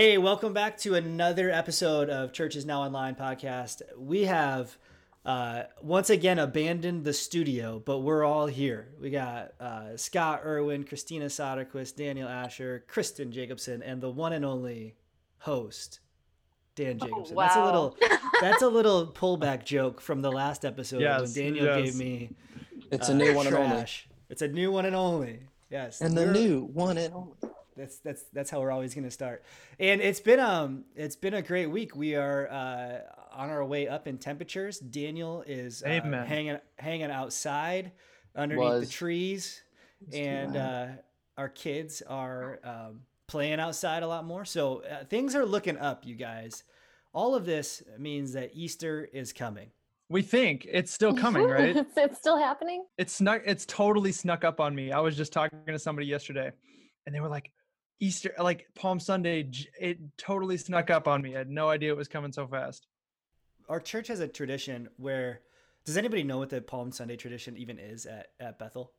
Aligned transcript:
Hey, 0.00 0.16
welcome 0.16 0.54
back 0.54 0.78
to 0.78 0.94
another 0.94 1.50
episode 1.50 2.08
of 2.08 2.32
Church 2.32 2.56
is 2.56 2.64
Now 2.64 2.80
Online 2.80 3.14
podcast. 3.14 3.82
We 3.98 4.22
have 4.22 4.78
uh, 5.26 5.64
once 5.82 6.08
again 6.08 6.38
abandoned 6.38 7.04
the 7.04 7.12
studio, 7.12 7.82
but 7.84 7.98
we're 7.98 8.24
all 8.24 8.46
here. 8.46 8.88
We 8.98 9.10
got 9.10 9.52
uh, 9.60 9.98
Scott 9.98 10.40
Irwin, 10.42 10.84
Christina 10.84 11.26
Soderquist, 11.26 11.96
Daniel 11.96 12.30
Asher, 12.30 12.82
Kristen 12.88 13.30
Jacobson, 13.30 13.82
and 13.82 14.00
the 14.00 14.08
one 14.08 14.32
and 14.32 14.42
only 14.42 14.94
host, 15.40 16.00
Dan 16.76 16.98
Oh, 17.02 17.06
Jacobson. 17.06 17.36
That's 17.36 17.56
a 17.56 17.64
little 17.66 17.98
that's 18.40 18.62
a 18.62 18.68
little 18.68 19.06
pullback 19.06 19.66
joke 19.66 20.00
from 20.00 20.22
the 20.22 20.32
last 20.32 20.64
episode 20.64 21.02
when 21.02 21.30
Daniel 21.34 21.66
yes. 21.66 21.84
gave 21.84 21.96
me 21.96 22.30
It's 22.90 23.10
uh, 23.10 23.12
a 23.12 23.16
new 23.16 23.34
one 23.34 23.46
and 23.48 23.56
only. 23.56 23.84
It's 24.30 24.40
a 24.40 24.48
new 24.48 24.72
one 24.72 24.86
and 24.86 24.96
only. 24.96 25.40
Yes. 25.68 26.00
And 26.00 26.16
the 26.16 26.24
new 26.24 26.70
one 26.72 26.96
and 26.96 27.12
only. 27.12 27.34
That's 27.80 27.98
that's 27.98 28.22
that's 28.32 28.50
how 28.50 28.60
we're 28.60 28.70
always 28.70 28.94
going 28.94 29.04
to 29.04 29.10
start. 29.10 29.42
And 29.78 30.00
it's 30.00 30.20
been 30.20 30.40
um 30.40 30.84
it's 30.94 31.16
been 31.16 31.34
a 31.34 31.42
great 31.42 31.66
week. 31.66 31.96
We 31.96 32.14
are 32.14 32.48
uh, 32.50 32.98
on 33.32 33.50
our 33.50 33.64
way 33.64 33.88
up 33.88 34.06
in 34.06 34.18
temperatures. 34.18 34.78
Daniel 34.78 35.42
is 35.46 35.82
uh, 35.82 35.88
hanging 35.88 36.58
hanging 36.78 37.10
outside 37.10 37.92
underneath 38.36 38.72
the 38.72 38.80
Was. 38.80 38.90
trees, 38.90 39.62
and 40.12 40.56
uh, 40.56 40.86
our 41.38 41.48
kids 41.48 42.02
are 42.02 42.60
um, 42.64 43.00
playing 43.26 43.60
outside 43.60 44.02
a 44.02 44.08
lot 44.08 44.24
more. 44.24 44.44
So 44.44 44.82
uh, 44.82 45.04
things 45.04 45.34
are 45.34 45.46
looking 45.46 45.78
up, 45.78 46.06
you 46.06 46.16
guys. 46.16 46.64
All 47.12 47.34
of 47.34 47.44
this 47.44 47.82
means 47.98 48.34
that 48.34 48.50
Easter 48.54 49.08
is 49.12 49.32
coming. 49.32 49.70
We 50.08 50.22
think 50.22 50.66
it's 50.70 50.92
still 50.92 51.14
coming, 51.14 51.44
right? 51.48 51.76
it's, 51.76 51.96
it's 51.96 52.18
still 52.18 52.36
happening. 52.36 52.84
it's 52.98 53.14
snuck. 53.14 53.42
It's 53.46 53.64
totally 53.64 54.12
snuck 54.12 54.44
up 54.44 54.60
on 54.60 54.74
me. 54.74 54.92
I 54.92 55.00
was 55.00 55.16
just 55.16 55.32
talking 55.32 55.58
to 55.66 55.78
somebody 55.78 56.06
yesterday, 56.06 56.52
and 57.06 57.14
they 57.14 57.20
were 57.20 57.28
like, 57.28 57.50
"Easter, 58.00 58.34
like 58.38 58.66
Palm 58.74 58.98
Sunday, 58.98 59.50
it 59.78 59.98
totally 60.16 60.56
snuck 60.56 60.90
up 60.90 61.06
on 61.06 61.22
me. 61.22 61.34
I 61.34 61.38
had 61.38 61.50
no 61.50 61.68
idea 61.68 61.92
it 61.92 61.96
was 61.96 62.08
coming 62.08 62.32
so 62.32 62.46
fast." 62.46 62.86
Our 63.68 63.80
church 63.80 64.08
has 64.08 64.20
a 64.20 64.28
tradition 64.28 64.88
where. 64.96 65.40
Does 65.86 65.96
anybody 65.96 66.22
know 66.24 66.36
what 66.36 66.50
the 66.50 66.60
Palm 66.60 66.92
Sunday 66.92 67.16
tradition 67.16 67.56
even 67.56 67.78
is 67.78 68.04
at, 68.04 68.28
at 68.38 68.58
Bethel? 68.58 68.92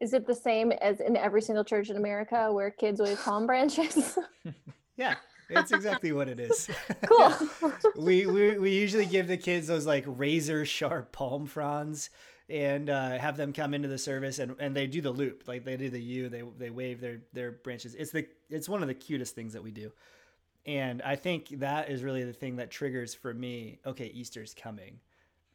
Is 0.00 0.12
it 0.14 0.26
the 0.26 0.34
same 0.34 0.72
as 0.72 0.98
in 0.98 1.16
every 1.16 1.40
single 1.40 1.62
church 1.62 1.90
in 1.90 1.96
America 1.96 2.52
where 2.52 2.72
kids 2.72 3.00
wave 3.00 3.20
palm 3.20 3.46
branches? 3.46 4.18
Yeah, 4.96 5.14
it's 5.48 5.72
exactly 5.72 6.12
what 6.12 6.28
it 6.28 6.38
is. 6.38 6.68
cool. 7.06 7.32
we, 7.96 8.26
we 8.26 8.58
we 8.58 8.70
usually 8.70 9.06
give 9.06 9.26
the 9.26 9.36
kids 9.36 9.66
those 9.66 9.86
like 9.86 10.04
razor 10.06 10.64
sharp 10.64 11.12
palm 11.12 11.46
fronds 11.46 12.10
and 12.52 12.90
uh, 12.90 13.18
have 13.18 13.38
them 13.38 13.54
come 13.54 13.72
into 13.72 13.88
the 13.88 13.96
service 13.96 14.38
and, 14.38 14.54
and 14.60 14.76
they 14.76 14.86
do 14.86 15.00
the 15.00 15.10
loop 15.10 15.44
like 15.48 15.64
they 15.64 15.76
do 15.78 15.88
the 15.88 16.00
U 16.00 16.28
they 16.28 16.42
they 16.58 16.68
wave 16.68 17.00
their 17.00 17.22
their 17.32 17.50
branches. 17.50 17.94
It's 17.94 18.12
the 18.12 18.26
it's 18.50 18.68
one 18.68 18.82
of 18.82 18.88
the 18.88 18.94
cutest 18.94 19.34
things 19.34 19.54
that 19.54 19.62
we 19.62 19.70
do, 19.70 19.90
and 20.66 21.00
I 21.00 21.16
think 21.16 21.60
that 21.60 21.88
is 21.90 22.02
really 22.04 22.24
the 22.24 22.32
thing 22.34 22.56
that 22.56 22.70
triggers 22.70 23.14
for 23.14 23.32
me. 23.32 23.78
Okay, 23.86 24.06
Easter's 24.14 24.54
coming, 24.54 25.00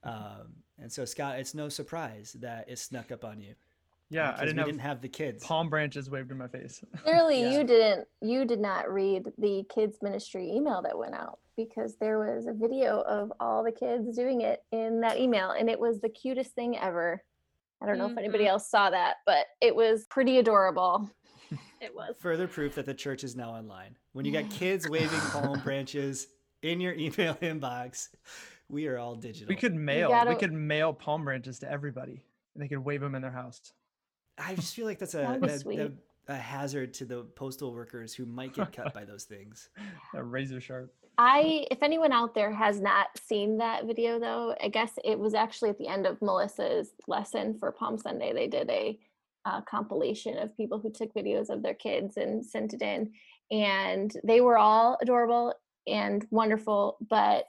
um, 0.04 0.64
and 0.82 0.92
so 0.92 1.06
Scott, 1.06 1.40
it's 1.40 1.54
no 1.54 1.70
surprise 1.70 2.36
that 2.40 2.68
it 2.68 2.80
snuck 2.80 3.12
up 3.12 3.24
on 3.24 3.40
you. 3.42 3.54
Yeah, 4.10 4.32
because 4.32 4.42
I 4.42 4.46
didn't 4.46 4.56
we 4.56 4.60
have, 4.60 4.68
didn't 4.68 4.82
have 4.82 5.02
the 5.02 5.10
kids. 5.10 5.44
palm 5.44 5.70
branches 5.70 6.10
waved 6.10 6.32
in 6.32 6.38
my 6.38 6.48
face. 6.48 6.82
Clearly, 7.04 7.42
Yeah. 7.42 7.58
you 7.58 7.64
didn't. 7.64 8.08
You 8.22 8.46
did 8.46 8.60
not 8.60 8.92
read 8.92 9.32
the 9.38 9.66
kids 9.70 9.98
ministry 10.02 10.50
email 10.50 10.82
that 10.82 10.98
went 10.98 11.14
out 11.14 11.40
because 11.58 11.98
there 11.98 12.20
was 12.20 12.46
a 12.46 12.54
video 12.54 13.02
of 13.02 13.34
all 13.40 13.64
the 13.64 13.72
kids 13.72 14.16
doing 14.16 14.42
it 14.42 14.64
in 14.72 15.02
that 15.02 15.18
email, 15.18 15.52
and 15.52 15.70
it 15.70 15.80
was 15.80 16.00
the 16.00 16.10
cutest 16.10 16.52
thing 16.52 16.78
ever. 16.78 17.22
I 17.82 17.86
don't 17.86 17.98
know 17.98 18.08
if 18.08 18.18
anybody 18.18 18.46
mm-hmm. 18.46 18.52
else 18.52 18.70
saw 18.70 18.90
that, 18.90 19.18
but 19.26 19.46
it 19.62 19.76
was 19.76 20.06
pretty 20.10 20.40
adorable. 20.40 21.10
it 21.82 21.94
was. 21.94 22.16
further 22.20 22.48
proof 22.48 22.76
that 22.76 22.86
the 22.86 22.94
church 22.94 23.24
is 23.24 23.36
now 23.36 23.52
online. 23.52 23.96
When 24.14 24.26
you 24.26 24.32
got 24.32 24.50
kids 24.50 24.90
waving 24.90 25.20
palm 25.32 25.60
branches 25.60 26.28
in 26.62 26.80
your 26.80 26.94
email 26.94 27.36
inbox, 27.36 28.10
we 28.70 28.88
are 28.88 28.98
all 28.98 29.16
digital. 29.16 29.48
We 29.50 29.56
could 29.56 29.76
mail. 29.76 30.08
We 30.08 30.14
gotta- 30.14 30.36
could 30.36 30.54
mail 30.54 30.94
palm 30.94 31.26
branches 31.26 31.60
to 31.60 31.72
everybody, 31.72 32.24
and 32.56 32.64
they 32.64 32.68
could 32.68 32.80
wave 32.80 33.02
them 33.02 33.16
in 33.16 33.22
their 33.22 33.32
house. 33.32 33.74
I 34.38 34.56
just 34.56 34.76
feel 34.76 34.86
like 34.86 35.00
that's 35.00 35.14
a 35.14 35.18
That'd 35.18 35.42
be 35.42 35.48
that- 35.48 35.60
sweet. 35.62 35.78
that- 35.78 35.94
a 36.30 36.36
hazard 36.36 36.94
to 36.96 37.06
the 37.06 37.24
postal 37.38 37.72
workers 37.74 38.14
who 38.14 38.26
might 38.26 38.54
get 38.54 38.74
cut 38.74 38.94
by 38.94 39.06
those 39.06 39.24
things. 39.24 39.70
A 40.14 40.22
razor 40.22 40.60
sharp. 40.60 40.94
I, 41.18 41.66
if 41.72 41.82
anyone 41.82 42.12
out 42.12 42.36
there 42.36 42.52
has 42.52 42.82
not 42.82 43.08
seen 43.18 43.58
that 43.60 43.86
video 43.86 44.20
though, 44.20 44.54
I 44.62 44.68
guess 44.68 44.92
it 45.06 45.18
was 45.18 45.34
actually 45.34 45.70
at 45.70 45.78
the 45.78 45.88
end 45.88 46.06
of 46.06 46.22
Melissa's 46.22 46.90
lesson 47.08 47.58
for 47.58 47.72
Palm 47.72 47.98
Sunday. 47.98 48.34
They 48.34 48.48
did 48.48 48.70
a 48.70 49.00
uh, 49.46 49.62
compilation 49.62 50.38
of 50.38 50.56
people 50.58 50.80
who 50.80 50.92
took 50.92 51.14
videos 51.14 51.50
of 51.50 51.64
their 51.64 51.74
kids 51.76 52.18
and 52.18 52.46
sent 52.46 52.74
it 52.74 52.82
in, 52.82 53.14
and 53.50 54.12
they 54.26 54.42
were 54.42 54.58
all 54.58 54.98
adorable 55.02 55.54
and 55.88 56.28
wonderful. 56.30 56.98
But 57.10 57.46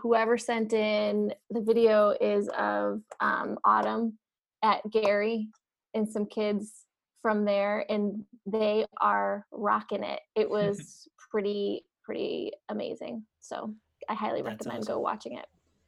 whoever 0.00 0.38
sent 0.38 0.72
in 0.72 1.34
the 1.50 1.60
video 1.60 2.14
is 2.18 2.48
of 2.56 3.02
um, 3.20 3.58
Autumn 3.66 4.18
at 4.62 4.80
Gary 4.90 5.50
and 5.94 6.08
some 6.08 6.26
kids 6.26 6.84
from 7.22 7.44
there, 7.44 7.86
and 7.90 8.24
they 8.46 8.84
are 9.00 9.46
rocking 9.50 10.02
it. 10.02 10.20
It 10.34 10.48
was 10.58 11.08
pretty 11.30 11.84
pretty 12.02 12.52
amazing. 12.68 13.24
So 13.40 13.74
I 14.08 14.14
highly 14.14 14.42
That's 14.42 14.66
recommend 14.66 14.82
awesome. 14.84 14.94
go 14.94 15.00
watching 15.00 15.38
it. 15.38 15.46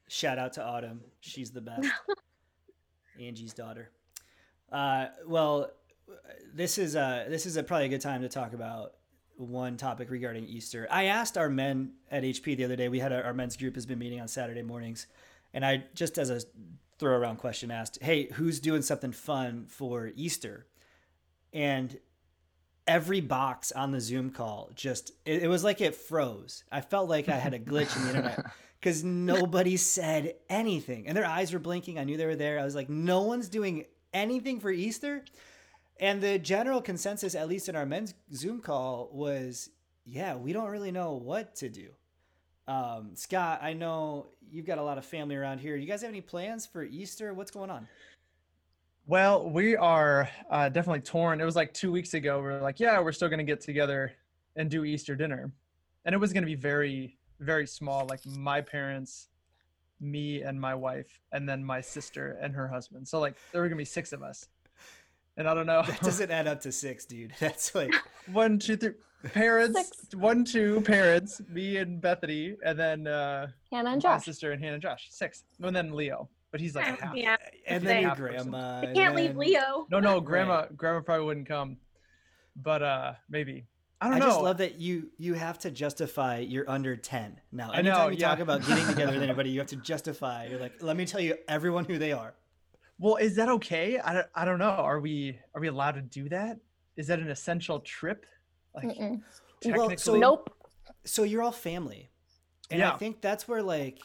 Shout 0.09 0.39
out 0.39 0.53
to 0.55 0.65
Autumn. 0.65 1.00
She's 1.21 1.50
the 1.50 1.61
best. 1.61 1.89
Angie's 3.21 3.53
daughter. 3.53 3.91
Uh, 4.71 5.06
well, 5.27 5.71
this 6.55 6.78
is 6.78 6.97
uh 6.97 7.27
this 7.28 7.47
is 7.47 7.56
a 7.56 7.62
probably 7.62 7.87
a 7.87 7.88
good 7.88 8.00
time 8.00 8.23
to 8.23 8.28
talk 8.28 8.53
about 8.53 8.94
one 9.37 9.77
topic 9.77 10.11
regarding 10.11 10.47
Easter. 10.47 10.87
I 10.91 11.05
asked 11.05 11.37
our 11.37 11.49
men 11.49 11.93
at 12.11 12.23
HP 12.23 12.56
the 12.56 12.65
other 12.65 12.77
day. 12.77 12.88
We 12.88 13.00
had 13.00 13.12
a, 13.12 13.23
our 13.23 13.34
men's 13.34 13.56
group 13.56 13.75
has 13.75 13.84
been 13.84 13.99
meeting 13.99 14.21
on 14.21 14.28
Saturday 14.28 14.62
mornings, 14.62 15.06
and 15.53 15.65
I 15.65 15.84
just 15.94 16.19
as 16.19 16.31
a 16.31 16.41
throw 16.98 17.16
around 17.16 17.36
question 17.36 17.70
asked, 17.70 17.98
"Hey, 18.02 18.28
who's 18.32 18.60
doing 18.60 18.82
something 18.82 19.12
fun 19.12 19.66
for 19.66 20.10
Easter?" 20.14 20.66
And 21.52 21.98
every 22.86 23.20
box 23.20 23.72
on 23.72 23.90
the 23.90 24.00
Zoom 24.00 24.30
call 24.30 24.70
just 24.74 25.10
it, 25.24 25.42
it 25.42 25.48
was 25.48 25.64
like 25.64 25.80
it 25.80 25.94
froze. 25.94 26.64
I 26.70 26.80
felt 26.80 27.08
like 27.08 27.28
I 27.28 27.36
had 27.36 27.54
a 27.54 27.58
glitch 27.58 27.96
in 27.96 28.02
the 28.02 28.08
internet 28.08 28.44
because 28.80 29.02
nobody 29.02 29.76
said 29.76 30.34
anything, 30.48 31.06
and 31.06 31.16
their 31.16 31.26
eyes 31.26 31.52
were 31.52 31.58
blinking. 31.58 31.98
I 31.98 32.04
knew 32.04 32.16
they 32.16 32.26
were 32.26 32.36
there. 32.36 32.58
I 32.58 32.64
was 32.64 32.74
like, 32.74 32.88
"No 32.88 33.22
one's 33.22 33.48
doing 33.48 33.84
anything 34.12 34.60
for 34.60 34.70
Easter." 34.70 35.24
And 35.98 36.20
the 36.20 36.38
general 36.38 36.82
consensus, 36.82 37.34
at 37.34 37.48
least 37.48 37.70
in 37.70 37.76
our 37.76 37.86
men's 37.86 38.12
Zoom 38.34 38.60
call, 38.60 39.08
was 39.12 39.70
yeah, 40.04 40.36
we 40.36 40.52
don't 40.52 40.70
really 40.70 40.92
know 40.92 41.14
what 41.14 41.56
to 41.56 41.68
do. 41.68 41.90
Um, 42.69 43.10
Scott, 43.15 43.60
I 43.62 43.72
know 43.72 44.27
you've 44.50 44.66
got 44.66 44.78
a 44.78 44.82
lot 44.82 44.99
of 44.99 45.04
family 45.04 45.37
around 45.37 45.59
here. 45.59 45.77
You 45.77 45.87
guys 45.87 46.03
have 46.03 46.10
any 46.10 46.21
plans 46.21 46.66
for 46.66 46.82
Easter? 46.82 47.32
What's 47.32 47.50
going 47.50 47.71
on? 47.71 47.87
Well, 49.06 49.49
we 49.49 49.77
are 49.77 50.28
uh, 50.50 50.69
definitely 50.69 51.03
torn. 51.03 51.41
It 51.41 51.44
was 51.44 51.55
like 51.55 51.72
two 51.72 51.93
weeks 51.93 52.15
ago. 52.15 52.41
We 52.41 52.49
are 52.49 52.60
like, 52.60 52.81
yeah, 52.81 53.00
we're 53.00 53.12
still 53.12 53.28
going 53.28 53.38
to 53.38 53.44
get 53.44 53.60
together 53.60 54.12
and 54.56 54.69
do 54.69 54.84
Easter 54.84 55.15
dinner. 55.15 55.53
And 56.05 56.15
it 56.15 56.19
was 56.19 56.32
going 56.32 56.43
to 56.43 56.47
be 56.47 56.56
very, 56.56 57.17
very 57.38 57.69
small. 57.69 58.05
Like 58.11 58.26
my 58.26 58.61
parents, 58.61 59.29
me 60.00 60.43
and 60.43 60.61
my 60.61 60.75
wife, 60.75 61.20
and 61.31 61.49
then 61.49 61.64
my 61.64 61.81
sister 61.81 62.37
and 62.43 62.52
her 62.55 62.67
husband. 62.67 63.06
So, 63.06 63.20
like, 63.20 63.37
there 63.52 63.61
were 63.61 63.69
going 63.69 63.79
to 63.79 63.81
be 63.81 63.85
six 63.85 64.12
of 64.12 64.25
us. 64.25 64.49
And 65.37 65.49
I 65.49 65.55
don't 65.55 65.67
know. 65.67 65.82
That 65.82 66.00
doesn't 66.00 66.31
add 66.32 66.49
up 66.49 66.61
to 66.62 66.73
six, 66.73 67.05
dude. 67.05 67.32
That's 67.40 67.76
like 67.76 67.94
one, 68.32 68.58
two, 68.58 68.76
three. 68.76 68.94
Parents, 69.32 69.78
Six. 69.78 70.14
one, 70.14 70.44
two 70.44 70.80
parents, 70.82 71.40
me 71.48 71.78
and 71.78 72.00
Bethany, 72.00 72.54
and 72.64 72.78
then 72.78 73.06
uh, 73.06 73.48
Hannah 73.72 73.90
and 73.90 74.00
Josh. 74.00 74.24
sister 74.24 74.52
and 74.52 74.62
Hannah 74.62 74.74
and 74.74 74.82
Josh. 74.82 75.08
Six. 75.10 75.44
And 75.62 75.74
then 75.74 75.92
Leo, 75.94 76.28
but 76.52 76.60
he's 76.60 76.76
like 76.76 77.00
half. 77.00 77.14
Yeah, 77.16 77.36
and 77.66 77.84
then 77.84 78.02
your 78.02 78.14
grandma. 78.14 78.80
I 78.82 78.92
can't 78.94 79.14
leave 79.16 79.36
Leo. 79.36 79.86
No, 79.90 79.98
no, 80.00 80.14
Right. 80.16 80.24
grandma, 80.24 80.66
grandma 80.76 81.00
probably 81.00 81.26
wouldn't 81.26 81.48
come, 81.48 81.78
but 82.54 82.82
uh, 82.82 83.12
maybe. 83.28 83.66
I 84.00 84.08
I, 84.08 84.10
don't 84.10 84.18
know. 84.20 84.26
I 84.26 84.28
just 84.28 84.42
love 84.42 84.58
that 84.58 84.78
you 84.78 85.10
you 85.16 85.34
have 85.34 85.58
to 85.60 85.70
justify 85.70 86.38
you're 86.38 86.68
under 86.68 86.96
ten 86.96 87.40
now. 87.50 87.70
I 87.72 87.78
Anytime 87.78 87.98
know, 87.98 88.08
you 88.10 88.18
talk 88.18 88.38
about 88.40 88.64
getting 88.66 88.86
together 88.86 89.12
with 89.14 89.22
anybody, 89.28 89.50
you 89.50 89.58
have 89.58 89.68
to 89.68 89.76
justify. 89.76 90.46
You're 90.46 90.60
like, 90.60 90.82
let 90.82 90.96
me 90.96 91.06
tell 91.06 91.20
you 91.20 91.34
everyone 91.48 91.86
who 91.86 91.96
they 91.98 92.12
are. 92.12 92.34
Well, 92.98 93.16
is 93.16 93.34
that 93.36 93.48
okay? 93.48 93.98
I 93.98 94.12
don't, 94.12 94.26
I 94.34 94.44
don't 94.44 94.58
know. 94.58 94.66
Are 94.68 95.00
we 95.00 95.38
are 95.54 95.60
we 95.62 95.68
allowed 95.68 95.92
to 95.92 96.02
do 96.02 96.28
that? 96.28 96.58
Is 96.98 97.06
that 97.08 97.18
an 97.20 97.30
essential 97.30 97.80
trip? 97.80 98.26
Like 98.76 98.96
Mm-mm. 98.96 99.23
Well, 99.64 99.96
so- 99.96 100.17
Nope. 100.17 100.50
So 101.05 101.23
you're 101.23 101.43
all 101.43 101.52
family, 101.52 102.11
and 102.70 102.82
I 102.82 102.96
think 102.96 103.20
that's 103.20 103.46
where 103.49 103.62
like, 103.62 104.00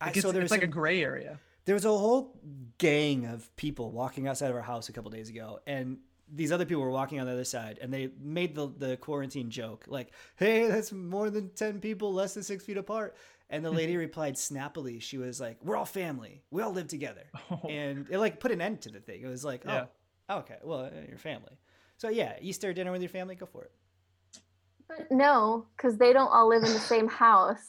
I, 0.00 0.06
like, 0.06 0.16
it's, 0.16 0.22
so 0.24 0.32
there's 0.32 0.44
it's 0.44 0.50
was 0.50 0.58
like 0.58 0.62
a 0.62 0.64
some- 0.64 0.70
gray 0.70 1.02
area. 1.02 1.38
there 1.66 1.74
was 1.74 1.84
a 1.84 1.88
whole 1.90 2.38
gang 2.78 3.26
of 3.26 3.54
people 3.56 3.92
walking 3.92 4.26
outside 4.26 4.48
of 4.50 4.56
our 4.56 4.62
house 4.62 4.88
a 4.88 4.92
couple 4.92 5.10
days 5.10 5.28
ago 5.28 5.60
and 5.66 5.98
these 6.32 6.50
other 6.52 6.64
people 6.64 6.82
were 6.82 6.90
walking 6.90 7.20
on 7.20 7.26
the 7.26 7.32
other 7.32 7.44
side 7.44 7.78
and 7.82 7.92
they 7.92 8.08
made 8.22 8.54
the, 8.54 8.68
the 8.78 8.96
quarantine 8.96 9.50
joke 9.50 9.84
like 9.88 10.12
hey 10.36 10.66
that's 10.68 10.92
more 10.92 11.28
than 11.28 11.50
10 11.50 11.80
people 11.80 12.12
less 12.14 12.34
than 12.34 12.42
six 12.42 12.64
feet 12.64 12.76
apart. 12.78 13.16
And 13.50 13.64
the 13.64 13.70
lady 13.70 13.96
replied 14.06 14.38
snappily. 14.38 15.00
She 15.00 15.18
was 15.18 15.40
like 15.40 15.58
we're 15.62 15.76
all 15.76 15.84
family. 15.84 16.42
We 16.52 16.62
all 16.62 16.72
live 16.72 16.86
together. 16.88 17.24
And 17.68 18.06
it 18.08 18.18
like 18.18 18.38
put 18.40 18.52
an 18.52 18.60
end 18.62 18.80
to 18.82 18.90
the 18.90 19.00
thing. 19.00 19.20
It 19.22 19.26
was 19.26 19.44
like 19.44 19.64
Yeah. 19.66 19.86
oh 20.28 20.38
okay. 20.38 20.56
Well 20.62 20.84
uh, 20.86 20.90
your 21.08 21.18
family. 21.18 21.58
So 21.98 22.08
yeah 22.08 22.36
easter 22.40 22.72
dinner 22.72 22.92
with 22.92 23.02
your 23.02 23.10
family 23.10 23.34
go 23.34 23.46
for 23.46 23.64
it 23.64 23.72
But 24.96 25.06
no, 25.10 25.66
because 25.76 25.96
they 25.96 26.12
don't 26.12 26.28
all 26.28 26.48
live 26.48 26.62
in 26.64 26.72
the 26.72 26.80
same 26.80 27.08
house. 27.08 27.66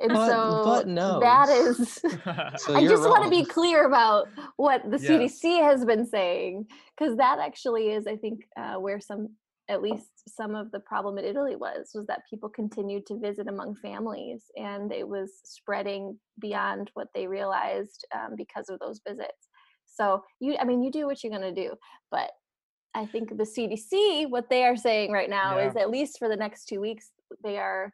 And 0.00 0.12
But- 0.12 0.26
so 0.28 0.62
but 0.64 0.88
no. 0.88 1.20
that 1.20 1.48
is 1.50 1.76
So 2.56 2.74
I 2.74 2.80
you're 2.80 2.90
just 2.90 3.02
want 3.08 3.24
to 3.24 3.30
be 3.30 3.44
clear 3.44 3.84
about 3.84 4.28
what 4.56 4.82
the 4.90 4.98
Yes. 4.98 5.40
CDC 5.42 5.62
has 5.62 5.84
been 5.84 6.06
saying, 6.06 6.66
because 6.98 7.16
that 7.18 7.38
actually 7.38 7.90
is, 7.90 8.06
I 8.06 8.16
think, 8.16 8.40
uh, 8.58 8.76
where 8.76 8.98
some, 8.98 9.28
at 9.68 9.82
least 9.82 10.08
some 10.26 10.54
of 10.54 10.70
the 10.72 10.80
problem 10.80 11.18
in 11.18 11.24
Italy 11.26 11.54
was, 11.54 11.90
was 11.94 12.06
that 12.06 12.22
people 12.30 12.48
continued 12.48 13.04
to 13.06 13.18
visit 13.18 13.46
among 13.46 13.74
families, 13.76 14.44
and 14.56 14.90
it 14.90 15.06
was 15.06 15.30
spreading 15.44 16.18
beyond 16.40 16.90
what 16.94 17.08
they 17.14 17.26
realized 17.26 18.06
um, 18.14 18.30
because 18.36 18.70
of 18.70 18.78
those 18.80 19.00
visits. 19.06 19.48
So 19.86 20.22
you, 20.40 20.56
I 20.58 20.64
mean, 20.64 20.82
you 20.82 20.90
do 20.90 21.04
what 21.06 21.22
you're 21.22 21.32
gonna 21.32 21.54
do, 21.54 21.74
but 22.10 22.30
I 22.94 23.06
think 23.06 23.36
the 23.36 23.44
CDC, 23.44 24.28
what 24.28 24.50
they 24.50 24.64
are 24.64 24.76
saying 24.76 25.12
right 25.12 25.30
now 25.30 25.58
Yeah. 25.58 25.68
is 25.68 25.76
at 25.76 25.90
least 25.90 26.18
for 26.18 26.28
the 26.28 26.36
next 26.36 26.64
two 26.66 26.80
weeks, 26.80 27.10
they 27.44 27.58
are 27.58 27.92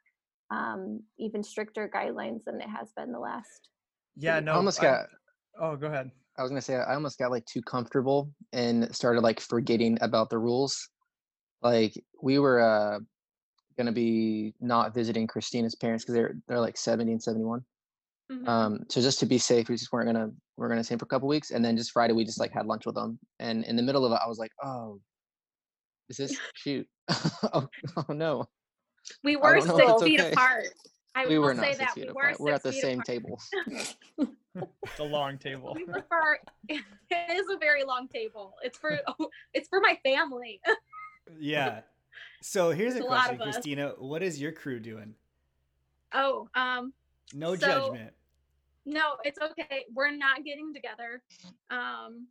um, 0.51 1.03
even 1.19 1.43
stricter 1.43 1.89
guidelines 1.93 2.45
than 2.45 2.61
it 2.61 2.69
has 2.69 2.93
been 2.97 3.13
the 3.13 3.19
last 3.19 3.69
yeah, 4.19 4.41
no. 4.41 4.53
I 4.53 4.57
almost 4.57 4.81
I- 4.81 4.85
got. 4.85 5.07
oh, 5.61 5.77
go 5.77 5.89
ahead. 5.89 6.11
I 6.39 6.43
was 6.43 6.51
gonna 6.51 6.61
say 6.63 6.77
I 6.77 6.95
almost 6.95 7.19
got 7.19 7.31
like 7.31 7.45
too 7.47 7.63
comfortable 7.63 8.31
and 8.53 8.95
started 8.95 9.23
like 9.23 9.41
forgetting 9.41 9.99
about 10.01 10.31
the 10.31 10.39
rules. 10.39 10.89
Like 11.63 11.93
we 12.23 12.39
were 12.39 12.61
uh 12.61 12.99
gonna 13.77 13.93
be 13.93 14.55
not 14.61 14.95
visiting 14.95 15.27
Christina's 15.27 15.75
parents 15.75 16.05
because 16.05 16.15
they're 16.15 16.35
they're 16.47 16.61
like 16.61 16.77
70 16.79 17.13
and 17.13 17.23
71. 17.23 17.63
Mhm. 18.33 18.49
Um, 18.49 18.85
so 18.89 19.01
just 19.01 19.19
to 19.21 19.27
be 19.27 19.39
safe, 19.39 19.69
we 19.69 19.77
just 19.77 19.93
weren't 19.93 20.07
gonna 20.07 20.31
we're 20.57 20.69
gonna 20.69 20.85
stay 20.85 20.97
for 20.97 21.05
a 21.05 21.09
couple 21.09 21.29
weeks, 21.29 21.51
and 21.51 21.65
then 21.65 21.77
just 21.77 21.93
Friday 21.93 22.13
we 22.13 22.25
just 22.25 22.41
like 22.41 22.53
had 22.53 22.67
lunch 22.67 22.87
with 22.87 22.95
them, 22.95 23.19
and 23.39 23.65
in 23.65 23.77
the 23.77 23.83
middle 23.83 24.05
of 24.05 24.13
it, 24.13 24.21
I 24.25 24.29
was 24.29 24.39
like, 24.39 24.53
oh, 24.63 25.01
is 26.09 26.17
this 26.17 26.37
shoot? 26.55 26.87
oh, 27.53 27.69
oh 27.97 28.13
no, 28.13 28.45
we 29.23 29.37
were 29.37 29.61
six 29.61 29.75
if 29.79 30.03
feet 30.03 30.21
okay. 30.21 30.33
apart. 30.33 30.67
I 31.15 31.27
we 31.27 31.39
will 31.39 31.47
were 31.47 31.55
say 31.55 31.61
not 31.61 31.67
six 31.67 31.79
that 31.79 31.95
feet 31.95 32.07
we 32.09 32.13
were 32.13 32.23
apart. 32.23 32.41
We're 32.41 32.53
at 32.53 32.63
the 32.63 32.73
same 32.73 33.01
apart. 33.01 33.07
table. 33.07 33.41
It's 34.85 35.01
a 35.01 35.05
long 35.05 35.37
table. 35.37 35.75
We 35.75 35.85
prefer. 35.85 36.39
it 36.69 36.83
is 37.11 37.47
a 37.55 37.59
very 37.59 37.85
long 37.85 38.09
table. 38.09 38.55
It's 38.63 38.79
for 38.79 38.99
it's 39.53 39.69
for 39.69 39.81
my 39.81 39.99
family. 40.03 40.63
Yeah. 41.39 41.81
So 42.41 42.71
here's 42.71 42.95
a 42.95 42.99
It's 42.99 43.05
a 43.05 43.09
question, 43.09 43.35
of. 43.35 43.43
Christina. 43.43 43.93
What 43.99 44.23
is 44.23 44.41
your 44.41 44.53
crew 44.53 44.81
doing? 44.81 45.15
Oh, 46.15 46.49
um, 46.55 46.95
No 47.35 47.55
So- 47.55 47.67
judgment. 47.67 48.15
No, 48.87 49.17
it's 49.25 49.39
okay. 49.43 49.85
We're 49.95 50.17
not 50.17 50.45
getting 50.45 50.73
together. 50.73 51.23
Um, 51.71 52.29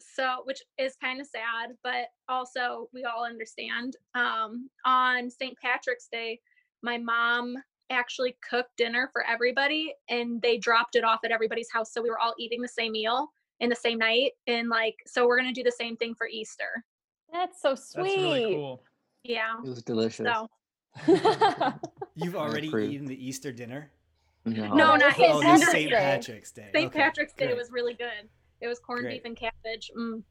so 0.00 0.42
which 0.44 0.62
is 0.78 0.96
kind 1.02 1.20
of 1.20 1.26
sad, 1.26 1.70
but 1.82 2.06
also 2.28 2.88
we 2.94 3.04
all 3.04 3.24
understand. 3.24 3.96
Um, 4.14 4.70
on 4.86 5.28
St. 5.28 5.56
Patrick's 5.60 6.08
Day, 6.10 6.40
my 6.82 6.98
mom 6.98 7.56
actually 7.90 8.36
cooked 8.48 8.76
dinner 8.76 9.10
for 9.12 9.26
everybody 9.26 9.92
and 10.08 10.40
they 10.40 10.56
dropped 10.58 10.94
it 10.94 11.04
off 11.04 11.20
at 11.24 11.32
everybody's 11.32 11.70
house. 11.72 11.92
So 11.92 12.00
we 12.00 12.10
were 12.10 12.18
all 12.18 12.34
eating 12.38 12.62
the 12.62 12.68
same 12.68 12.92
meal 12.92 13.28
in 13.60 13.68
the 13.68 13.76
same 13.76 13.98
night. 13.98 14.32
And 14.46 14.68
like, 14.68 14.94
so 15.06 15.26
we're 15.26 15.38
gonna 15.38 15.52
do 15.52 15.64
the 15.64 15.72
same 15.72 15.96
thing 15.96 16.14
for 16.14 16.28
Easter. 16.28 16.84
That's 17.32 17.60
so 17.60 17.74
sweet. 17.74 18.04
That's 18.04 18.16
really 18.18 18.54
cool. 18.54 18.82
Yeah. 19.24 19.54
It 19.64 19.68
was 19.68 19.82
delicious. 19.82 20.26
So 20.26 20.48
You've 22.14 22.36
already 22.36 22.68
eaten 22.68 23.06
the 23.06 23.26
Easter 23.26 23.52
dinner? 23.52 23.90
No, 24.54 24.74
No, 24.74 24.96
not 24.96 25.16
St. 25.16 25.32
Oh, 25.34 25.40
Patrick's 25.40 25.72
St. 25.72 25.90
Day. 25.90 25.96
Patrick's 25.96 26.50
Day. 26.52 26.68
St. 26.72 26.86
Okay, 26.86 26.98
Patrick's 26.98 27.32
Day 27.34 27.46
great. 27.46 27.56
was 27.56 27.70
really 27.70 27.94
good. 27.94 28.28
It 28.60 28.66
was 28.68 28.78
corned 28.78 29.02
Great. 29.02 29.22
beef 29.22 29.24
and 29.24 29.36
cabbage. 29.36 29.90
Mm. 29.96 30.22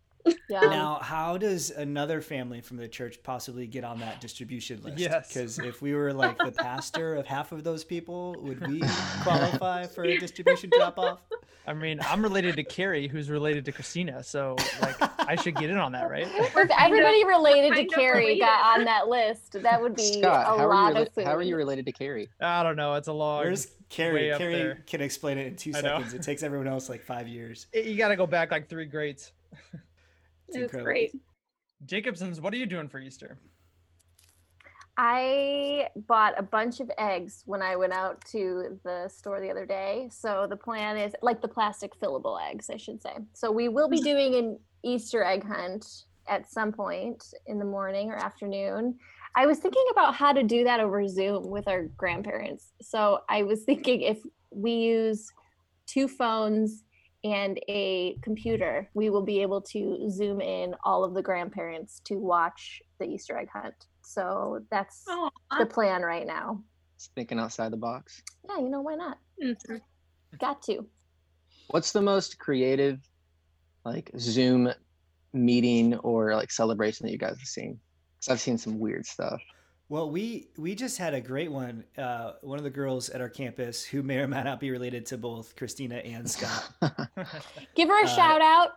yeah. 0.50 0.60
Now, 0.62 1.00
how 1.02 1.38
does 1.38 1.70
another 1.72 2.20
family 2.22 2.60
from 2.62 2.78
the 2.78 2.88
church 2.88 3.24
possibly 3.24 3.68
get 3.68 3.84
on 3.84 4.00
that 4.00 4.20
distribution 4.20 4.82
list? 4.84 4.98
Yes. 4.98 5.28
Because 5.34 5.60
if 5.60 5.82
we 5.82 5.94
were 5.94 6.12
like 6.14 6.38
the 6.38 6.52
pastor 6.52 7.16
of 7.16 7.26
half 7.26 7.52
of 7.52 7.64
those 7.64 7.84
people, 7.84 8.36
would 8.40 8.66
we 8.68 8.82
qualify 9.24 9.86
for 9.86 10.04
a 10.04 10.18
distribution 10.18 10.70
drop 10.76 11.00
off? 11.00 11.20
I 11.66 11.74
mean, 11.74 12.00
I'm 12.02 12.22
related 12.24 12.56
to 12.56 12.64
Carrie, 12.64 13.10
who's 13.10 13.30
related 13.30 13.66
to 13.66 13.74
Christina, 13.74 14.24
so 14.24 14.56
like 14.82 14.96
I 15.20 15.36
should 15.36 15.56
get 15.56 15.70
in 15.70 15.78
on 15.78 15.92
that, 15.92 16.10
right? 16.10 16.26
if 16.30 16.56
everybody 16.56 17.26
related 17.26 17.76
to 17.76 17.86
Carrie 17.86 18.40
got 18.40 18.78
on 18.80 18.86
that 18.86 19.10
list, 19.10 19.62
that 19.62 19.82
would 19.82 19.96
be 19.96 20.22
Scott, 20.22 20.60
a 20.60 20.66
lot 20.66 20.96
you 20.96 21.02
of 21.02 21.14
rela- 21.14 21.26
how 21.26 21.36
are 21.36 21.42
you 21.42 21.58
related 21.58 21.86
to 21.88 21.92
Carrie? 21.92 22.30
I 22.40 22.64
don't 22.64 22.78
know. 22.78 22.94
It's 22.94 23.10
a 23.10 23.14
long. 23.14 23.40
Where's 23.44 23.68
Carrie? 23.90 24.14
way 24.14 24.32
up 24.32 24.40
Carrie 24.40 24.54
there. 24.56 24.84
can 24.86 25.02
explain 25.02 25.38
it 25.38 25.48
in 25.48 25.56
two 25.56 25.74
seconds. 25.74 26.14
It 26.14 26.22
takes 26.24 26.44
everyone 26.44 26.68
else 26.68 26.90
like 26.90 27.04
five 27.04 27.28
years. 27.28 27.68
You 27.74 27.96
got 27.96 28.10
to 28.10 28.16
go 28.16 28.28
back 28.28 28.52
like 28.52 28.70
three 28.70 28.86
grades. 28.86 29.32
It's 30.50 30.74
It 30.74 30.82
great. 30.82 31.12
Jacobson's, 31.86 32.40
what 32.40 32.54
are 32.54 32.58
you 32.58 32.66
doing 32.66 32.88
for 32.88 33.00
Easter? 33.00 33.38
I 34.98 35.90
bought 36.08 36.34
a 36.38 36.44
bunch 36.44 36.80
of 36.80 36.90
eggs 36.98 37.44
when 37.46 37.62
I 37.62 37.76
went 37.76 37.94
out 37.94 38.24
to 38.32 38.80
the 38.84 39.08
store 39.10 39.40
the 39.40 39.52
other 39.52 39.66
day. 39.66 40.10
So 40.12 40.48
the 40.50 40.56
plan 40.56 40.98
is 40.98 41.14
like 41.22 41.40
the 41.42 41.48
plastic 41.48 42.00
fillable 42.00 42.40
eggs, 42.50 42.70
I 42.72 42.78
should 42.78 43.02
say. 43.02 43.18
So 43.34 43.52
we 43.52 43.70
will 43.70 43.90
be 43.90 44.02
doing 44.12 44.36
an 44.36 44.60
Easter 44.84 45.24
egg 45.24 45.46
hunt 45.46 46.06
at 46.28 46.50
some 46.50 46.72
point 46.72 47.24
in 47.46 47.60
the 47.60 47.66
morning 47.66 48.10
or 48.10 48.16
afternoon. 48.16 48.98
I 49.38 49.46
was 49.46 49.60
thinking 49.60 49.86
about 49.92 50.16
how 50.16 50.34
to 50.34 50.42
do 50.42 50.64
that 50.64 50.80
over 50.80 51.08
Zoom 51.08 51.48
with 51.48 51.68
our 51.68 51.84
grandparents. 51.96 52.72
So 52.82 53.20
I 53.30 53.44
was 53.44 53.64
thinking 53.66 54.02
if 54.02 54.20
we 54.50 54.72
use 54.72 55.28
two 55.86 56.08
phones 56.08 56.84
and 57.24 57.60
a 57.68 58.18
computer, 58.24 58.90
we 58.96 59.12
will 59.12 59.22
be 59.22 59.44
able 59.44 59.62
to 59.62 60.10
zoom 60.10 60.42
in 60.42 60.74
all 60.84 61.04
of 61.04 61.14
the 61.14 61.22
grandparents 61.22 62.02
to 62.06 62.16
watch 62.16 62.82
the 63.00 63.06
Easter 63.06 63.38
egg 63.38 63.50
hunt. 63.54 63.76
So 64.04 64.62
that's 64.72 65.04
Oh, 65.08 65.30
the 65.60 65.68
plan 65.68 66.02
right 66.02 66.26
now. 66.26 66.64
Thinking 67.16 67.40
outside 67.40 67.72
the 67.72 67.78
box. 67.78 68.24
Yeah, 68.50 68.58
you 68.58 68.70
know 68.70 68.82
why 68.82 68.96
not? 68.96 69.20
mhm. 69.42 69.82
Got 70.40 70.64
to. 70.64 70.88
What's 71.68 71.92
the 71.92 72.02
most 72.02 72.40
creative, 72.40 73.00
like 73.86 74.10
Zoom 74.18 74.74
meeting 75.32 75.96
or 75.98 76.34
like 76.36 76.50
celebration 76.50 77.06
that 77.06 77.12
you 77.12 77.20
guys 77.20 77.38
have 77.38 77.48
seen? 77.48 77.80
Because 78.20 78.30
I've 78.34 78.40
seen 78.42 78.58
some 78.58 78.80
weird 78.80 79.06
stuff. 79.06 79.42
Well, 79.90 80.10
we 80.12 80.50
we 80.58 80.76
just 80.76 80.98
had 80.98 81.14
a 81.14 81.22
great 81.22 81.50
one. 81.52 81.86
Uh, 81.98 82.34
one 82.42 82.58
of 82.58 82.64
the 82.66 82.70
girls 82.70 83.10
at 83.10 83.22
our 83.22 83.30
campus, 83.30 83.84
who 83.86 84.04
may 84.04 84.18
or 84.18 84.28
may 84.28 84.44
not 84.44 84.60
be 84.60 84.70
related 84.72 85.06
to 85.08 85.18
both 85.18 85.56
Christina 85.56 85.96
and 85.98 86.30
Scott. 86.30 86.66
Give 87.76 87.88
her 87.88 88.02
a 88.02 88.06
Uh, 88.06 88.08
shout 88.08 88.42
out. 88.42 88.72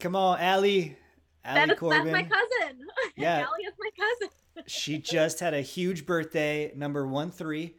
Come 0.00 0.14
on, 0.14 0.38
Allie. 0.38 0.96
That 1.44 1.56
Allie 1.56 1.72
is, 1.72 1.78
Corbin. 1.78 2.12
that's 2.12 2.12
my 2.12 2.22
cousin. 2.24 2.86
Yeah. 3.16 3.38
Allie 3.38 3.64
is 3.66 3.72
my 3.78 3.90
cousin. 3.96 4.34
she 4.66 4.98
just 4.98 5.40
had 5.40 5.54
a 5.54 5.62
huge 5.62 6.04
birthday, 6.04 6.72
number 6.76 7.06
one 7.06 7.30
three, 7.30 7.74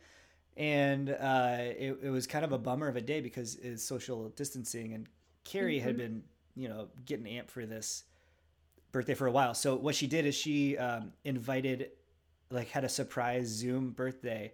and 0.58 1.10
uh, 1.12 1.58
it, 1.60 2.00
it 2.02 2.10
was 2.10 2.26
kind 2.26 2.44
of 2.44 2.52
a 2.52 2.58
bummer 2.58 2.88
of 2.88 2.96
a 2.96 3.02
day 3.02 3.22
because 3.22 3.56
it's 3.58 3.84
social 3.84 4.30
distancing, 4.30 4.94
and 4.94 5.08
Carrie 5.44 5.80
had 5.80 5.96
Mhm. 5.96 5.98
been, 6.00 6.24
you 6.56 6.68
know, 6.68 6.88
getting 7.06 7.26
amped 7.26 7.52
for 7.52 7.66
this 7.68 8.06
birthday 8.92 9.14
for 9.14 9.28
a 9.28 9.32
while. 9.32 9.54
So 9.54 9.76
what 9.76 9.96
she 9.96 10.08
did 10.08 10.26
is 10.26 10.36
she 10.36 10.78
um, 10.78 11.14
invited, 11.24 11.92
like, 12.50 12.70
had 12.70 12.84
a 12.84 12.90
surprise 12.90 13.48
Zoom 13.48 13.92
birthday. 13.92 14.54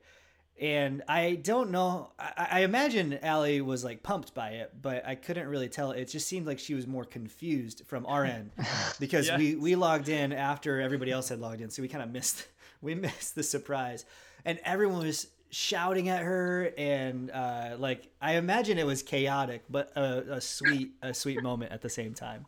And 0.60 1.04
I 1.10 1.36
don't 1.36 1.72
know. 1.72 2.14
I, 2.18 2.48
I 2.52 2.60
imagine 2.62 3.20
Allie 3.22 3.60
was 3.60 3.84
like 3.84 4.04
pumped 4.04 4.34
by 4.34 4.52
it, 4.52 4.72
but 4.82 5.06
I 5.06 5.16
couldn't 5.16 5.50
really 5.50 5.68
tell. 5.68 5.92
It 5.92 6.06
just 6.06 6.28
seemed 6.28 6.48
like 6.48 6.60
she 6.60 6.74
was 6.74 6.88
more 6.88 7.04
confused 7.04 7.84
from 7.88 8.06
our 8.06 8.24
end 8.26 8.52
because 8.98 9.30
we 9.34 9.56
we 9.56 9.76
logged 9.76 10.08
in 10.08 10.32
after 10.32 10.80
everybody 10.80 11.12
else 11.12 11.28
had 11.28 11.40
logged 11.40 11.60
in, 11.60 11.70
so 11.70 11.82
we 11.82 11.90
kind 11.90 12.04
of 12.04 12.10
missed 12.10 12.48
we 12.82 12.96
missed 12.96 13.36
the 13.36 13.44
surprise, 13.44 14.06
and 14.46 14.58
everyone 14.64 15.00
was 15.00 15.28
shouting 15.50 16.10
at 16.10 16.22
her 16.22 16.74
and 16.78 17.32
uh, 17.32 17.76
like 17.78 18.10
I 18.22 18.36
imagine 18.36 18.78
it 18.78 18.86
was 18.86 19.04
chaotic, 19.04 19.64
but 19.70 19.92
a, 19.96 20.36
a 20.36 20.42
sweet 20.42 20.92
a 21.02 21.14
sweet 21.14 21.42
moment 21.44 21.72
at 21.72 21.82
the 21.82 21.90
same 21.90 22.14
time. 22.14 22.46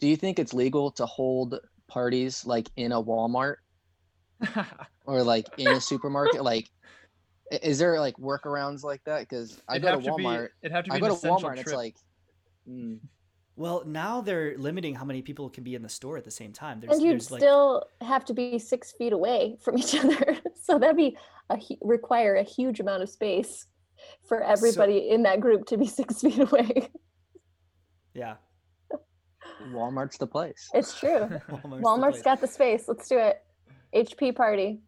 Do 0.00 0.08
you 0.08 0.16
think 0.16 0.38
it's 0.38 0.54
legal 0.54 0.90
to 0.92 1.06
hold 1.06 1.58
parties 1.88 2.46
like 2.46 2.68
in 2.76 2.92
a 2.92 3.02
Walmart 3.02 3.56
or 5.06 5.22
like 5.22 5.46
in 5.58 5.68
a 5.68 5.80
supermarket? 5.80 6.42
Like, 6.42 6.68
is 7.62 7.78
there 7.78 7.98
like 8.00 8.16
workarounds 8.16 8.82
like 8.82 9.02
that? 9.04 9.20
Because 9.20 9.60
I 9.68 9.78
go 9.78 9.88
to 9.88 9.92
have 9.94 10.04
to 10.04 10.14
be- 10.14 10.24
Walmart. 10.24 10.48
it'd 10.62 10.72
have 10.72 10.84
to 10.84 10.90
be 10.90 10.96
I 10.96 11.00
go 11.00 11.08
to 11.08 11.12
essential 11.14 11.48
Walmart 11.48 11.50
and 11.52 11.60
it's 11.60 11.72
like, 11.72 11.96
mm, 12.68 12.98
Well, 13.56 13.82
now 13.84 14.20
they're 14.22 14.56
limiting 14.56 14.94
how 14.94 15.04
many 15.04 15.20
people 15.20 15.50
can 15.50 15.64
be 15.64 15.74
in 15.74 15.82
the 15.82 15.88
store 15.88 16.16
at 16.16 16.24
the 16.24 16.30
same 16.30 16.52
time. 16.52 16.80
There's 16.80 16.94
And 16.96 17.02
you'd 17.02 17.12
there's 17.12 17.30
like 17.30 17.40
still 17.40 17.84
have 18.00 18.24
to 18.26 18.34
be 18.34 18.58
six 18.58 18.92
feet 18.92 19.12
away 19.12 19.56
from 19.62 19.76
each 19.76 19.94
other. 20.02 20.38
so 20.62 20.78
that'd 20.78 20.96
be 20.96 21.16
a 21.50 21.58
require 21.82 22.36
a 22.36 22.42
huge 22.42 22.80
amount 22.80 23.02
of 23.02 23.10
space 23.10 23.66
for 24.26 24.42
everybody 24.42 25.10
in 25.10 25.24
that 25.24 25.40
group 25.40 25.66
to 25.66 25.76
be 25.76 25.86
six 26.00 26.20
feet 26.22 26.38
away. 26.38 26.88
yeah. 28.14 28.36
Walmart's 29.72 30.18
the 30.18 30.26
place. 30.26 30.68
It's 30.74 30.98
true. 30.98 31.18
Walmart's 31.48 31.62
the 31.62 31.68
Walmart's 31.82 32.12
place. 32.16 32.22
got 32.22 32.40
the 32.40 32.46
space. 32.46 32.84
Let's 32.88 33.08
do 33.08 33.18
it. 33.18 33.42
HP 33.94 34.34
party. 34.34 34.80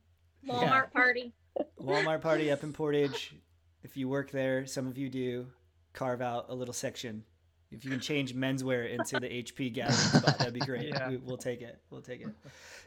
Walmart 0.49 0.63
Yeah. 0.63 0.83
party. 0.93 1.33
Walmart 1.81 2.21
party 2.23 2.51
up 2.51 2.63
in 2.63 2.73
Portage. 2.73 3.37
If 3.83 3.97
you 3.97 4.09
work 4.09 4.31
there, 4.31 4.65
some 4.67 4.87
of 4.87 4.97
you 4.97 5.09
do, 5.09 5.47
carve 5.93 6.23
out 6.23 6.47
a 6.49 6.55
little 6.55 6.73
section 6.75 7.25
If 7.73 7.85
you 7.85 7.91
can 7.91 8.01
change 8.01 8.35
menswear 8.35 8.89
into 8.91 9.19
the 9.19 9.29
HP 9.29 9.73
gathering 9.73 9.97
spot, 10.23 10.39
that'd 10.39 10.55
be 10.55 10.61
great. 10.61 10.89
Yeah. 10.89 11.09
We, 11.11 11.17
we'll 11.19 11.37
take 11.37 11.63
it. 11.63 11.81
We'll 11.91 12.03
take 12.03 12.21
it. 12.21 12.29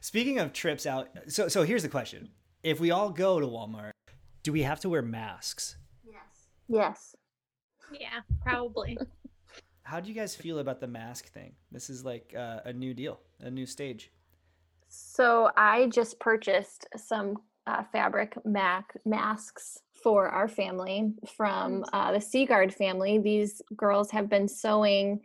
Speaking 0.01 0.39
of 0.39 0.53
trips 0.53 0.85
out, 0.85 1.09
so 1.27 1.47
so 1.47 1.63
here's 1.63 1.83
the 1.83 1.89
question: 1.89 2.29
If 2.63 2.79
we 2.79 2.91
all 2.91 3.09
go 3.09 3.39
to 3.39 3.45
Walmart, 3.47 3.91
do 4.43 4.51
we 4.53 4.61
have 4.63 4.79
to 4.81 4.89
wear 4.89 5.01
masks? 5.01 5.75
Yes. 6.05 6.47
Yes. 6.67 7.15
Yeah, 7.99 8.21
probably. 8.41 8.97
How 9.85 9.99
do 9.99 10.09
you 10.09 10.15
guys 10.15 10.35
feel 10.35 10.57
about 10.57 10.81
the 10.81 10.87
mask 10.87 11.31
thing? 11.31 11.53
This 11.71 11.91
is 11.91 12.03
like 12.03 12.33
uh, 12.35 12.61
a 12.65 12.73
new 12.73 12.95
deal, 12.95 13.19
a 13.39 13.51
new 13.51 13.67
stage. 13.67 14.11
So 14.87 15.51
I 15.55 15.87
just 15.93 16.19
purchased 16.19 16.87
some 16.97 17.37
uh, 17.67 17.83
fabric 17.91 18.35
mac 18.45 18.97
masks 19.05 19.77
for 20.01 20.27
our 20.27 20.47
family 20.47 21.13
from 21.37 21.85
uh, 21.93 22.11
the 22.11 22.19
Seagard 22.19 22.73
family. 22.73 23.19
These 23.19 23.61
girls 23.75 24.09
have 24.09 24.27
been 24.27 24.47
sewing 24.47 25.21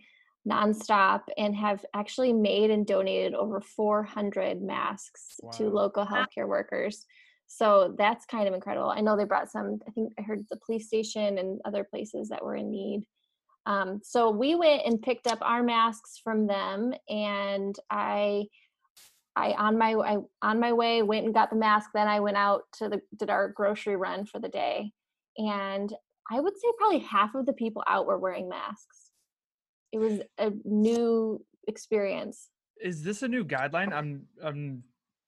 nonstop 0.47 1.23
and 1.39 1.57
have 1.57 1.83
actually 1.95 2.35
made 2.35 2.71
and 2.71 2.87
donated 2.87 3.33
over 3.33 3.63
400 3.63 4.61
masks 4.61 5.41
to 5.55 5.71
local 5.71 6.05
healthcare 6.05 6.47
workers. 6.47 7.07
So 7.47 7.95
that's 7.97 8.27
kind 8.27 8.47
of 8.47 8.53
incredible. 8.53 8.91
I 8.91 9.01
know 9.01 9.17
they 9.17 9.25
brought 9.25 9.51
some, 9.51 9.81
I 9.89 9.91
think 9.91 10.13
I 10.19 10.23
heard 10.23 10.45
the 10.51 10.59
police 10.59 10.87
station 10.87 11.39
and 11.39 11.63
other 11.65 11.83
places 11.83 12.29
that 12.29 12.45
were 12.45 12.57
in 12.57 12.71
need. 12.71 13.07
Um, 13.67 14.01
so 14.03 14.31
we 14.31 14.55
went 14.55 14.83
and 14.87 15.01
picked 15.03 15.27
up 15.27 15.39
our 15.43 15.63
masks 15.63 16.19
from 16.23 16.47
them 16.47 16.93
and 17.09 17.77
I 17.91 18.47
I 19.37 19.53
on 19.53 19.79
my 19.79 19.95
I 19.95 20.19
on 20.43 20.59
my 20.61 20.73
way 20.73 21.03
went 21.03 21.25
and 21.25 21.35
got 21.35 21.51
the 21.51 21.57
mask. 21.57 21.91
Then 21.95 22.09
I 22.09 22.21
went 22.21 22.37
out 22.37 22.63
to 22.79 22.89
the 22.89 23.01
did 23.17 23.31
our 23.31 23.49
grocery 23.49 23.97
run 23.97 24.27
for 24.27 24.41
the 24.41 24.49
day, 24.49 24.93
and 25.39 25.93
I 26.31 26.41
would 26.41 26.55
say 26.57 26.69
probably 26.79 26.99
half 26.99 27.35
of 27.35 27.47
the 27.47 27.53
people 27.53 27.83
out 27.87 28.07
were 28.07 28.19
wearing 28.19 28.49
masks. 28.49 29.11
It 29.93 29.99
was 29.99 30.21
a 30.39 30.53
new 30.65 31.45
experience. 31.69 32.49
Is 32.83 33.03
this 33.03 33.23
a 33.23 33.29
new 33.29 33.45
guideline? 33.45 33.93
I'm 33.93 34.27
I'm 34.43 34.83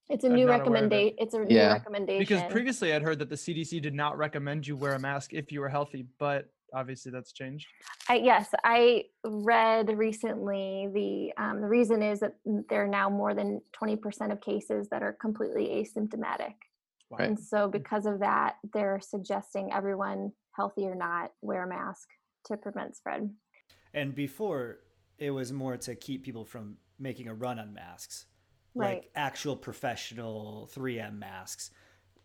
It's 0.08 0.24
a 0.24 0.26
I'm 0.26 0.34
new 0.34 0.46
not 0.46 0.66
aware 0.66 0.84
of 0.84 0.92
it. 0.92 1.04
recommendation. 1.04 1.16
It's 1.18 1.34
a 1.34 1.38
new 1.38 1.56
recommendation. 1.58 2.18
because 2.18 2.52
previously 2.52 2.92
I'd 2.92 3.02
heard 3.02 3.20
that 3.20 3.28
the 3.28 3.36
CDC 3.36 3.80
did 3.82 3.94
not 3.94 4.18
recommend 4.18 4.66
you 4.66 4.76
wear 4.76 4.94
a 4.94 4.98
mask 4.98 5.32
if 5.32 5.52
you 5.52 5.60
were 5.60 5.68
healthy, 5.68 6.06
but 6.18 6.50
obviously 6.74 7.12
that's 7.12 7.32
changed. 7.32 7.66
I, 8.08 8.16
yes, 8.16 8.48
I 8.64 9.04
read 9.24 9.96
recently 9.96 10.88
the 10.92 11.42
um, 11.42 11.60
the 11.60 11.68
reason 11.68 12.02
is 12.02 12.20
that 12.20 12.34
there 12.68 12.84
are 12.84 12.88
now 12.88 13.08
more 13.08 13.34
than 13.34 13.60
twenty 13.72 13.96
percent 13.96 14.32
of 14.32 14.40
cases 14.40 14.88
that 14.90 15.02
are 15.02 15.12
completely 15.20 15.66
asymptomatic. 15.68 16.54
Right. 17.10 17.28
And 17.28 17.38
so, 17.38 17.68
because 17.68 18.06
of 18.06 18.20
that, 18.20 18.56
they're 18.72 19.00
suggesting 19.02 19.70
everyone, 19.72 20.32
healthy 20.56 20.86
or 20.86 20.94
not, 20.94 21.32
wear 21.42 21.64
a 21.64 21.68
mask 21.68 22.08
to 22.46 22.56
prevent 22.56 22.96
spread. 22.96 23.30
And 23.92 24.14
before, 24.14 24.78
it 25.18 25.30
was 25.30 25.52
more 25.52 25.76
to 25.76 25.94
keep 25.94 26.24
people 26.24 26.44
from 26.44 26.78
making 26.98 27.28
a 27.28 27.34
run 27.34 27.58
on 27.58 27.74
masks, 27.74 28.26
Right. 28.74 28.94
like 28.94 29.10
actual 29.14 29.56
professional 29.56 30.70
3M 30.74 31.18
masks. 31.18 31.70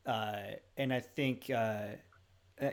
Uh, 0.05 0.37
and 0.77 0.93
I 0.93 1.01
think, 1.01 1.49
uh, 1.49 1.53
uh, 1.53 1.95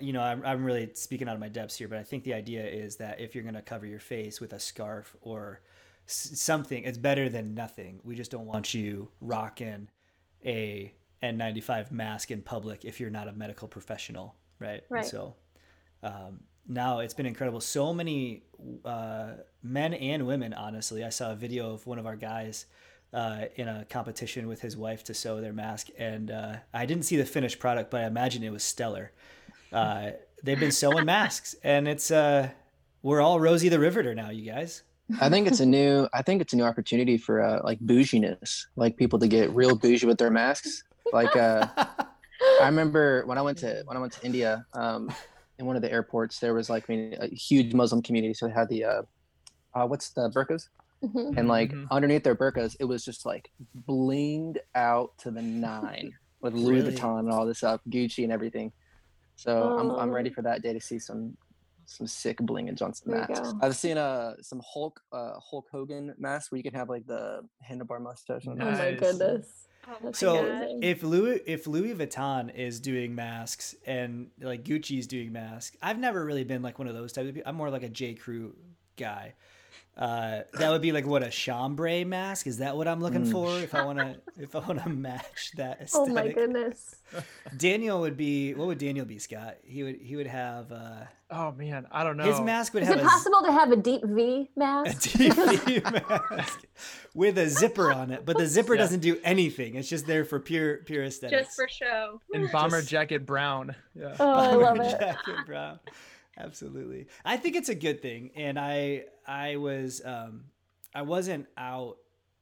you 0.01 0.13
know, 0.13 0.23
I'm, 0.23 0.45
I'm 0.45 0.65
really 0.65 0.91
speaking 0.95 1.29
out 1.29 1.35
of 1.35 1.41
my 1.41 1.49
depths 1.49 1.77
here, 1.77 1.89
but 1.89 1.99
I 1.99 2.03
think 2.03 2.25
the 2.25 2.35
idea 2.35 2.65
is 2.67 2.97
that 2.97 3.21
if 3.21 3.35
you're 3.35 3.45
going 3.45 3.55
to 3.55 3.63
cover 3.63 3.87
your 3.87 3.99
face 4.01 4.41
with 4.41 4.53
a 4.53 4.59
scarf 4.59 5.15
or 5.21 5.61
s- 6.09 6.31
something, 6.35 6.85
it's 6.85 6.99
better 6.99 7.29
than 7.29 7.55
nothing. 7.55 8.01
We 8.03 8.15
just 8.15 8.31
don't 8.31 8.47
want 8.47 8.73
you 8.75 9.09
rocking 9.21 9.89
a 10.45 10.93
N95 11.23 11.91
mask 11.91 12.31
in 12.31 12.43
public 12.43 12.85
if 12.85 12.99
you're 13.01 13.11
not 13.11 13.29
a 13.29 13.33
medical 13.33 13.69
professional, 13.69 14.35
right? 14.59 14.81
And 14.81 14.89
Right. 14.91 15.07
so 15.07 15.35
um, 16.03 16.41
now 16.67 17.01
it's 17.01 17.15
been 17.15 17.27
incredible. 17.27 17.61
So 17.61 17.93
many 17.93 18.45
uh, 18.85 19.33
men 19.63 19.95
and 19.95 20.27
women, 20.27 20.55
honestly. 20.55 21.05
I 21.05 21.11
saw 21.11 21.33
a 21.33 21.37
video 21.37 21.73
of 21.73 21.87
one 21.87 21.99
of 21.99 22.07
our 22.07 22.17
guys 22.17 22.67
uh, 23.13 23.45
in 23.57 23.69
a 23.69 23.85
competition 23.85 24.49
with 24.49 24.61
his 24.61 24.77
wife 24.77 25.05
to 25.05 25.15
sew 25.15 25.41
their 25.41 25.53
mask, 25.53 25.89
and 25.99 26.31
uh, 26.31 26.57
I 26.73 26.85
didn't 26.87 27.05
see 27.05 27.17
the 27.17 27.25
finished 27.25 27.59
product, 27.61 27.91
but 27.91 28.01
I 28.01 28.07
imagine 28.07 28.43
it 28.43 28.51
was 28.51 28.65
stellar. 28.65 29.13
Uh, 29.73 30.11
they've 30.43 30.61
been 30.61 30.71
sewing 30.73 31.05
masks, 31.05 31.55
and 31.63 31.89
it's 31.89 32.11
uh, 32.11 32.49
we're 33.03 33.21
all 33.21 33.41
Rosie 33.41 33.69
the 33.69 33.79
Riveter 33.79 34.15
now, 34.15 34.31
you 34.31 34.51
guys. 34.51 34.83
I 35.21 35.29
think 35.29 35.47
it's 35.47 35.61
a 35.61 35.67
new. 35.67 36.09
I 36.15 36.23
think 36.23 36.41
it's 36.41 36.53
a 36.53 36.57
new 36.57 36.65
opportunity 36.65 37.19
for 37.19 37.43
uh, 37.43 37.61
like 37.63 37.79
bouginess, 37.81 38.67
like 38.77 38.97
people 38.97 39.19
to 39.19 39.29
get 39.29 39.51
real 39.51 39.77
bougie 39.77 40.07
with 40.07 40.19
their 40.19 40.31
masks. 40.31 40.83
Like 41.13 41.35
uh, 41.37 41.67
I 41.77 42.65
remember 42.67 43.25
when 43.27 43.37
I 43.37 43.43
went 43.43 43.59
to 43.59 43.83
when 43.87 43.97
I 43.97 44.01
went 44.01 44.13
to 44.15 44.25
India, 44.25 44.65
um, 44.73 45.13
in 45.59 45.67
one 45.67 45.77
of 45.77 45.83
the 45.83 45.93
airports, 45.93 46.39
there 46.41 46.55
was 46.55 46.71
like 46.71 46.85
I 46.89 46.93
mean, 46.93 47.17
a 47.21 47.27
huge 47.29 47.75
Muslim 47.75 48.01
community, 48.03 48.33
so 48.35 48.47
they 48.47 48.53
had 48.55 48.69
the 48.71 48.85
uh, 48.85 49.03
uh, 49.75 49.87
what's 49.87 50.11
the 50.11 50.31
burqas, 50.31 50.69
Mhm. 51.05 51.37
and 51.37 51.49
like 51.49 51.71
Mhm. 51.73 51.87
underneath 51.91 52.25
their 52.25 52.35
burqas, 52.37 52.75
it 52.81 52.85
was 52.85 53.05
just 53.05 53.27
like 53.27 53.51
blinged 53.87 54.57
out 54.75 55.13
to 55.19 55.31
the 55.31 55.43
nine 55.43 56.15
with 56.41 56.55
Louis 56.55 56.81
Really? 56.81 56.93
Vuitton 56.97 57.19
and 57.21 57.31
all 57.31 57.45
this 57.45 57.59
stuff, 57.59 57.81
Gucci 57.91 58.25
and 58.25 58.33
everything. 58.33 58.73
So 59.37 59.77
I'm 59.79 59.91
I'm 59.91 60.11
ready 60.11 60.31
Oh. 60.31 60.35
for 60.35 60.43
that 60.43 60.63
day 60.63 60.73
to 60.73 60.81
see 60.81 60.99
some 60.99 61.37
some 61.87 62.07
sick 62.07 62.39
bling 62.39 62.69
and 62.69 62.79
Johnson 62.79 63.11
There 63.11 63.27
masks. 63.29 63.53
I've 63.61 63.77
seen 63.77 63.99
uh 63.99 64.35
some 64.41 64.63
Hulk 64.65 65.01
uh 65.13 65.35
Hulk 65.39 65.67
Hogan 65.71 66.15
masks 66.19 66.51
where 66.51 66.57
you 66.57 66.63
can 66.63 66.75
have 66.75 66.89
like 66.89 67.07
the 67.07 67.43
handlebar 67.69 68.01
mustache. 68.01 68.47
On 68.47 68.61
Oh 68.61 68.71
my 68.71 68.93
goodness. 68.93 69.69
Oh 69.87 70.13
So 70.13 70.39
amazing. 70.47 70.83
if 70.83 71.03
Louis 71.03 71.41
if 71.47 71.67
Louis 71.67 71.95
Vuitton 71.95 72.55
is 72.55 72.81
doing 72.81 73.15
masks 73.15 73.75
and 73.87 74.31
like 74.41 74.65
Gucci's 74.65 75.07
doing 75.07 75.31
masks, 75.31 75.77
I've 75.83 75.99
never 75.99 76.25
really 76.25 76.45
been 76.45 76.63
like 76.63 76.79
one 76.79 76.89
of 76.89 76.95
those 76.95 77.13
types 77.13 77.29
of 77.29 77.35
people. 77.35 77.49
I'm 77.51 77.57
more 77.57 77.69
like 77.71 77.83
a 77.83 77.89
J 77.91 78.15
Crew 78.15 78.57
guy. 78.97 79.35
Uh, 79.97 80.41
that 80.55 80.71
would 80.71 80.83
be 80.83 80.91
like 80.91 81.07
what 81.07 81.23
a 81.23 81.31
chambray 81.31 82.03
mask. 82.03 82.49
Is 82.49 82.59
that 82.59 82.77
what 82.77 82.89
I'm 82.89 83.01
looking 83.01 83.25
Mm. 83.27 83.31
for? 83.31 83.59
If 83.61 83.77
I 83.77 83.85
want 83.85 83.99
to, 84.01 84.17
if 84.37 84.57
I 84.57 84.59
want 84.59 84.83
to 84.83 84.89
match 84.89 85.53
that 85.57 85.89
Oh 85.95 86.07
my 86.07 86.29
goodness. 86.33 86.97
Daniel 87.57 88.01
would 88.01 88.17
be. 88.17 88.55
What 88.55 88.67
would 88.67 88.79
Daniel 88.79 89.07
be, 89.07 89.21
Scott? 89.21 89.59
He 89.63 89.85
would. 89.85 89.97
He 90.01 90.17
would 90.17 90.27
have. 90.27 90.73
Uh, 90.73 91.05
Oh 91.31 91.51
man, 91.53 91.87
I 91.91 92.05
don't 92.05 92.17
know. 92.17 92.25
his 92.25 92.41
mask 92.41 92.75
would 92.75 92.83
Is 92.85 92.89
have 92.89 92.99
it 92.99 93.01
a 93.01 93.05
z- 93.05 93.09
possible 93.09 93.43
to 93.45 93.51
have 93.53 93.73
a 93.73 93.77
deep 93.77 94.03
V 94.05 94.51
mask? 94.57 95.11
TV 95.11 95.83
mask 96.31 96.65
with 97.15 97.39
a 97.39 97.49
zipper 97.49 97.91
on 97.93 98.11
it, 98.13 98.25
but 98.25 98.37
the 98.37 98.47
zipper 98.47 98.75
Yeah. 98.75 98.83
doesn't 98.83 99.01
do 99.01 99.19
anything. 99.25 99.75
It's 99.75 99.89
just 99.89 100.07
there 100.07 100.25
for 100.25 100.39
pure 100.39 100.79
pure 100.79 101.03
aesthetics. 101.05 101.47
Just 101.47 101.57
for 101.57 101.67
show. 101.69 102.21
in 102.33 102.47
bomber 102.53 102.79
Just- 102.81 102.91
jacket 102.91 103.27
brown. 103.27 103.75
Yeah. 103.97 104.15
Oh, 104.21 104.31
I 104.33 104.55
love 104.55 104.79
it. 104.81 104.99
jacket 105.01 105.37
brown. 105.47 105.79
Absolutely. 106.39 107.07
I 107.25 107.37
think 107.37 107.57
it's 107.57 107.69
a 107.69 107.75
good 107.75 108.03
thing. 108.03 108.31
And 108.37 108.59
I 108.59 109.05
I 109.27 109.57
was 109.57 110.03
um 110.05 110.45
I 110.95 111.03
wasn't 111.03 111.47
out 111.57 111.99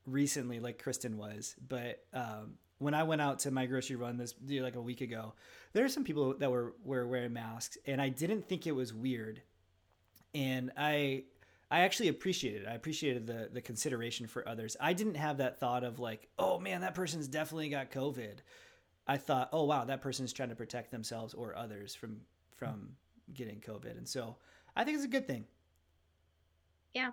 recently 0.06 0.61
like 0.61 0.82
Kristen 0.82 1.16
was, 1.18 1.54
but 1.68 2.04
um 2.12 2.54
when 2.78 2.94
I 2.94 3.04
went 3.04 3.20
out 3.20 3.40
to 3.40 3.50
my 3.50 3.66
grocery 3.66 3.96
run 3.96 4.16
this 4.16 4.34
like 4.49 4.76
a 4.76 4.80
week 4.80 5.00
ago, 5.02 5.34
there 5.72 5.84
were 5.84 5.88
some 5.88 6.04
people 6.04 6.34
that 6.38 6.50
were 6.50 6.75
were 6.84 7.06
wearing 7.06 7.32
masks 7.32 7.76
and 7.87 8.00
I 8.00 8.08
didn't 8.08 8.49
think 8.49 8.66
it 8.66 8.72
was 8.72 8.92
weird. 8.94 9.42
And 10.34 10.72
I 10.76 11.25
I 11.70 11.80
actually 11.80 12.08
appreciated 12.08 12.62
it. 12.62 12.68
I 12.68 12.75
appreciated 12.75 13.26
the 13.26 13.50
the 13.52 13.61
consideration 13.61 14.26
for 14.26 14.49
others. 14.49 14.76
I 14.80 14.94
didn't 14.94 15.16
have 15.16 15.38
that 15.38 15.61
thought 15.61 15.84
of 15.84 15.99
like, 15.99 16.28
oh 16.38 16.58
man, 16.58 16.80
that 16.80 16.94
person's 16.94 17.28
definitely 17.28 17.68
got 17.68 17.90
COVID. 17.90 18.38
I 19.06 19.16
thought, 19.16 19.50
oh 19.52 19.64
wow, 19.64 19.84
that 19.84 20.00
person's 20.00 20.32
trying 20.32 20.50
to 20.50 20.54
protect 20.54 20.90
themselves 20.90 21.34
or 21.34 21.56
others 21.56 21.94
from 21.94 22.20
from 22.56 22.96
getting 23.35 23.61
COVID, 23.61 23.97
and 23.97 24.09
so 24.09 24.37
I 24.76 24.85
think 24.85 24.97
it's 24.97 25.05
a 25.05 25.09
good 25.09 25.26
thing. 25.26 25.45
Yeah. 26.95 27.11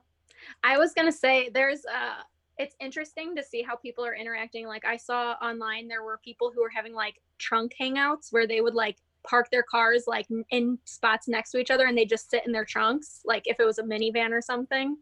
I 0.64 0.78
was 0.78 0.94
gonna 0.94 1.12
say 1.12 1.50
there's 1.54 1.86
uh 1.86 2.22
it's 2.58 2.76
interesting 2.82 3.36
to 3.38 3.44
see 3.44 3.62
how 3.62 3.78
people 3.78 4.06
are 4.06 4.16
interacting. 4.16 4.68
Like 4.68 4.86
I 4.86 4.98
saw 4.98 5.34
online 5.42 5.88
there 5.88 6.04
were 6.04 6.20
people 6.24 6.52
who 6.54 6.62
were 6.62 6.72
having 6.74 6.94
like 6.94 7.16
trunk 7.38 7.74
hangouts 7.80 8.32
where 8.32 8.46
they 8.46 8.60
would 8.60 8.76
like 8.76 8.98
park 9.28 9.50
their 9.52 9.64
cars 9.64 10.06
like 10.08 10.28
in 10.52 10.78
spots 10.86 11.28
next 11.28 11.52
to 11.52 11.58
each 11.58 11.72
other 11.72 11.88
and 11.88 11.98
they 11.98 12.06
just 12.06 12.30
sit 12.30 12.46
in 12.46 12.52
their 12.52 12.66
trunks, 12.66 13.22
like 13.26 13.44
if 13.46 13.60
it 13.60 13.66
was 13.66 13.80
a 13.80 13.84
minivan 13.84 14.32
or 14.32 14.42
something. 14.42 14.98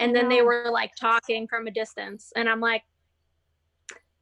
And 0.00 0.14
then 0.14 0.28
they 0.28 0.42
were 0.42 0.66
like 0.70 0.94
talking 0.94 1.48
from 1.48 1.66
a 1.66 1.72
distance. 1.72 2.32
And 2.36 2.48
I'm 2.48 2.60
like, 2.60 2.84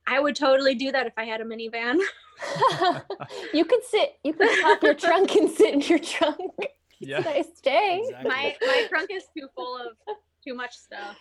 I 0.06 0.18
would 0.18 0.34
totally 0.34 0.74
do 0.74 0.90
that 0.92 1.06
if 1.06 1.12
I 1.18 1.24
had 1.24 1.42
a 1.42 1.44
minivan. 1.44 1.98
you 3.52 3.64
could 3.64 3.84
sit, 3.84 4.14
you 4.24 4.32
could 4.32 4.48
pop 4.62 4.82
your 4.82 4.94
trunk 4.94 5.34
and 5.34 5.50
sit 5.50 5.74
in 5.74 5.80
your 5.80 5.98
trunk. 5.98 6.38
Yeah. 6.98 7.18
Nice 7.18 7.60
day. 7.62 8.00
Exactly. 8.04 8.28
my 8.30 8.56
my 8.66 8.86
trunk 8.88 9.10
is 9.12 9.24
too 9.36 9.48
full 9.54 9.76
of 9.76 9.98
too 10.42 10.54
much 10.54 10.74
stuff. 10.74 11.18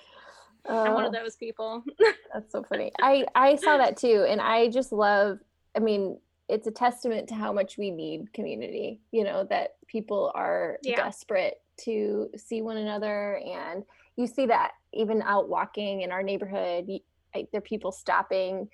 I'm 0.69 0.93
one 0.93 1.03
of 1.03 1.13
uh, 1.13 1.19
those 1.19 1.35
people. 1.35 1.83
That's 2.33 2.49
so 2.49 2.63
funny. 2.63 2.93
I 3.01 3.25
I 3.35 3.57
saw 3.57 3.75
that 3.75 3.97
too, 3.97 4.25
and 4.25 4.39
I 4.39 4.69
just 4.69 4.93
love. 4.93 5.39
I 5.75 5.79
mean, 5.79 6.17
it's 6.47 6.65
a 6.67 6.71
testament 6.71 7.27
to 7.27 7.35
how 7.35 7.51
much 7.51 7.77
we 7.77 7.91
need 7.91 8.31
community. 8.31 9.01
You 9.11 9.25
know 9.25 9.43
that 9.49 9.75
people 9.87 10.31
are 10.33 10.77
Yeah. 10.81 10.95
desperate 10.95 11.59
to 11.79 12.29
see 12.37 12.61
one 12.61 12.77
another, 12.77 13.35
and 13.45 13.83
you 14.15 14.27
see 14.27 14.45
that 14.45 14.71
even 14.93 15.21
out 15.23 15.49
walking 15.49 16.03
in 16.03 16.11
our 16.13 16.23
neighborhood. 16.23 16.85
y- 16.87 17.01
I, 17.35 17.47
there 17.51 17.59
are 17.59 17.61
people 17.61 17.91
stopping 17.91 18.69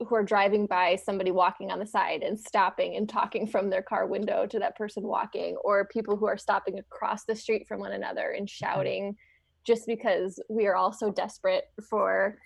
who 0.00 0.14
are 0.14 0.24
driving 0.24 0.66
by 0.66 0.96
somebody 0.96 1.30
walking 1.30 1.70
on 1.70 1.78
the 1.78 1.86
side 1.86 2.22
and 2.22 2.38
stopping 2.38 2.96
and 2.96 3.08
talking 3.08 3.46
from 3.46 3.70
their 3.70 3.82
car 3.82 4.06
window 4.06 4.46
to 4.46 4.58
that 4.58 4.76
person 4.76 5.04
walking 5.04 5.56
or 5.64 5.86
people 5.86 6.16
who 6.16 6.26
are 6.26 6.36
stopping 6.36 6.78
across 6.78 7.24
the 7.24 7.36
street 7.36 7.66
from 7.68 7.80
one 7.80 7.92
another 7.92 8.30
and 8.30 8.48
Mm-hmm. 8.48 8.64
shouting 8.64 9.16
just 9.64 9.86
because 9.86 10.40
we 10.50 10.66
are 10.66 10.74
all 10.76 10.92
so 10.92 11.10
desperate 11.10 11.64
for 11.88 12.36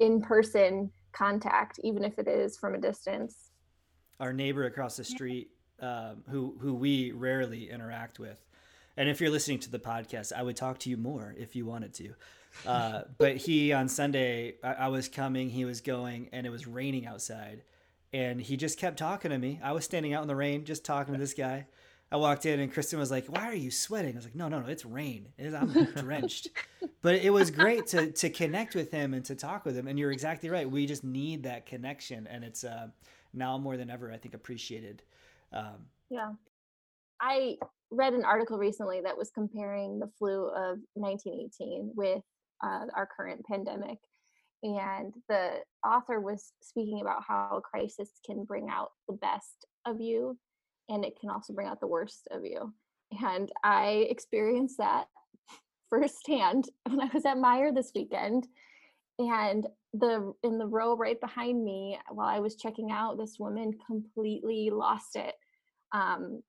in-person 0.00 0.90
contact 1.12 1.78
even 1.84 2.02
if 2.02 2.18
it 2.18 2.26
is 2.26 2.56
from 2.56 2.74
a 2.74 2.80
distance 2.80 3.50
our 4.20 4.32
neighbor 4.32 4.64
across 4.64 4.96
the 4.96 5.04
street, 5.04 5.50
um, 5.80 6.22
who 6.28 6.56
who 6.60 6.74
we 6.74 7.12
rarely 7.12 7.70
interact 7.70 8.18
with. 8.18 8.38
And 8.96 9.08
if 9.08 9.20
you're 9.20 9.30
listening 9.30 9.58
to 9.60 9.70
the 9.70 9.78
podcast, 9.78 10.32
I 10.32 10.42
would 10.42 10.56
talk 10.56 10.78
to 10.80 10.90
you 10.90 10.96
more 10.96 11.34
if 11.36 11.56
you 11.56 11.66
wanted 11.66 11.94
to. 11.94 12.14
Uh, 12.66 13.02
but 13.18 13.36
he 13.36 13.72
on 13.72 13.88
Sunday, 13.88 14.54
I, 14.62 14.72
I 14.74 14.88
was 14.88 15.08
coming, 15.08 15.50
he 15.50 15.64
was 15.64 15.80
going, 15.80 16.28
and 16.32 16.46
it 16.46 16.50
was 16.50 16.66
raining 16.66 17.06
outside, 17.06 17.62
and 18.12 18.40
he 18.40 18.56
just 18.56 18.78
kept 18.78 18.98
talking 18.98 19.30
to 19.30 19.38
me. 19.38 19.60
I 19.62 19.72
was 19.72 19.84
standing 19.84 20.14
out 20.14 20.22
in 20.22 20.28
the 20.28 20.36
rain, 20.36 20.64
just 20.64 20.84
talking 20.84 21.14
to 21.14 21.20
this 21.20 21.34
guy. 21.34 21.66
I 22.12 22.16
walked 22.16 22.46
in, 22.46 22.60
and 22.60 22.72
Kristen 22.72 22.98
was 22.98 23.10
like, 23.10 23.26
"Why 23.26 23.46
are 23.46 23.54
you 23.54 23.70
sweating?" 23.70 24.12
I 24.14 24.16
was 24.16 24.24
like, 24.24 24.36
"No, 24.36 24.48
no, 24.48 24.60
no, 24.60 24.68
it's 24.68 24.84
rain. 24.84 25.28
It 25.36 25.46
is, 25.46 25.54
I'm 25.54 25.72
drenched." 25.96 26.48
but 27.02 27.16
it 27.16 27.30
was 27.30 27.50
great 27.50 27.86
to 27.88 28.12
to 28.12 28.30
connect 28.30 28.74
with 28.74 28.92
him 28.92 29.14
and 29.14 29.24
to 29.24 29.34
talk 29.34 29.64
with 29.64 29.76
him. 29.76 29.88
And 29.88 29.98
you're 29.98 30.12
exactly 30.12 30.48
right. 30.48 30.70
We 30.70 30.86
just 30.86 31.02
need 31.02 31.42
that 31.42 31.66
connection, 31.66 32.26
and 32.28 32.44
it's 32.44 32.62
uh, 32.62 32.88
now 33.32 33.58
more 33.58 33.76
than 33.76 33.90
ever, 33.90 34.12
I 34.12 34.16
think, 34.16 34.34
appreciated. 34.34 35.02
Um, 35.52 35.86
Yeah. 36.10 36.32
I 37.20 37.56
read 37.90 38.12
an 38.12 38.24
article 38.24 38.58
recently 38.58 39.00
that 39.00 39.16
was 39.16 39.30
comparing 39.30 39.98
the 39.98 40.08
flu 40.18 40.48
of 40.48 40.78
1918 40.94 41.92
with 41.94 42.22
uh, 42.64 42.86
our 42.94 43.08
current 43.14 43.44
pandemic. 43.44 43.98
And 44.62 45.12
the 45.28 45.58
author 45.86 46.20
was 46.20 46.52
speaking 46.62 47.02
about 47.02 47.22
how 47.26 47.58
a 47.58 47.60
crisis 47.60 48.08
can 48.24 48.44
bring 48.44 48.68
out 48.70 48.92
the 49.08 49.14
best 49.14 49.66
of 49.84 50.00
you 50.00 50.38
and 50.88 51.04
it 51.04 51.18
can 51.20 51.30
also 51.30 51.52
bring 51.52 51.68
out 51.68 51.80
the 51.80 51.86
worst 51.86 52.28
of 52.30 52.44
you. 52.44 52.72
And 53.22 53.50
I 53.62 54.06
experienced 54.08 54.78
that 54.78 55.06
firsthand 55.90 56.68
when 56.88 57.00
I 57.00 57.10
was 57.12 57.26
at 57.26 57.36
Meijer 57.36 57.74
this 57.74 57.92
weekend. 57.94 58.48
And 59.18 59.66
the 59.92 60.32
in 60.42 60.58
the 60.58 60.66
row 60.66 60.96
right 60.96 61.20
behind 61.20 61.62
me, 61.62 61.98
while 62.10 62.26
I 62.26 62.40
was 62.40 62.56
checking 62.56 62.90
out, 62.90 63.16
this 63.16 63.36
woman 63.38 63.72
completely 63.86 64.70
lost 64.70 65.14
it 65.14 65.34
um, 65.92 66.42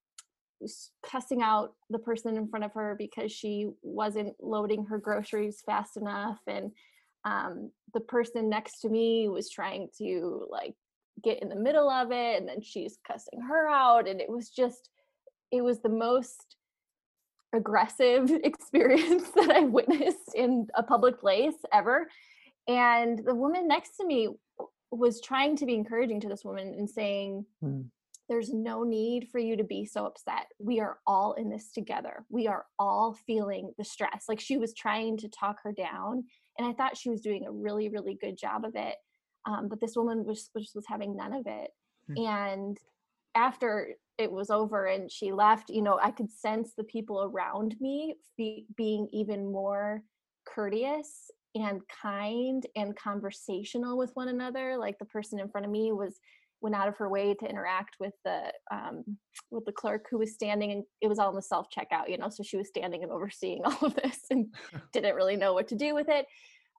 cussing 1.04 1.42
out 1.42 1.74
the 1.90 2.00
person 2.00 2.38
in 2.38 2.48
front 2.48 2.66
of 2.66 2.74
her 2.74 2.96
because 2.98 3.32
she 3.32 3.70
wasn't 3.82 4.34
loading 4.42 4.86
her 4.86 4.98
groceries 4.98 5.62
fast 5.66 5.98
enough 5.98 6.40
and 6.48 6.72
um, 7.26 7.72
the 7.94 8.00
person 8.00 8.50
next 8.50 8.82
to 8.82 8.90
me 8.90 9.28
was 9.28 9.50
trying 9.50 9.90
to 9.98 10.46
like 10.50 10.76
get 11.24 11.42
in 11.42 11.50
the 11.50 11.56
middle 11.56 11.90
of 11.90 12.12
it 12.12 12.40
and 12.40 12.48
then 12.48 12.62
she's 12.62 12.98
cussing 13.08 13.42
her 13.42 13.68
out 13.68 14.08
and 14.08 14.22
it 14.22 14.30
was 14.30 14.50
just 14.50 14.90
it 15.52 15.62
was 15.62 15.80
the 15.80 15.90
most 15.90 16.56
aggressive 17.54 18.30
experience 18.44 19.30
that 19.32 19.50
i 19.50 19.62
witnessed 19.62 20.34
in 20.36 20.68
a 20.76 20.84
public 20.84 21.20
place 21.20 21.56
ever 21.74 22.08
and 22.68 23.20
the 23.26 23.36
woman 23.36 23.68
next 23.68 23.96
to 23.98 24.06
me 24.06 24.30
was 24.92 25.22
trying 25.22 25.56
to 25.56 25.66
be 25.66 25.74
encouraging 25.74 26.20
to 26.22 26.30
this 26.30 26.44
woman 26.46 26.74
and 26.78 26.90
saying 26.90 27.46
Hmm. 27.62 27.82
There's 28.28 28.54
no 28.54 28.84
need 28.84 29.30
for 29.32 29.40
you 29.40 29.56
to 29.58 29.64
be 29.64 29.86
so 29.86 30.06
upset. 30.06 30.48
We 30.60 30.80
are 30.80 30.98
all 31.06 31.34
in 31.34 31.50
this 31.50 31.72
together. 31.72 32.26
We 32.30 32.48
are 32.48 32.66
all 32.80 33.18
feeling 33.28 33.72
the 33.78 33.86
stress. 33.86 34.26
Like 34.28 34.40
she 34.40 34.58
was 34.58 34.74
trying 34.74 35.18
to 35.18 35.30
talk 35.30 35.58
her 35.64 35.72
down, 35.72 36.24
and 36.58 36.68
I 36.68 36.74
thought 36.74 36.98
she 36.98 37.10
was 37.10 37.22
doing 37.22 37.46
a 37.46 37.52
really, 37.52 37.90
really 37.90 38.18
good 38.20 38.38
job 38.38 38.66
of 38.66 38.76
it. 38.76 38.96
Um, 39.46 39.68
but 39.70 39.80
this 39.80 39.96
woman 39.96 40.26
was, 40.26 40.50
was 40.56 40.72
was 40.74 40.86
having 40.88 41.16
none 41.16 41.34
of 41.34 41.46
it. 41.46 41.72
Hmm. 42.08 42.26
And 42.26 42.78
after 43.36 43.90
it 44.18 44.32
was 44.32 44.50
over 44.50 44.86
and 44.86 45.12
she 45.12 45.32
left, 45.32 45.70
you 45.70 45.82
know, 45.82 46.00
I 46.02 46.12
could 46.12 46.32
sense 46.32 46.74
the 46.76 46.86
people 46.86 47.22
around 47.24 47.76
me 47.80 48.16
be, 48.38 48.66
being 48.76 49.08
even 49.12 49.52
more 49.52 50.02
courteous 50.46 51.30
and 51.54 51.82
kind 52.02 52.66
and 52.76 52.96
conversational 52.96 53.98
with 53.98 54.12
one 54.16 54.30
another. 54.30 54.78
Like 54.78 54.98
the 55.00 55.06
person 55.06 55.40
in 55.40 55.50
front 55.50 55.66
of 55.66 55.72
me 55.72 55.92
was 55.92 56.20
went 56.66 56.76
out 56.76 56.88
of 56.88 56.98
her 56.98 57.08
way 57.08 57.36
to 57.36 57.46
interact 57.48 57.96
with 58.00 58.14
the 58.26 58.52
um, 58.72 59.04
with 59.52 59.64
the 59.66 59.72
clerk 59.72 60.08
who 60.10 60.18
was 60.18 60.34
standing 60.34 60.72
and 60.72 60.84
it 61.00 61.08
was 61.08 61.20
all 61.20 61.30
in 61.30 61.36
the 61.36 61.42
self 61.42 61.68
checkout 61.70 62.10
you 62.10 62.18
know 62.18 62.28
so 62.28 62.42
she 62.42 62.58
was 62.58 62.68
standing 62.68 63.04
and 63.04 63.12
overseeing 63.12 63.62
all 63.64 63.78
of 63.84 63.96
this 63.96 64.22
and 64.32 64.48
didn't 64.94 65.14
really 65.14 65.36
know 65.36 65.54
what 65.54 65.68
to 65.68 65.76
do 65.76 65.94
with 65.94 66.10
it. 66.10 66.26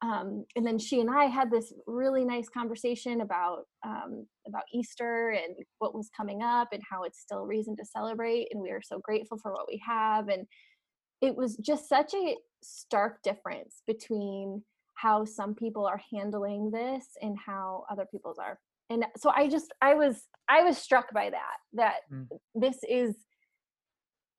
Um, 0.03 0.44
and 0.57 0.66
then 0.66 0.79
she 0.79 1.01
and 1.01 1.09
i 1.09 1.25
had 1.25 1.51
this 1.51 1.72
really 1.87 2.25
nice 2.25 2.49
conversation 2.51 3.20
about 3.20 3.61
um, 3.87 4.27
about 4.46 4.64
easter 4.75 5.31
and 5.31 5.55
what 5.79 5.94
was 5.94 6.11
coming 6.14 6.42
up 6.42 6.68
and 6.72 6.83
how 6.90 7.05
it's 7.05 7.20
still 7.20 7.38
a 7.38 7.46
reason 7.46 7.77
to 7.77 7.85
celebrate 7.85 8.49
and 8.51 8.61
we 8.61 8.70
are 8.70 8.83
so 8.83 8.99
grateful 8.99 9.38
for 9.38 9.53
what 9.53 9.68
we 9.68 9.81
have. 9.87 10.29
And 10.29 10.46
it 11.22 11.35
was 11.35 11.57
just 11.57 11.88
such 11.88 12.12
a 12.12 12.37
stark 12.62 13.22
difference 13.22 13.83
between 13.87 14.62
how 14.96 15.25
some 15.25 15.55
people 15.55 15.87
are 15.87 16.01
handling 16.12 16.70
this 16.70 17.05
and 17.22 17.37
how 17.38 17.85
other 17.90 18.07
people's 18.11 18.38
are 18.38 18.59
and 18.90 19.05
so 19.16 19.31
i 19.35 19.49
just 19.49 19.72
i 19.81 19.94
was 19.94 20.22
i 20.49 20.62
was 20.62 20.77
struck 20.79 21.12
by 21.12 21.31
that 21.31 21.57
that 21.72 21.94
Mm. 22.12 22.29
this 22.55 22.79
is 22.88 23.14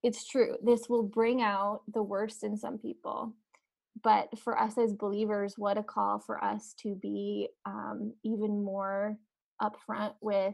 it's 0.04 0.28
true 0.28 0.56
this 0.64 0.88
will 0.90 1.04
bring 1.04 1.42
out 1.42 1.82
the 1.94 2.04
worst 2.04 2.44
in 2.44 2.58
some 2.58 2.78
people 2.78 3.34
but 4.04 4.28
for 4.40 4.60
us 4.60 4.78
as 4.78 4.94
believers 4.94 5.56
what 5.58 5.78
a 5.78 5.84
call 5.84 6.20
for 6.20 6.44
us 6.44 6.74
to 6.84 6.94
be 6.96 7.50
um, 7.66 8.14
even 8.24 8.64
more 8.64 9.18
upfront 9.62 10.14
with 10.22 10.54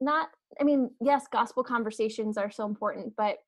not 0.00 0.28
i 0.60 0.64
mean 0.64 0.90
yes 1.00 1.26
gospel 1.32 1.62
conversations 1.62 2.36
are 2.36 2.50
so 2.50 2.66
important 2.66 3.14
but 3.16 3.38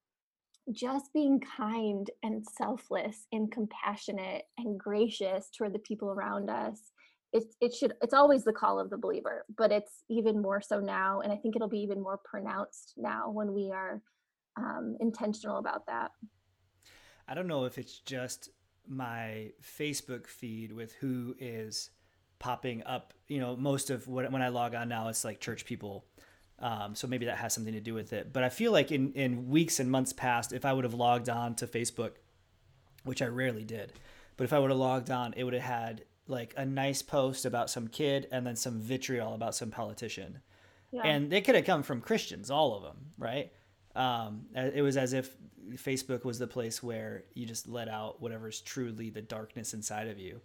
just 0.72 1.12
being 1.12 1.40
kind 1.40 2.08
and 2.22 2.44
selfless 2.46 3.26
and 3.32 3.50
compassionate 3.50 4.44
and 4.58 4.78
gracious 4.78 5.48
toward 5.56 5.72
the 5.72 5.78
people 5.80 6.08
around 6.10 6.48
us 6.48 6.92
it, 7.32 7.44
it 7.60 7.72
should 7.74 7.94
it's 8.02 8.14
always 8.14 8.44
the 8.44 8.52
call 8.52 8.78
of 8.78 8.90
the 8.90 8.98
believer 8.98 9.44
but 9.56 9.70
it's 9.70 10.04
even 10.08 10.40
more 10.42 10.60
so 10.60 10.80
now 10.80 11.20
and 11.20 11.32
i 11.32 11.36
think 11.36 11.54
it'll 11.54 11.68
be 11.68 11.78
even 11.78 12.00
more 12.00 12.18
pronounced 12.24 12.94
now 12.96 13.30
when 13.30 13.52
we 13.52 13.70
are 13.72 14.02
um, 14.56 14.96
intentional 15.00 15.58
about 15.58 15.86
that 15.86 16.10
I 17.30 17.34
don't 17.34 17.46
know 17.46 17.64
if 17.64 17.78
it's 17.78 18.00
just 18.00 18.50
my 18.88 19.52
Facebook 19.62 20.26
feed 20.26 20.72
with 20.72 20.92
who 20.94 21.36
is 21.38 21.90
popping 22.40 22.82
up. 22.84 23.14
You 23.28 23.38
know, 23.38 23.56
most 23.56 23.88
of 23.88 24.08
what 24.08 24.30
when 24.32 24.42
I 24.42 24.48
log 24.48 24.74
on 24.74 24.88
now, 24.88 25.08
it's 25.08 25.24
like 25.24 25.38
church 25.38 25.64
people. 25.64 26.04
Um, 26.58 26.96
so 26.96 27.06
maybe 27.06 27.26
that 27.26 27.38
has 27.38 27.54
something 27.54 27.72
to 27.72 27.80
do 27.80 27.94
with 27.94 28.12
it. 28.12 28.32
But 28.32 28.42
I 28.42 28.48
feel 28.48 28.72
like 28.72 28.90
in 28.90 29.12
in 29.12 29.48
weeks 29.48 29.78
and 29.78 29.88
months 29.88 30.12
past, 30.12 30.52
if 30.52 30.64
I 30.64 30.72
would 30.72 30.82
have 30.82 30.92
logged 30.92 31.28
on 31.28 31.54
to 31.56 31.68
Facebook, 31.68 32.14
which 33.04 33.22
I 33.22 33.26
rarely 33.26 33.64
did, 33.64 33.92
but 34.36 34.42
if 34.42 34.52
I 34.52 34.58
would 34.58 34.70
have 34.70 34.78
logged 34.78 35.10
on, 35.10 35.32
it 35.36 35.44
would 35.44 35.54
have 35.54 35.62
had 35.62 36.04
like 36.30 36.54
a 36.56 36.64
nice 36.64 37.02
post 37.02 37.44
about 37.44 37.68
some 37.68 37.88
kid 37.88 38.28
and 38.32 38.46
then 38.46 38.56
some 38.56 38.80
vitriol 38.80 39.34
about 39.34 39.54
some 39.54 39.70
politician 39.70 40.40
yeah 40.92 41.02
and 41.04 41.30
they 41.30 41.40
could 41.40 41.54
have 41.54 41.64
come 41.64 41.82
from 41.82 42.00
Christians, 42.00 42.50
all 42.50 42.76
of 42.76 42.82
them, 42.82 43.12
right? 43.18 43.52
Um, 43.94 44.46
it 44.54 44.82
was 44.82 44.96
as 44.96 45.12
if 45.12 45.36
Facebook 45.74 46.24
was 46.24 46.38
the 46.38 46.46
place 46.46 46.82
where 46.82 47.24
you 47.34 47.46
just 47.46 47.68
let 47.68 47.88
out 47.88 48.20
whatever's 48.20 48.60
truly 48.60 49.10
the 49.10 49.22
darkness 49.22 49.74
inside 49.74 50.08
of 50.08 50.18
you. 50.18 50.40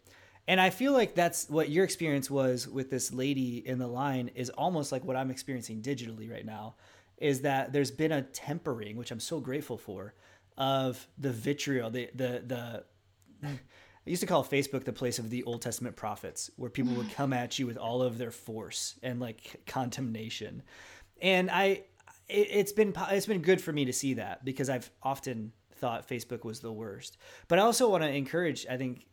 And 0.48 0.62
I 0.62 0.70
feel 0.70 0.94
like 0.94 1.16
that's 1.16 1.50
what 1.50 1.70
your 1.70 1.84
experience 1.84 2.30
was 2.30 2.68
with 2.68 2.92
this 2.92 3.12
lady 3.12 3.68
in 3.68 3.80
the 3.80 3.88
line 3.88 4.30
is 4.36 4.50
almost 4.52 4.92
like 4.92 5.04
what 5.04 5.16
I'm 5.16 5.32
experiencing 5.32 5.82
digitally 5.82 6.32
right 6.32 6.46
now 6.46 6.76
is 7.18 7.42
that 7.42 7.74
there's 7.74 7.92
been 7.92 8.12
a 8.12 8.22
tempering, 8.22 8.98
which 8.98 9.10
I'm 9.10 9.20
so 9.20 9.40
grateful 9.40 9.78
for, 9.78 10.14
of 10.58 11.08
the 11.18 11.32
vitriol, 11.32 11.90
the 11.90 12.10
the 12.14 12.84
the 13.42 13.50
I 14.06 14.10
used 14.10 14.22
to 14.22 14.28
call 14.28 14.44
Facebook 14.44 14.84
the 14.84 14.94
place 14.94 15.18
of 15.18 15.30
the 15.30 15.44
Old 15.44 15.62
Testament 15.62 15.96
prophets, 15.96 16.52
where 16.58 16.70
people 16.70 16.94
would 16.94 17.08
mm. 17.08 17.14
come 17.14 17.34
at 17.34 17.58
you 17.58 17.66
with 17.66 17.78
all 17.78 18.04
of 18.04 18.18
their 18.18 18.32
force 18.32 19.00
and 19.02 19.20
like 19.20 19.62
condemnation. 19.66 20.62
And 21.22 21.50
I, 21.50 21.84
it, 22.30 22.48
it's 22.52 22.72
been 22.72 22.94
it's 23.10 23.26
been 23.26 23.42
good 23.42 23.62
for 23.62 23.74
me 23.74 23.86
to 23.86 23.94
see 23.94 24.16
that 24.16 24.46
because 24.46 24.70
I've 24.70 24.92
often 25.02 25.52
thought 25.78 26.08
Facebook 26.08 26.44
was 26.44 26.60
the 26.60 26.72
worst. 26.72 27.18
But 27.48 27.60
I 27.60 27.64
also 27.64 27.90
want 27.90 28.04
to 28.04 28.10
encourage. 28.10 28.66
I 28.70 28.78
think 28.78 29.08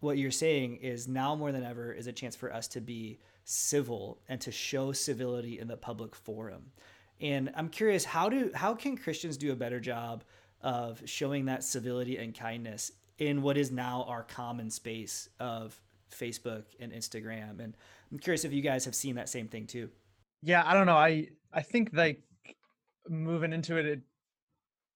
what 0.00 0.18
you're 0.18 0.32
saying 0.32 0.76
is 0.76 1.06
now 1.06 1.36
more 1.36 1.52
than 1.52 1.62
ever 1.62 1.92
is 1.92 2.08
a 2.08 2.12
chance 2.12 2.34
for 2.34 2.52
us 2.52 2.66
to 2.68 2.80
be 2.80 3.20
civil 3.44 4.20
and 4.28 4.40
to 4.40 4.50
show 4.50 4.92
civility 4.92 5.60
in 5.60 5.68
the 5.68 5.76
public 5.76 6.14
forum. 6.16 6.72
And 7.20 7.52
I'm 7.54 7.68
curious, 7.68 8.04
how 8.04 8.28
do 8.28 8.50
how 8.54 8.74
can 8.74 8.96
Christians 8.96 9.36
do 9.36 9.52
a 9.52 9.56
better 9.56 9.78
job 9.78 10.24
of 10.60 11.00
showing 11.04 11.44
that 11.44 11.62
civility 11.62 12.18
and 12.18 12.34
kindness 12.34 12.90
in 13.28 13.42
what 13.42 13.56
is 13.56 13.70
now 13.70 14.04
our 14.08 14.22
common 14.24 14.70
space 14.70 15.28
of 15.40 15.80
Facebook 16.10 16.64
and 16.80 16.92
Instagram? 16.92 17.60
And 17.60 17.76
I'm 18.10 18.18
curious 18.18 18.44
if 18.44 18.52
you 18.52 18.62
guys 18.62 18.84
have 18.84 18.94
seen 18.94 19.14
that 19.16 19.28
same 19.28 19.48
thing 19.48 19.66
too. 19.66 19.88
yeah 20.44 20.62
i 20.66 20.74
don't 20.74 20.86
know 20.86 20.96
i 20.96 21.28
i 21.52 21.62
think 21.62 21.90
like 21.92 22.20
moving 23.08 23.52
into 23.52 23.76
it, 23.76 23.86
it 23.86 24.00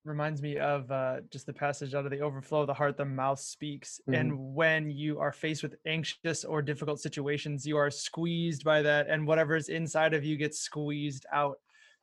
reminds 0.05 0.41
me 0.43 0.59
of 0.59 0.91
uh, 0.93 1.17
just 1.31 1.47
the 1.47 1.53
passage 1.53 1.95
out 1.95 2.05
of 2.05 2.11
the 2.13 2.21
overflow 2.21 2.61
of 2.61 2.69
the 2.69 2.75
heart, 2.75 2.97
the 2.97 3.05
mouth 3.05 3.41
speaks. 3.41 4.01
Mhm. 4.09 4.19
And 4.21 4.55
when 4.55 4.89
you 4.91 5.19
are 5.19 5.33
faced 5.33 5.63
with 5.65 5.75
anxious 5.85 6.45
or 6.45 6.63
difficult 6.63 7.01
situations, 7.01 7.67
you 7.67 7.77
are 7.77 7.91
squeezed 7.91 8.63
by 8.65 8.83
that, 8.83 9.09
and 9.09 9.27
whatever's 9.27 9.69
inside 9.69 10.15
of 10.15 10.25
you 10.25 10.37
gets 10.37 10.59
squeezed 10.61 11.27
out. 11.33 11.59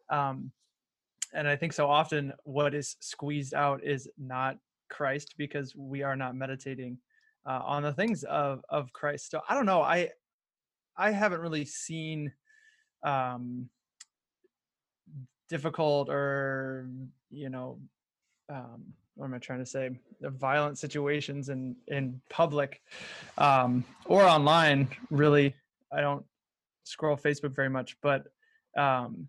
Um, 0.10 0.52
and 1.34 1.48
I 1.48 1.56
think 1.56 1.72
so 1.74 1.88
often 1.90 2.34
what 2.44 2.74
is 2.76 2.98
squeezed 3.00 3.54
out 3.54 3.84
is 3.84 4.10
not 4.18 4.58
Christ 4.94 5.36
because 5.38 5.76
we 5.76 6.04
are 6.04 6.16
not 6.16 6.36
meditating 6.36 6.98
uh, 7.46 7.62
on 7.66 7.84
the 7.84 7.92
things 7.92 8.24
of 8.24 8.64
of 8.70 8.94
Christ. 8.94 9.32
So 9.32 9.42
I 9.50 9.56
don't 9.56 9.66
know. 9.66 9.82
I 9.82 10.10
I 10.96 11.12
haven't 11.12 11.42
really 11.42 11.66
seen 11.66 12.32
um, 13.04 13.70
difficult 15.50 16.10
or 16.10 16.88
you 17.30 17.50
know 17.50 17.80
um, 18.50 18.94
what 19.16 19.26
am 19.26 19.34
I 19.34 19.40
trying 19.40 19.60
to 19.60 19.66
say? 19.66 19.90
Violent 20.22 20.78
situations 20.78 21.50
in 21.50 21.76
in 21.88 22.22
public 22.30 22.82
um, 23.38 23.84
or 24.06 24.24
online. 24.24 24.88
Really, 25.10 25.56
I 25.92 26.02
don't 26.02 26.26
scroll 26.84 27.18
Facebook 27.18 27.56
very 27.56 27.70
much, 27.70 27.98
but 28.02 28.28
um, 28.78 29.28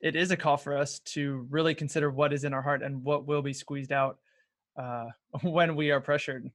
it 0.00 0.14
is 0.14 0.30
a 0.30 0.36
call 0.36 0.56
for 0.56 0.76
us 0.76 1.00
to 1.00 1.46
really 1.50 1.74
consider 1.74 2.10
what 2.10 2.32
is 2.32 2.44
in 2.44 2.54
our 2.54 2.62
heart 2.62 2.82
and 2.82 3.02
what 3.02 3.26
will 3.26 3.42
be 3.42 3.52
squeezed 3.52 3.92
out 3.92 4.18
uh, 4.78 5.06
when 5.42 5.76
we 5.76 5.90
are 5.90 6.00
pressured. 6.00 6.50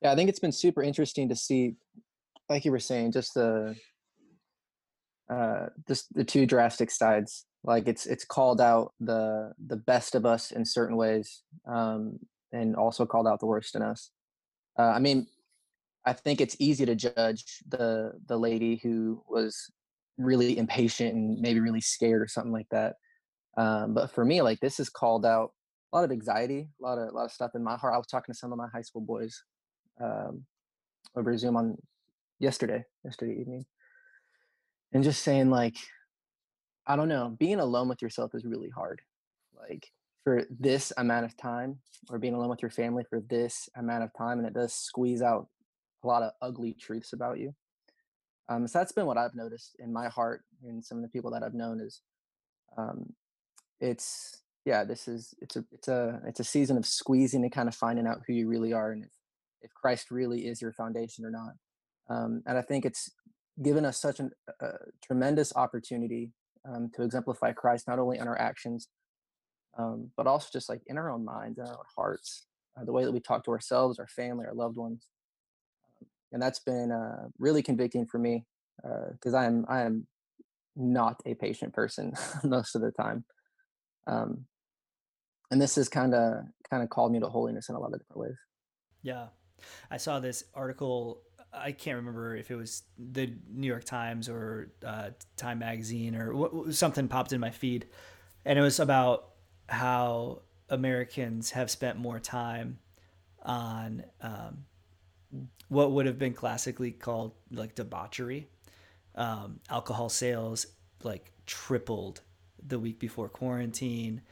Yeah, 0.00 0.12
I 0.12 0.16
think 0.16 0.28
it's 0.28 0.40
been 0.40 0.52
super 0.52 0.82
interesting 0.82 1.28
to 1.28 1.36
see, 1.36 1.76
like 2.48 2.64
you 2.64 2.72
were 2.72 2.80
saying, 2.80 3.12
just 3.12 3.34
the 3.34 3.76
uh 5.30 5.66
just 5.86 6.12
the 6.14 6.24
two 6.24 6.46
drastic 6.46 6.90
sides. 6.90 7.46
Like 7.62 7.86
it's 7.86 8.06
it's 8.06 8.24
called 8.24 8.60
out 8.60 8.92
the 8.98 9.52
the 9.64 9.76
best 9.76 10.16
of 10.16 10.26
us 10.26 10.50
in 10.50 10.64
certain 10.64 10.96
ways, 10.96 11.42
um, 11.66 12.18
and 12.52 12.74
also 12.74 13.06
called 13.06 13.28
out 13.28 13.38
the 13.38 13.46
worst 13.46 13.76
in 13.76 13.82
us. 13.82 14.10
Uh, 14.76 14.90
I 14.90 14.98
mean, 14.98 15.28
I 16.04 16.12
think 16.12 16.40
it's 16.40 16.56
easy 16.58 16.84
to 16.86 16.96
judge 16.96 17.44
the 17.68 18.12
the 18.26 18.36
lady 18.36 18.80
who 18.82 19.22
was 19.28 19.70
really 20.18 20.58
impatient 20.58 21.14
and 21.14 21.40
maybe 21.40 21.60
really 21.60 21.80
scared 21.80 22.22
or 22.22 22.28
something 22.28 22.52
like 22.52 22.68
that. 22.70 22.96
Um, 23.56 23.94
but 23.94 24.10
for 24.10 24.24
me, 24.24 24.42
like 24.42 24.58
this 24.60 24.80
is 24.80 24.88
called 24.88 25.24
out 25.24 25.52
a 25.92 25.96
lot 25.96 26.04
of 26.04 26.10
anxiety, 26.12 26.68
a 26.80 26.82
lot 26.82 26.98
of 26.98 27.08
a 27.08 27.12
lot 27.12 27.24
of 27.24 27.32
stuff 27.32 27.52
in 27.54 27.62
my 27.62 27.76
heart. 27.76 27.94
I 27.94 27.98
was 27.98 28.06
talking 28.06 28.32
to 28.32 28.38
some 28.38 28.52
of 28.52 28.58
my 28.58 28.68
high 28.68 28.82
school 28.82 29.02
boys 29.02 29.42
um, 30.00 30.44
over 31.16 31.36
Zoom 31.36 31.56
on 31.56 31.76
yesterday, 32.38 32.84
yesterday 33.04 33.40
evening, 33.40 33.64
and 34.92 35.04
just 35.04 35.22
saying 35.22 35.50
like, 35.50 35.76
I 36.86 36.96
don't 36.96 37.08
know, 37.08 37.36
being 37.38 37.60
alone 37.60 37.88
with 37.88 38.02
yourself 38.02 38.34
is 38.34 38.44
really 38.44 38.70
hard. 38.70 39.00
Like 39.68 39.86
for 40.24 40.44
this 40.58 40.92
amount 40.96 41.24
of 41.26 41.36
time, 41.36 41.78
or 42.08 42.18
being 42.18 42.34
alone 42.34 42.48
with 42.48 42.62
your 42.62 42.70
family 42.70 43.04
for 43.08 43.20
this 43.28 43.68
amount 43.76 44.04
of 44.04 44.10
time, 44.16 44.38
and 44.38 44.46
it 44.46 44.54
does 44.54 44.72
squeeze 44.72 45.22
out 45.22 45.48
a 46.02 46.06
lot 46.06 46.22
of 46.22 46.32
ugly 46.40 46.74
truths 46.74 47.12
about 47.12 47.38
you. 47.38 47.54
Um, 48.48 48.66
so 48.66 48.78
that's 48.78 48.92
been 48.92 49.06
what 49.06 49.18
I've 49.18 49.34
noticed 49.34 49.76
in 49.78 49.92
my 49.92 50.08
heart 50.08 50.42
and 50.64 50.84
some 50.84 50.98
of 50.98 51.02
the 51.02 51.08
people 51.08 51.30
that 51.30 51.42
I've 51.42 51.54
known 51.54 51.80
is, 51.80 52.02
um, 52.76 53.12
it's 53.80 54.41
yeah, 54.64 54.84
this 54.84 55.08
is 55.08 55.34
it's 55.40 55.56
a 55.56 55.64
it's 55.72 55.88
a 55.88 56.20
it's 56.26 56.40
a 56.40 56.44
season 56.44 56.76
of 56.76 56.86
squeezing 56.86 57.42
and 57.42 57.52
kind 57.52 57.68
of 57.68 57.74
finding 57.74 58.06
out 58.06 58.22
who 58.26 58.32
you 58.32 58.48
really 58.48 58.72
are 58.72 58.92
and 58.92 59.04
if 59.04 59.10
if 59.62 59.72
Christ 59.74 60.10
really 60.10 60.46
is 60.46 60.60
your 60.60 60.72
foundation 60.72 61.24
or 61.24 61.30
not. 61.30 61.52
Um, 62.08 62.42
and 62.46 62.58
I 62.58 62.62
think 62.62 62.84
it's 62.84 63.10
given 63.62 63.84
us 63.84 64.00
such 64.00 64.18
an, 64.18 64.30
a 64.60 64.70
tremendous 65.04 65.52
opportunity 65.54 66.32
um, 66.68 66.90
to 66.94 67.02
exemplify 67.02 67.52
Christ 67.52 67.86
not 67.86 67.98
only 67.98 68.18
in 68.18 68.26
our 68.26 68.38
actions, 68.38 68.88
um, 69.78 70.10
but 70.16 70.26
also 70.26 70.48
just 70.52 70.68
like 70.68 70.82
in 70.86 70.98
our 70.98 71.10
own 71.10 71.24
minds 71.24 71.58
and 71.58 71.68
our 71.68 71.74
own 71.74 71.84
hearts, 71.96 72.46
uh, 72.76 72.84
the 72.84 72.92
way 72.92 73.04
that 73.04 73.12
we 73.12 73.20
talk 73.20 73.44
to 73.44 73.50
ourselves, 73.50 73.98
our 73.98 74.08
family, 74.08 74.46
our 74.46 74.54
loved 74.54 74.76
ones. 74.76 75.06
Um, 76.00 76.08
and 76.32 76.42
that's 76.42 76.60
been 76.60 76.90
uh, 76.90 77.28
really 77.38 77.62
convicting 77.62 78.06
for 78.06 78.18
me 78.18 78.44
because 79.12 79.34
I 79.34 79.44
am 79.44 79.64
I 79.68 79.82
am 79.82 80.06
not 80.74 81.20
a 81.26 81.34
patient 81.34 81.72
person 81.72 82.14
most 82.44 82.74
of 82.74 82.82
the 82.82 82.90
time. 82.90 83.24
Um, 84.06 84.46
and 85.52 85.60
this 85.60 85.76
has 85.76 85.88
kind 85.88 86.14
of 86.14 86.46
kind 86.68 86.82
of 86.82 86.88
called 86.88 87.12
me 87.12 87.20
to 87.20 87.28
holiness 87.28 87.68
in 87.68 87.74
a 87.74 87.78
lot 87.78 87.92
of 87.92 88.00
different 88.00 88.20
ways. 88.20 88.36
Yeah. 89.02 89.26
I 89.90 89.98
saw 89.98 90.18
this 90.18 90.44
article. 90.54 91.20
I 91.52 91.72
can't 91.72 91.96
remember 91.96 92.34
if 92.34 92.50
it 92.50 92.56
was 92.56 92.82
the 92.98 93.34
New 93.52 93.66
York 93.66 93.84
Times 93.84 94.30
or 94.30 94.72
uh, 94.84 95.10
Time 95.36 95.58
Magazine 95.58 96.16
or 96.16 96.72
something 96.72 97.06
popped 97.06 97.34
in 97.34 97.40
my 97.40 97.50
feed, 97.50 97.86
and 98.46 98.58
it 98.58 98.62
was 98.62 98.80
about 98.80 99.28
how 99.68 100.40
Americans 100.70 101.50
have 101.50 101.70
spent 101.70 101.98
more 101.98 102.18
time 102.18 102.78
on 103.42 104.04
um, 104.22 104.64
what 105.68 105.92
would 105.92 106.06
have 106.06 106.18
been 106.18 106.32
classically 106.32 106.90
called 106.90 107.32
like 107.50 107.74
debauchery. 107.74 108.48
Um, 109.14 109.60
alcohol 109.68 110.08
sales 110.08 110.66
like 111.02 111.30
tripled 111.44 112.22
the 112.66 112.78
week 112.78 112.98
before 112.98 113.28
quarantine. 113.28 114.22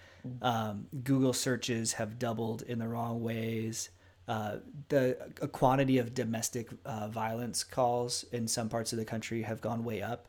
Um, 0.43 0.87
Google 1.03 1.33
searches 1.33 1.95
have 1.95 2.19
doubled 2.19 2.63
in 2.63 2.79
the 2.79 2.89
wrong 2.89 3.23
ways. 3.23 3.91
Uh, 4.29 4.59
the 4.89 5.17
a 5.43 5.49
quantity 5.49 5.99
of 5.99 6.15
domestic 6.15 6.69
uh, 6.85 7.09
violence 7.09 7.65
calls 7.65 8.25
in 8.33 8.47
some 8.47 8.69
parts 8.69 8.93
of 8.93 8.99
the 8.99 9.05
country 9.05 9.43
have 9.43 9.61
gone 9.61 9.85
way 9.85 10.03
up, 10.03 10.29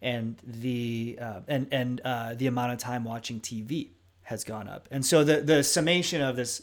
and 0.00 0.36
the 0.44 1.18
uh, 1.20 1.40
and 1.48 1.66
and 1.70 2.00
uh, 2.04 2.34
the 2.34 2.46
amount 2.46 2.72
of 2.72 2.78
time 2.78 3.04
watching 3.04 3.40
TV 3.40 3.88
has 4.22 4.44
gone 4.44 4.68
up. 4.68 4.88
And 4.90 5.04
so 5.04 5.22
the 5.24 5.40
the 5.40 5.62
summation 5.62 6.22
of 6.22 6.36
this, 6.36 6.62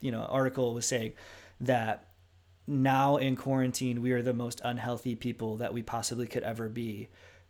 you 0.00 0.12
know, 0.12 0.20
article 0.22 0.74
was 0.74 0.86
saying 0.86 1.14
that 1.60 2.04
now 2.68 3.16
in 3.16 3.34
quarantine 3.34 4.02
we 4.02 4.12
are 4.12 4.22
the 4.22 4.34
most 4.34 4.60
unhealthy 4.62 5.16
people 5.16 5.56
that 5.56 5.72
we 5.72 5.82
possibly 5.82 6.26
could 6.26 6.42
ever 6.42 6.68
be 6.68 7.08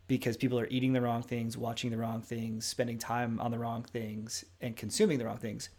because 0.09 0.35
people 0.35 0.59
are 0.59 0.67
eating 0.67 0.91
the 0.91 0.99
wrong 0.99 1.23
things, 1.23 1.57
watching 1.57 1.89
the 1.89 1.97
wrong 1.97 2.21
things, 2.21 2.65
spending 2.65 2.97
time 2.97 3.39
on 3.39 3.51
the 3.51 3.57
wrong 3.57 3.83
things, 3.83 4.43
and 4.59 4.75
consuming 4.75 5.17
the 5.17 5.25
wrong 5.25 5.37
things 5.37 5.69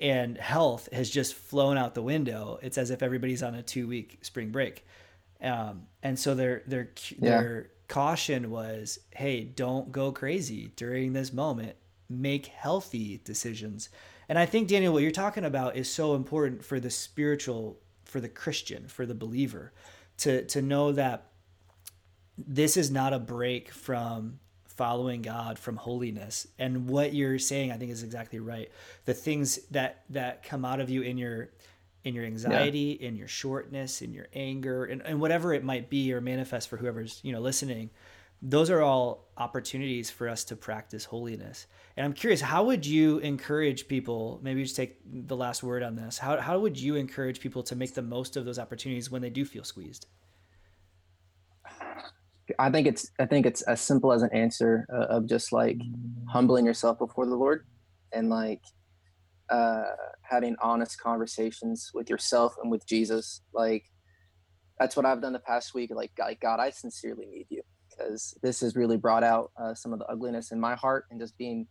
and 0.00 0.38
health 0.38 0.88
has 0.92 1.10
just 1.10 1.34
flown 1.34 1.76
out 1.76 1.94
the 1.94 2.02
window. 2.02 2.58
It's 2.62 2.78
as 2.78 2.90
if 2.90 3.02
everybody's 3.02 3.42
on 3.42 3.54
a 3.54 3.62
two 3.62 3.86
week 3.86 4.18
spring 4.22 4.50
break. 4.50 4.84
Um, 5.42 5.82
and 6.02 6.18
so 6.18 6.34
their 6.34 6.62
their 6.66 6.90
yeah. 7.18 7.40
their 7.40 7.70
caution 7.86 8.50
was, 8.50 8.98
hey, 9.10 9.44
don't 9.44 9.92
go 9.92 10.10
crazy 10.10 10.72
during 10.76 11.12
this 11.12 11.32
moment. 11.32 11.76
Make 12.08 12.46
healthy 12.46 13.20
decisions. 13.24 13.90
And 14.28 14.38
I 14.38 14.46
think 14.46 14.68
Daniel, 14.68 14.92
what 14.92 15.02
you're 15.02 15.10
talking 15.10 15.44
about 15.44 15.76
is 15.76 15.90
so 15.90 16.14
important 16.14 16.64
for 16.64 16.80
the 16.80 16.90
spiritual, 16.90 17.78
for 18.04 18.20
the 18.20 18.28
Christian, 18.28 18.88
for 18.88 19.04
the 19.04 19.14
believer, 19.14 19.72
to 20.18 20.44
to 20.46 20.62
know 20.62 20.92
that 20.92 21.29
this 22.46 22.76
is 22.76 22.90
not 22.90 23.12
a 23.12 23.18
break 23.18 23.70
from 23.70 24.38
following 24.80 25.20
God 25.20 25.58
from 25.58 25.76
holiness. 25.76 26.46
And 26.58 26.88
what 26.88 27.12
you're 27.12 27.38
saying, 27.38 27.70
I 27.70 27.76
think, 27.76 27.90
is 27.90 28.02
exactly 28.02 28.38
right. 28.38 28.70
The 29.04 29.12
things 29.12 29.58
that 29.70 30.04
that 30.08 30.42
come 30.42 30.64
out 30.64 30.80
of 30.80 30.88
you 30.88 31.02
in 31.02 31.18
your 31.18 31.50
in 32.02 32.14
your 32.14 32.24
anxiety, 32.24 32.96
yeah. 32.98 33.08
in 33.08 33.14
your 33.14 33.28
shortness, 33.28 34.00
in 34.00 34.14
your 34.14 34.28
anger, 34.32 34.86
and, 34.86 35.02
and 35.02 35.20
whatever 35.20 35.52
it 35.52 35.62
might 35.62 35.90
be 35.90 36.14
or 36.14 36.22
manifest 36.22 36.70
for 36.70 36.78
whoever's 36.78 37.20
you 37.22 37.30
know 37.30 37.40
listening, 37.40 37.90
those 38.40 38.70
are 38.70 38.80
all 38.80 39.28
opportunities 39.36 40.10
for 40.10 40.30
us 40.30 40.44
to 40.44 40.56
practice 40.56 41.04
holiness. 41.04 41.66
And 41.98 42.06
I'm 42.06 42.14
curious, 42.14 42.40
how 42.40 42.64
would 42.64 42.86
you 42.86 43.18
encourage 43.18 43.86
people? 43.86 44.40
Maybe 44.42 44.62
just 44.62 44.76
take 44.76 44.96
the 45.04 45.36
last 45.36 45.62
word 45.62 45.82
on 45.82 45.94
this. 45.94 46.16
How 46.16 46.40
how 46.40 46.58
would 46.58 46.80
you 46.80 46.94
encourage 46.96 47.40
people 47.40 47.62
to 47.64 47.76
make 47.76 47.92
the 47.92 48.02
most 48.02 48.34
of 48.38 48.46
those 48.46 48.58
opportunities 48.58 49.10
when 49.10 49.20
they 49.20 49.28
do 49.28 49.44
feel 49.44 49.64
squeezed? 49.64 50.06
I 52.58 52.70
think 52.70 52.86
it's 52.86 53.10
I 53.18 53.26
think 53.26 53.46
it's 53.46 53.62
as 53.62 53.80
simple 53.80 54.12
as 54.12 54.22
an 54.22 54.30
answer 54.32 54.86
uh, 54.92 55.06
of 55.06 55.26
just 55.26 55.52
like 55.52 55.78
humbling 56.28 56.64
yourself 56.66 56.98
before 56.98 57.26
the 57.26 57.36
Lord 57.36 57.66
and 58.12 58.28
like 58.28 58.62
uh, 59.50 59.84
having 60.22 60.56
honest 60.62 61.00
conversations 61.00 61.90
with 61.92 62.08
yourself 62.08 62.54
and 62.62 62.70
with 62.70 62.86
Jesus. 62.86 63.42
Like 63.52 63.84
that's 64.78 64.96
what 64.96 65.04
I've 65.04 65.20
done 65.20 65.32
the 65.32 65.40
past 65.40 65.74
week. 65.74 65.90
Like, 65.94 66.12
like 66.18 66.40
God, 66.40 66.60
I 66.60 66.70
sincerely 66.70 67.26
need 67.26 67.46
you 67.50 67.62
because 67.90 68.34
this 68.42 68.60
has 68.60 68.76
really 68.76 68.96
brought 68.96 69.24
out 69.24 69.50
uh, 69.60 69.74
some 69.74 69.92
of 69.92 69.98
the 69.98 70.06
ugliness 70.06 70.52
in 70.52 70.60
my 70.60 70.74
heart 70.74 71.04
and 71.10 71.20
just 71.20 71.36
being 71.36 71.66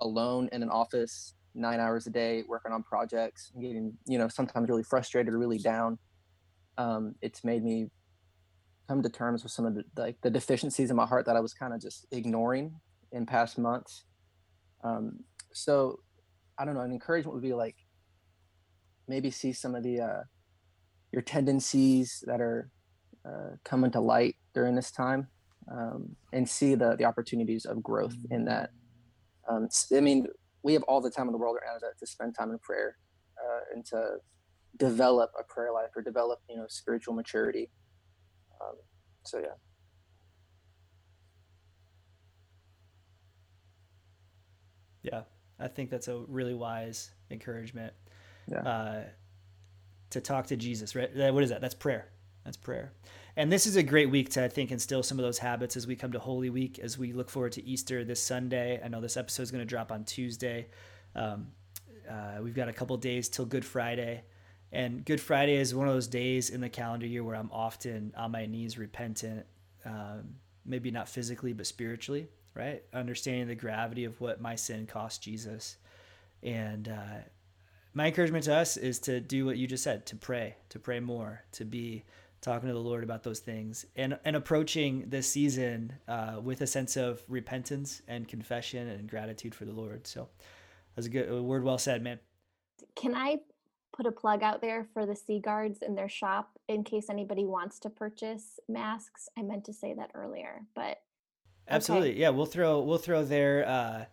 alone 0.00 0.48
in 0.52 0.62
an 0.62 0.70
office 0.70 1.34
nine 1.54 1.80
hours 1.80 2.06
a 2.06 2.10
day 2.10 2.44
working 2.48 2.72
on 2.72 2.82
projects 2.82 3.50
and 3.52 3.62
getting 3.62 3.92
you 4.06 4.16
know 4.16 4.28
sometimes 4.28 4.68
really 4.68 4.84
frustrated 4.84 5.34
or 5.34 5.38
really 5.38 5.58
down. 5.58 5.98
Um, 6.78 7.14
it's 7.20 7.44
made 7.44 7.62
me 7.62 7.88
come 8.90 9.02
to 9.04 9.08
terms 9.08 9.44
with 9.44 9.52
some 9.52 9.66
of 9.66 9.76
the 9.76 9.84
like 9.96 10.16
the 10.20 10.30
deficiencies 10.30 10.90
in 10.90 10.96
my 10.96 11.06
heart 11.06 11.24
that 11.24 11.36
I 11.36 11.40
was 11.40 11.54
kind 11.54 11.72
of 11.72 11.80
just 11.80 12.06
ignoring 12.10 12.74
in 13.12 13.24
past 13.24 13.56
months. 13.56 14.04
Um, 14.82 15.20
so 15.52 16.00
I 16.58 16.64
don't 16.64 16.74
know. 16.74 16.80
An 16.80 16.90
encouragement 16.90 17.34
would 17.34 17.42
be 17.50 17.54
like 17.54 17.76
maybe 19.06 19.30
see 19.30 19.52
some 19.52 19.76
of 19.76 19.84
the 19.84 20.00
uh, 20.00 20.22
your 21.12 21.22
tendencies 21.22 22.24
that 22.26 22.40
are 22.40 22.68
uh, 23.24 23.50
coming 23.64 23.92
to 23.92 24.00
light 24.00 24.34
during 24.54 24.74
this 24.74 24.90
time, 24.90 25.28
um, 25.70 26.16
and 26.32 26.48
see 26.48 26.74
the 26.74 26.96
the 26.96 27.04
opportunities 27.04 27.66
of 27.66 27.80
growth 27.84 28.16
in 28.32 28.44
that. 28.46 28.70
Um, 29.48 29.68
I 29.96 30.00
mean, 30.00 30.26
we 30.64 30.72
have 30.72 30.82
all 30.88 31.00
the 31.00 31.10
time 31.10 31.28
in 31.28 31.32
the 31.32 31.38
world 31.38 31.56
right 31.60 31.72
now 31.72 31.78
to, 31.78 31.94
to 31.96 32.06
spend 32.10 32.34
time 32.36 32.50
in 32.50 32.58
prayer 32.58 32.96
uh, 33.38 33.60
and 33.72 33.86
to 33.86 34.16
develop 34.78 35.30
a 35.38 35.44
prayer 35.44 35.72
life 35.72 35.90
or 35.94 36.02
develop 36.02 36.40
you 36.48 36.56
know 36.56 36.66
spiritual 36.68 37.14
maturity. 37.14 37.70
Um, 38.60 38.74
so 39.24 39.38
yeah. 39.38 39.46
Yeah, 45.02 45.22
I 45.58 45.68
think 45.68 45.88
that's 45.90 46.08
a 46.08 46.18
really 46.28 46.54
wise 46.54 47.10
encouragement. 47.30 47.94
Yeah. 48.46 48.60
Uh, 48.60 49.02
to 50.10 50.20
talk 50.20 50.48
to 50.48 50.56
Jesus, 50.56 50.94
right? 50.94 51.10
What 51.32 51.42
is 51.42 51.50
that? 51.50 51.60
That's 51.60 51.74
prayer. 51.74 52.08
That's 52.44 52.56
prayer. 52.56 52.92
And 53.36 53.50
this 53.50 53.66
is 53.66 53.76
a 53.76 53.82
great 53.82 54.10
week 54.10 54.30
to, 54.30 54.44
I 54.44 54.48
think, 54.48 54.72
instill 54.72 55.02
some 55.02 55.18
of 55.18 55.24
those 55.24 55.38
habits 55.38 55.76
as 55.76 55.86
we 55.86 55.94
come 55.94 56.12
to 56.12 56.18
Holy 56.18 56.50
Week, 56.50 56.78
as 56.80 56.98
we 56.98 57.12
look 57.12 57.30
forward 57.30 57.52
to 57.52 57.64
Easter 57.64 58.04
this 58.04 58.20
Sunday. 58.20 58.80
I 58.84 58.88
know 58.88 59.00
this 59.00 59.16
episode 59.16 59.44
is 59.44 59.50
going 59.50 59.60
to 59.62 59.66
drop 59.66 59.92
on 59.92 60.04
Tuesday. 60.04 60.66
Um, 61.14 61.48
uh, 62.10 62.42
we've 62.42 62.54
got 62.54 62.68
a 62.68 62.72
couple 62.72 62.96
days 62.96 63.28
till 63.28 63.44
Good 63.46 63.64
Friday. 63.64 64.24
And 64.72 65.04
Good 65.04 65.20
Friday 65.20 65.56
is 65.56 65.74
one 65.74 65.88
of 65.88 65.94
those 65.94 66.06
days 66.06 66.50
in 66.50 66.60
the 66.60 66.68
calendar 66.68 67.06
year 67.06 67.24
where 67.24 67.34
I'm 67.34 67.50
often 67.52 68.12
on 68.16 68.30
my 68.30 68.46
knees 68.46 68.78
repentant, 68.78 69.46
um, 69.84 70.36
maybe 70.64 70.90
not 70.90 71.08
physically, 71.08 71.52
but 71.52 71.66
spiritually, 71.66 72.28
right? 72.54 72.82
Understanding 72.92 73.48
the 73.48 73.56
gravity 73.56 74.04
of 74.04 74.20
what 74.20 74.40
my 74.40 74.54
sin 74.54 74.86
cost 74.86 75.22
Jesus. 75.22 75.76
And 76.42 76.88
uh, 76.88 77.22
my 77.94 78.06
encouragement 78.06 78.44
to 78.44 78.54
us 78.54 78.76
is 78.76 79.00
to 79.00 79.20
do 79.20 79.44
what 79.44 79.56
you 79.56 79.66
just 79.66 79.82
said 79.82 80.06
to 80.06 80.16
pray, 80.16 80.54
to 80.68 80.78
pray 80.78 81.00
more, 81.00 81.42
to 81.52 81.64
be 81.64 82.04
talking 82.40 82.68
to 82.68 82.72
the 82.72 82.80
Lord 82.80 83.02
about 83.02 83.22
those 83.22 83.40
things, 83.40 83.84
and, 83.96 84.18
and 84.24 84.36
approaching 84.36 85.04
this 85.08 85.28
season 85.28 85.92
uh, 86.08 86.36
with 86.42 86.60
a 86.62 86.66
sense 86.66 86.96
of 86.96 87.20
repentance 87.28 88.02
and 88.08 88.26
confession 88.28 88.88
and 88.88 89.10
gratitude 89.10 89.54
for 89.54 89.64
the 89.64 89.72
Lord. 89.72 90.06
So 90.06 90.28
that's 90.94 91.06
a 91.06 91.10
good 91.10 91.28
a 91.28 91.42
word 91.42 91.64
well 91.64 91.76
said, 91.76 92.02
man. 92.02 92.18
Can 92.96 93.14
I 93.14 93.38
put 94.00 94.06
a 94.06 94.12
plug 94.12 94.42
out 94.42 94.62
there 94.62 94.86
for 94.94 95.04
the 95.04 95.14
Sea 95.14 95.38
Guards 95.38 95.80
in 95.82 95.94
their 95.94 96.08
shop 96.08 96.58
in 96.68 96.82
case 96.82 97.10
anybody 97.10 97.44
wants 97.44 97.78
to 97.80 97.90
purchase 97.90 98.58
masks? 98.66 99.28
I 99.38 99.42
meant 99.42 99.66
to 99.66 99.74
say 99.74 99.92
that 99.92 100.10
earlier, 100.14 100.62
but 100.74 101.02
Absolutely. 101.68 102.18
Yeah, 102.18 102.30
we'll 102.30 102.46
throw 102.46 102.80
we'll 102.80 102.96
throw 102.96 103.22
their 103.22 103.68
uh, 103.68 104.04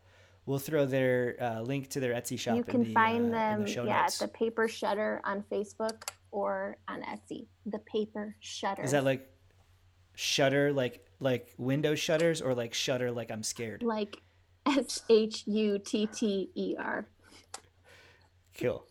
we'll 0.46 0.60
throw 0.60 0.86
their 0.86 1.38
uh, 1.40 1.62
link 1.62 1.90
to 1.92 2.02
their 2.02 2.14
Etsy 2.14 2.38
shop. 2.38 2.58
you 2.58 2.66
can 2.66 2.84
the, 2.84 2.94
find 2.94 3.34
uh, 3.34 3.38
them 3.38 3.64
the 3.64 3.72
yeah 3.72 4.02
notes. 4.02 4.22
at 4.22 4.28
the 4.28 4.38
Paper 4.38 4.68
Shutter 4.68 5.22
on 5.24 5.42
Facebook 5.50 6.04
or 6.32 6.76
on 6.90 7.02
Etsy. 7.04 7.48
The 7.66 7.80
Paper 7.80 8.36
Shutter. 8.42 8.84
Is 8.84 8.92
that 8.92 9.06
like 9.06 9.32
shutter 10.16 10.74
like 10.74 11.06
like 11.22 11.54
window 11.58 11.96
shutters 11.96 12.42
or 12.42 12.54
like 12.54 12.74
shutter 12.74 13.10
like 13.10 13.32
I'm 13.32 13.42
scared? 13.42 13.84
like 13.84 14.18
S 14.66 15.04
H 15.10 15.44
U 15.48 15.80
T 15.80 16.08
T 16.08 16.50
E 16.56 16.76
R? 16.78 17.08
Kill. 18.54 18.86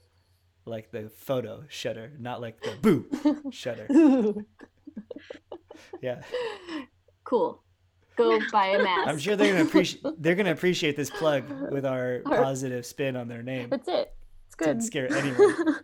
Like 0.66 0.90
the 0.90 1.08
photo 1.08 1.64
shutter, 1.68 2.12
not 2.18 2.40
like 2.40 2.60
the 2.60 2.72
boo 2.82 3.50
shutter. 3.50 3.86
Yeah. 6.00 6.22
cool. 7.24 7.62
Go 8.16 8.40
buy 8.50 8.68
a 8.68 8.82
mask. 8.82 9.08
I'm 9.08 9.18
sure 9.18 9.36
they're 9.36 9.52
gonna 9.52 9.64
appreciate 9.64 10.02
they're 10.18 10.34
gonna 10.34 10.52
appreciate 10.52 10.96
this 10.96 11.10
plug 11.10 11.44
with 11.70 11.84
our 11.84 12.22
Our- 12.24 12.42
positive 12.42 12.86
spin 12.86 13.14
on 13.14 13.28
their 13.28 13.42
name. 13.42 13.68
That's 13.68 13.86
it. 13.88 14.14
It's 14.46 14.54
good. 14.54 14.64
Didn't 14.66 14.78
good. 14.80 14.86
scare 14.86 15.12
anyone. 15.12 15.76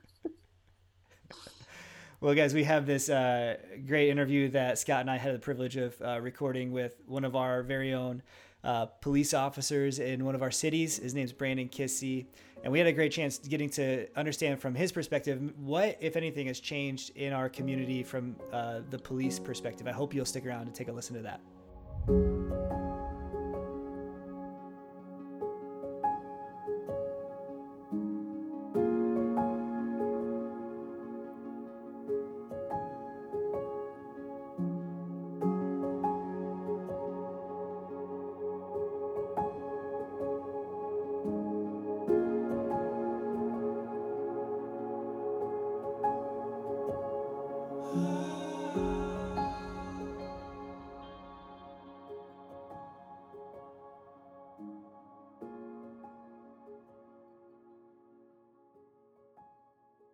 Well, 2.20 2.34
guys, 2.34 2.54
we 2.54 2.62
have 2.64 2.86
this 2.86 3.08
uh, 3.10 3.56
great 3.86 4.08
interview 4.08 4.48
that 4.50 4.78
Scott 4.78 5.00
and 5.00 5.10
I 5.10 5.18
had 5.18 5.34
the 5.34 5.40
privilege 5.40 5.76
of 5.76 6.00
uh, 6.00 6.20
recording 6.20 6.70
with 6.72 6.94
one 7.06 7.24
of 7.24 7.34
our 7.34 7.62
very 7.64 7.92
own 7.94 8.22
uh, 8.62 8.86
police 8.86 9.34
officers 9.34 9.98
in 9.98 10.24
one 10.24 10.36
of 10.36 10.42
our 10.42 10.52
cities. 10.52 10.98
His 10.98 11.14
name's 11.14 11.32
Brandon 11.32 11.68
Kissy. 11.68 12.26
And 12.62 12.72
we 12.72 12.78
had 12.78 12.86
a 12.86 12.92
great 12.92 13.10
chance 13.10 13.38
getting 13.38 13.68
to 13.70 14.06
understand 14.16 14.60
from 14.60 14.74
his 14.74 14.92
perspective 14.92 15.52
what, 15.58 15.96
if 16.00 16.16
anything, 16.16 16.46
has 16.46 16.60
changed 16.60 17.10
in 17.16 17.32
our 17.32 17.48
community 17.48 18.02
from 18.02 18.36
uh, 18.52 18.80
the 18.90 18.98
police 18.98 19.38
perspective. 19.38 19.88
I 19.88 19.92
hope 19.92 20.14
you'll 20.14 20.24
stick 20.24 20.46
around 20.46 20.62
and 20.62 20.74
take 20.74 20.88
a 20.88 20.92
listen 20.92 21.16
to 21.16 21.22
that. 21.22 22.81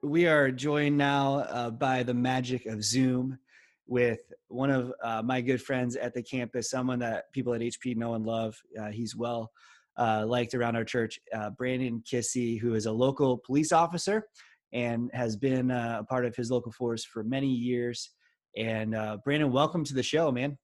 We 0.08 0.26
are 0.26 0.50
joined 0.50 0.96
now 0.96 1.40
uh, 1.40 1.70
by 1.70 2.02
the 2.02 2.14
magic 2.14 2.66
of 2.66 2.82
Zoom 2.82 3.38
with 3.86 4.20
one 4.48 4.70
of 4.70 4.92
uh, 5.02 5.22
my 5.22 5.40
good 5.40 5.62
friends 5.62 5.96
at 5.96 6.14
the 6.14 6.22
campus, 6.22 6.70
someone 6.70 6.98
that 7.00 7.30
people 7.32 7.54
at 7.54 7.60
HP 7.60 7.96
know 7.96 8.14
and 8.14 8.24
love. 8.24 8.56
Uh, 8.80 8.88
he's 8.88 9.14
well 9.14 9.50
uh, 9.98 10.24
liked 10.26 10.54
around 10.54 10.76
our 10.76 10.84
church, 10.84 11.18
uh, 11.34 11.50
Brandon 11.50 12.02
Kissy, 12.10 12.58
who 12.58 12.74
is 12.74 12.86
a 12.86 12.92
local 12.92 13.38
police 13.38 13.72
officer 13.72 14.26
and 14.72 15.10
has 15.12 15.36
been 15.36 15.70
uh, 15.70 15.98
a 16.00 16.04
part 16.04 16.24
of 16.24 16.34
his 16.36 16.50
local 16.50 16.72
force 16.72 17.04
for 17.04 17.22
many 17.22 17.48
years. 17.48 18.10
And 18.56 18.94
uh, 18.94 19.18
Brandon, 19.24 19.52
welcome 19.52 19.84
to 19.84 19.94
the 19.94 20.02
show, 20.02 20.30
man. 20.32 20.56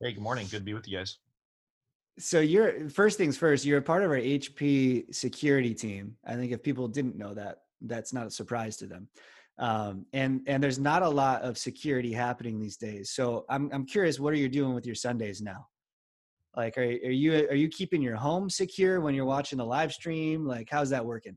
Hey, 0.00 0.12
good 0.12 0.22
morning. 0.22 0.46
Good 0.50 0.58
to 0.58 0.64
be 0.64 0.74
with 0.74 0.88
you 0.88 0.98
guys. 0.98 1.18
So 2.18 2.40
you're 2.40 2.88
first 2.88 3.18
things 3.18 3.36
first. 3.36 3.66
You're 3.66 3.78
a 3.78 3.82
part 3.82 4.02
of 4.02 4.10
our 4.10 4.16
HP 4.16 5.14
security 5.14 5.74
team. 5.74 6.16
I 6.26 6.34
think 6.34 6.52
if 6.52 6.62
people 6.62 6.88
didn't 6.88 7.16
know 7.16 7.34
that, 7.34 7.58
that's 7.80 8.12
not 8.12 8.26
a 8.26 8.30
surprise 8.30 8.76
to 8.78 8.86
them. 8.86 9.08
Um, 9.58 10.06
and 10.12 10.42
and 10.46 10.62
there's 10.62 10.78
not 10.78 11.02
a 11.02 11.08
lot 11.08 11.42
of 11.42 11.56
security 11.56 12.12
happening 12.12 12.58
these 12.58 12.76
days. 12.76 13.10
So 13.12 13.46
I'm 13.48 13.70
I'm 13.72 13.86
curious, 13.86 14.20
what 14.20 14.32
are 14.34 14.36
you 14.38 14.48
doing 14.48 14.74
with 14.74 14.86
your 14.86 14.94
Sundays 14.94 15.40
now? 15.40 15.66
Like, 16.54 16.76
are 16.78 16.82
are 16.82 16.86
you 17.10 17.34
are 17.34 17.54
you 17.54 17.68
keeping 17.68 18.02
your 18.02 18.16
home 18.16 18.50
secure 18.50 19.00
when 19.00 19.14
you're 19.14 19.24
watching 19.24 19.58
the 19.58 19.64
live 19.64 19.92
stream? 19.92 20.46
Like, 20.46 20.68
how's 20.70 20.90
that 20.90 21.04
working? 21.04 21.36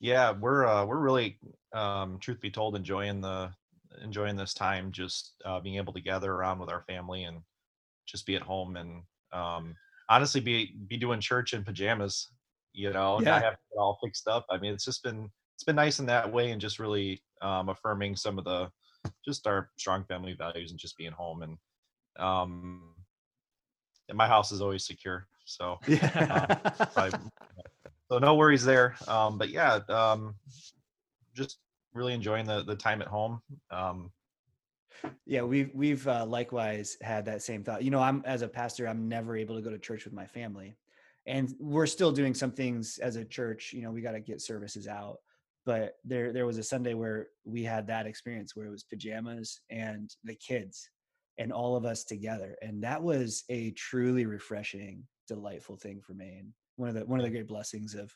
Yeah, 0.00 0.32
we're 0.32 0.66
uh, 0.66 0.84
we're 0.84 1.00
really, 1.00 1.38
um, 1.74 2.18
truth 2.20 2.40
be 2.40 2.50
told, 2.50 2.76
enjoying 2.76 3.20
the 3.20 3.50
enjoying 4.02 4.36
this 4.36 4.54
time, 4.54 4.92
just 4.92 5.34
uh, 5.44 5.60
being 5.60 5.76
able 5.76 5.92
to 5.92 6.00
gather 6.00 6.32
around 6.32 6.60
with 6.60 6.70
our 6.70 6.82
family 6.82 7.24
and 7.24 7.38
just 8.06 8.24
be 8.24 8.36
at 8.36 8.42
home 8.42 8.76
and 8.76 9.02
um, 9.32 9.74
honestly 10.08 10.40
be 10.40 10.74
be 10.86 10.96
doing 10.96 11.20
church 11.20 11.52
in 11.52 11.64
pajamas. 11.64 12.30
You 12.72 12.92
know, 12.92 13.20
Yeah. 13.20 13.30
not 13.32 13.42
have 13.42 13.52
it 13.54 13.78
all 13.78 13.98
fixed 14.02 14.28
up. 14.28 14.46
I 14.50 14.58
mean, 14.58 14.72
it's 14.72 14.84
just 14.84 15.02
been 15.02 15.30
it's 15.54 15.64
been 15.64 15.76
nice 15.76 15.98
in 15.98 16.06
that 16.06 16.32
way, 16.32 16.50
and 16.52 16.60
just 16.60 16.78
really 16.78 17.22
um, 17.42 17.68
affirming 17.68 18.14
some 18.16 18.38
of 18.38 18.44
the 18.44 18.70
just 19.24 19.46
our 19.46 19.70
strong 19.76 20.04
family 20.04 20.34
values 20.34 20.70
and 20.70 20.78
just 20.78 20.96
being 20.96 21.12
home 21.12 21.42
and 21.42 21.56
um, 22.18 22.94
and 24.08 24.16
my 24.18 24.26
house 24.26 24.52
is 24.52 24.60
always 24.60 24.84
secure. 24.84 25.26
So 25.44 25.78
Yeah. 25.86 26.46
probably- 26.94 27.30
so 28.10 28.18
no 28.18 28.36
worries 28.36 28.64
there. 28.64 28.96
Um, 29.06 29.36
but 29.36 29.50
yeah, 29.50 29.80
um, 29.90 30.34
just 31.34 31.58
really 31.92 32.14
enjoying 32.14 32.46
the 32.46 32.62
the 32.64 32.76
time 32.76 33.02
at 33.02 33.08
home. 33.08 33.40
Um, 33.70 34.12
yeah 35.26 35.42
we've 35.42 35.70
we've 35.74 36.06
uh, 36.08 36.24
likewise 36.26 36.96
had 37.02 37.24
that 37.26 37.40
same 37.42 37.62
thought 37.62 37.84
you 37.84 37.90
know 37.90 38.00
i'm 38.00 38.20
as 38.24 38.42
a 38.42 38.48
pastor 38.48 38.88
i'm 38.88 39.08
never 39.08 39.36
able 39.36 39.54
to 39.54 39.62
go 39.62 39.70
to 39.70 39.78
church 39.78 40.04
with 40.04 40.12
my 40.12 40.26
family 40.26 40.76
and 41.28 41.54
we're 41.60 41.86
still 41.86 42.10
doing 42.10 42.34
some 42.34 42.50
things 42.50 42.98
as 42.98 43.16
a 43.16 43.24
church 43.24 43.72
you 43.72 43.82
know 43.82 43.92
we 43.92 44.00
got 44.00 44.12
to 44.12 44.20
get 44.20 44.40
services 44.40 44.88
out 44.88 45.18
but 45.66 45.96
there 46.04 46.32
there 46.32 46.46
was 46.46 46.58
a 46.58 46.62
sunday 46.62 46.94
where 46.94 47.28
we 47.44 47.62
had 47.62 47.86
that 47.86 48.06
experience 48.06 48.56
where 48.56 48.66
it 48.66 48.70
was 48.70 48.82
pajamas 48.82 49.60
and 49.70 50.16
the 50.24 50.34
kids 50.34 50.90
and 51.36 51.52
all 51.52 51.76
of 51.76 51.84
us 51.84 52.02
together 52.02 52.56
and 52.62 52.82
that 52.82 53.00
was 53.00 53.44
a 53.50 53.70
truly 53.72 54.26
refreshing 54.26 55.04
delightful 55.28 55.76
thing 55.76 56.00
for 56.00 56.14
me 56.14 56.36
and 56.38 56.48
one 56.76 56.88
of 56.88 56.94
the 56.94 57.04
one 57.04 57.20
of 57.20 57.24
the 57.24 57.30
great 57.30 57.46
blessings 57.46 57.94
of 57.94 58.12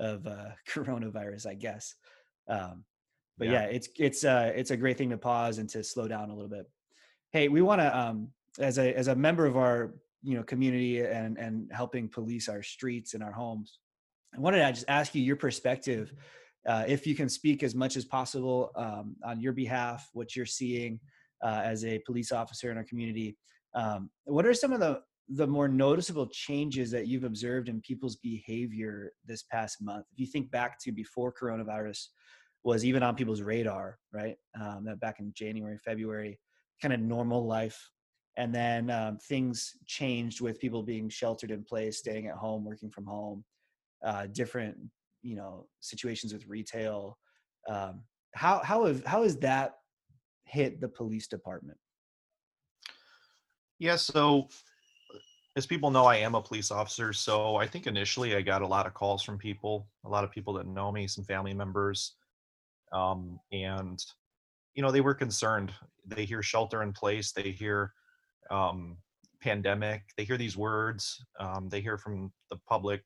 of 0.00 0.26
uh 0.26 0.48
coronavirus 0.68 1.46
i 1.46 1.54
guess 1.54 1.94
um 2.48 2.84
but 3.36 3.46
yeah, 3.46 3.66
Yeah. 3.66 3.66
it's 3.66 3.88
it's 3.96 4.24
uh 4.24 4.52
it's 4.54 4.70
a 4.72 4.76
great 4.76 4.98
thing 4.98 5.10
to 5.10 5.18
pause 5.18 5.58
and 5.58 5.68
to 5.70 5.84
slow 5.84 6.08
down 6.08 6.30
a 6.30 6.34
little 6.34 6.50
bit 6.50 6.66
hey 7.30 7.48
we 7.48 7.62
want 7.62 7.80
to 7.80 7.96
um 7.96 8.28
as 8.58 8.78
a 8.78 8.92
as 8.94 9.06
a 9.08 9.14
member 9.14 9.46
of 9.46 9.56
our 9.56 9.94
you 10.22 10.36
know 10.36 10.42
community 10.42 11.00
and 11.00 11.38
and 11.38 11.70
helping 11.72 12.08
police 12.08 12.48
our 12.48 12.62
streets 12.62 13.14
and 13.14 13.22
our 13.22 13.32
homes 13.32 13.78
i 14.36 14.40
wanted 14.40 14.58
to 14.58 14.72
just 14.72 14.88
ask 14.88 15.14
you 15.14 15.22
your 15.22 15.36
perspective 15.36 16.12
uh, 16.68 16.84
if 16.86 17.06
you 17.06 17.14
can 17.14 17.28
speak 17.28 17.62
as 17.62 17.74
much 17.74 17.96
as 17.96 18.04
possible 18.04 18.70
um, 18.76 19.16
on 19.24 19.40
your 19.40 19.52
behalf 19.52 20.08
what 20.12 20.34
you're 20.34 20.44
seeing 20.44 20.98
uh, 21.44 21.62
as 21.64 21.84
a 21.84 22.00
police 22.00 22.32
officer 22.32 22.70
in 22.70 22.76
our 22.76 22.84
community 22.84 23.36
um, 23.74 24.10
what 24.24 24.44
are 24.44 24.54
some 24.54 24.72
of 24.72 24.80
the 24.80 25.00
the 25.28 25.46
more 25.46 25.68
noticeable 25.68 26.26
changes 26.26 26.90
that 26.90 27.06
you've 27.06 27.24
observed 27.24 27.68
in 27.68 27.80
people's 27.82 28.16
behavior 28.16 29.12
this 29.26 29.42
past 29.42 29.82
month? 29.82 30.06
If 30.12 30.18
you 30.18 30.26
think 30.26 30.50
back 30.50 30.78
to 30.80 30.92
before 30.92 31.32
coronavirus 31.32 32.06
was 32.64 32.84
even 32.84 33.02
on 33.02 33.14
people's 33.14 33.42
radar, 33.42 33.98
right? 34.12 34.36
Um, 34.58 34.84
that 34.86 35.00
back 35.00 35.20
in 35.20 35.32
January, 35.34 35.78
February, 35.84 36.40
kind 36.80 36.94
of 36.94 37.00
normal 37.00 37.46
life. 37.46 37.78
And 38.38 38.54
then 38.54 38.88
um, 38.88 39.18
things 39.18 39.74
changed 39.84 40.40
with 40.40 40.60
people 40.60 40.82
being 40.84 41.08
sheltered 41.08 41.50
in 41.50 41.64
place, 41.64 41.98
staying 41.98 42.28
at 42.28 42.36
home, 42.36 42.64
working 42.64 42.88
from 42.88 43.04
home, 43.04 43.44
uh, 44.04 44.28
different, 44.28 44.76
you 45.22 45.34
know, 45.34 45.66
situations 45.80 46.32
with 46.32 46.46
retail. 46.46 47.18
Um, 47.68 48.02
how 48.36 48.60
how 48.62 48.86
have 48.86 49.04
how 49.04 49.24
has 49.24 49.36
that 49.38 49.74
hit 50.44 50.80
the 50.80 50.88
police 50.88 51.26
department? 51.26 51.78
Yeah, 53.80 53.96
so 53.96 54.48
as 55.56 55.66
people 55.66 55.90
know, 55.90 56.04
I 56.04 56.18
am 56.18 56.36
a 56.36 56.40
police 56.40 56.70
officer. 56.70 57.12
So 57.12 57.56
I 57.56 57.66
think 57.66 57.88
initially 57.88 58.36
I 58.36 58.42
got 58.42 58.62
a 58.62 58.66
lot 58.66 58.86
of 58.86 58.94
calls 58.94 59.24
from 59.24 59.36
people, 59.36 59.88
a 60.04 60.08
lot 60.08 60.22
of 60.22 60.30
people 60.30 60.52
that 60.54 60.66
know 60.68 60.92
me, 60.92 61.08
some 61.08 61.24
family 61.24 61.54
members. 61.54 62.14
Um, 62.92 63.40
and, 63.50 64.00
you 64.74 64.82
know, 64.82 64.92
they 64.92 65.00
were 65.00 65.14
concerned. 65.14 65.72
They 66.06 66.24
hear 66.24 66.40
shelter 66.40 66.84
in 66.84 66.92
place, 66.92 67.32
they 67.32 67.50
hear 67.50 67.92
um, 68.50 68.96
pandemic, 69.40 70.02
they 70.16 70.24
hear 70.24 70.36
these 70.36 70.56
words, 70.56 71.24
um, 71.38 71.68
they 71.68 71.80
hear 71.80 71.98
from 71.98 72.32
the 72.50 72.56
public 72.68 73.02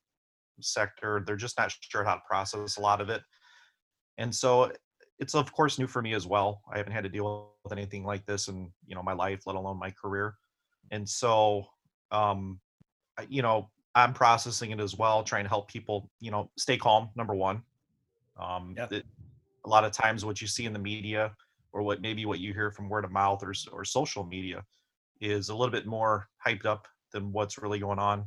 sector. 0.60 1.22
They're 1.26 1.36
just 1.36 1.58
not 1.58 1.74
sure 1.80 2.04
how 2.04 2.14
to 2.14 2.22
process 2.28 2.76
a 2.76 2.80
lot 2.80 3.00
of 3.00 3.08
it. 3.08 3.22
And 4.18 4.34
so 4.34 4.72
it's 5.18 5.34
of 5.34 5.52
course 5.52 5.78
new 5.78 5.86
for 5.86 6.02
me 6.02 6.14
as 6.14 6.26
well. 6.26 6.62
I 6.72 6.78
haven't 6.78 6.92
had 6.92 7.04
to 7.04 7.10
deal 7.10 7.52
with 7.64 7.72
anything 7.72 8.04
like 8.04 8.24
this 8.26 8.48
in, 8.48 8.72
you 8.86 8.94
know, 8.94 9.02
my 9.02 9.12
life, 9.12 9.42
let 9.46 9.56
alone 9.56 9.78
my 9.78 9.90
career. 9.90 10.34
And 10.90 11.08
so 11.08 11.66
um, 12.12 12.60
you 13.28 13.42
know, 13.42 13.70
I'm 13.94 14.12
processing 14.12 14.70
it 14.70 14.80
as 14.80 14.96
well, 14.96 15.22
trying 15.22 15.44
to 15.44 15.48
help 15.48 15.68
people, 15.68 16.08
you 16.20 16.30
know, 16.30 16.50
stay 16.56 16.76
calm. 16.76 17.10
Number 17.16 17.34
one, 17.34 17.62
um, 18.38 18.74
yeah. 18.76 18.86
it, 18.90 19.04
a 19.64 19.68
lot 19.68 19.84
of 19.84 19.92
times 19.92 20.24
what 20.24 20.40
you 20.40 20.46
see 20.46 20.66
in 20.66 20.72
the 20.72 20.78
media 20.78 21.32
or 21.72 21.82
what 21.82 22.00
maybe 22.00 22.24
what 22.26 22.38
you 22.38 22.52
hear 22.52 22.70
from 22.70 22.88
word 22.88 23.04
of 23.04 23.10
mouth 23.10 23.42
or 23.42 23.52
or 23.72 23.84
social 23.84 24.24
media 24.24 24.62
is 25.22 25.48
a 25.48 25.54
little 25.54 25.72
bit 25.72 25.86
more 25.86 26.28
hyped 26.44 26.66
up 26.66 26.88
than 27.12 27.32
what's 27.32 27.56
really 27.56 27.78
going 27.78 28.00
on. 28.00 28.26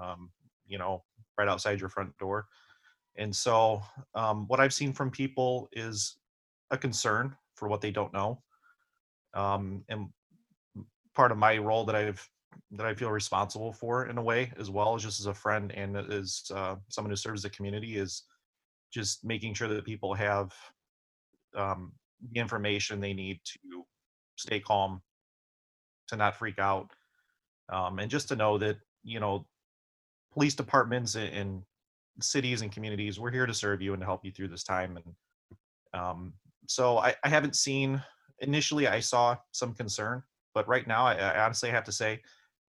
Um, 0.00 0.30
you 0.66 0.78
know, 0.78 1.02
right 1.38 1.48
outside 1.48 1.80
your 1.80 1.88
front 1.88 2.16
door. 2.18 2.46
And 3.16 3.34
so, 3.34 3.82
um, 4.14 4.46
what 4.48 4.60
I've 4.60 4.74
seen 4.74 4.92
from 4.92 5.10
people 5.10 5.68
is 5.72 6.16
a 6.70 6.78
concern 6.78 7.36
for 7.54 7.68
what 7.68 7.80
they 7.80 7.90
don't 7.90 8.12
know. 8.12 8.42
Um, 9.34 9.84
and 9.88 10.08
part 11.14 11.32
of 11.32 11.38
my 11.38 11.58
role 11.58 11.84
that 11.84 11.96
I've 11.96 12.28
that 12.72 12.86
I 12.86 12.94
feel 12.94 13.10
responsible 13.10 13.72
for 13.72 14.06
in 14.06 14.18
a 14.18 14.22
way 14.22 14.52
as 14.58 14.70
well, 14.70 14.94
as 14.94 15.02
just 15.02 15.20
as 15.20 15.26
a 15.26 15.34
friend 15.34 15.72
and 15.72 15.96
as 15.96 16.42
uh, 16.54 16.76
someone 16.88 17.10
who 17.10 17.16
serves 17.16 17.42
the 17.42 17.50
community, 17.50 17.96
is 17.96 18.24
just 18.92 19.24
making 19.24 19.54
sure 19.54 19.68
that 19.68 19.84
people 19.84 20.14
have 20.14 20.52
um, 21.56 21.92
the 22.32 22.40
information 22.40 23.00
they 23.00 23.12
need 23.12 23.40
to 23.44 23.84
stay 24.36 24.60
calm, 24.60 25.02
to 26.08 26.16
not 26.16 26.36
freak 26.36 26.58
out, 26.58 26.90
um, 27.72 27.98
and 27.98 28.10
just 28.10 28.28
to 28.28 28.36
know 28.36 28.58
that 28.58 28.76
you 29.02 29.20
know 29.20 29.46
police 30.32 30.54
departments 30.54 31.14
in 31.14 31.62
cities 32.20 32.62
and 32.62 32.70
communities 32.70 33.18
we're 33.18 33.30
here 33.30 33.46
to 33.46 33.54
serve 33.54 33.82
you 33.82 33.92
and 33.92 34.00
to 34.00 34.06
help 34.06 34.24
you 34.24 34.30
through 34.30 34.48
this 34.48 34.62
time 34.62 34.96
and 34.96 36.00
um, 36.00 36.32
so 36.68 36.98
I, 36.98 37.14
I 37.24 37.28
haven't 37.28 37.56
seen 37.56 38.00
initially 38.40 38.86
i 38.86 39.00
saw 39.00 39.36
some 39.52 39.74
concern 39.74 40.22
but 40.54 40.66
right 40.68 40.86
now 40.86 41.04
I, 41.04 41.14
I 41.14 41.44
honestly 41.44 41.70
have 41.70 41.84
to 41.84 41.92
say 41.92 42.20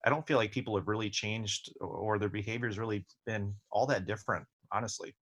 I 0.06 0.10
don't 0.10 0.26
feel 0.26 0.38
like 0.38 0.52
people 0.52 0.76
have 0.76 0.88
really 0.88 1.10
changed 1.10 1.72
or 1.80 2.18
their 2.18 2.30
behavior's 2.30 2.80
really 2.80 3.06
been 3.26 3.54
all 3.72 3.86
that 3.88 4.08
different, 4.08 4.46
honestly. 4.72 5.14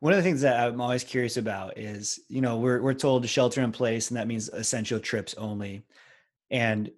One 0.00 0.12
of 0.12 0.16
the 0.16 0.22
things 0.22 0.40
that 0.42 0.60
I'm 0.60 0.80
always 0.80 1.04
curious 1.04 1.36
about 1.36 1.78
is, 1.78 2.20
you 2.28 2.40
know, 2.40 2.58
we're 2.58 2.82
we're 2.82 2.94
told 2.94 3.22
to 3.22 3.28
shelter 3.28 3.62
in 3.62 3.72
place, 3.72 4.10
and 4.10 4.16
that 4.16 4.26
means 4.26 4.48
essential 4.48 5.00
trips 5.00 5.34
only. 5.34 5.84
And 6.50 6.90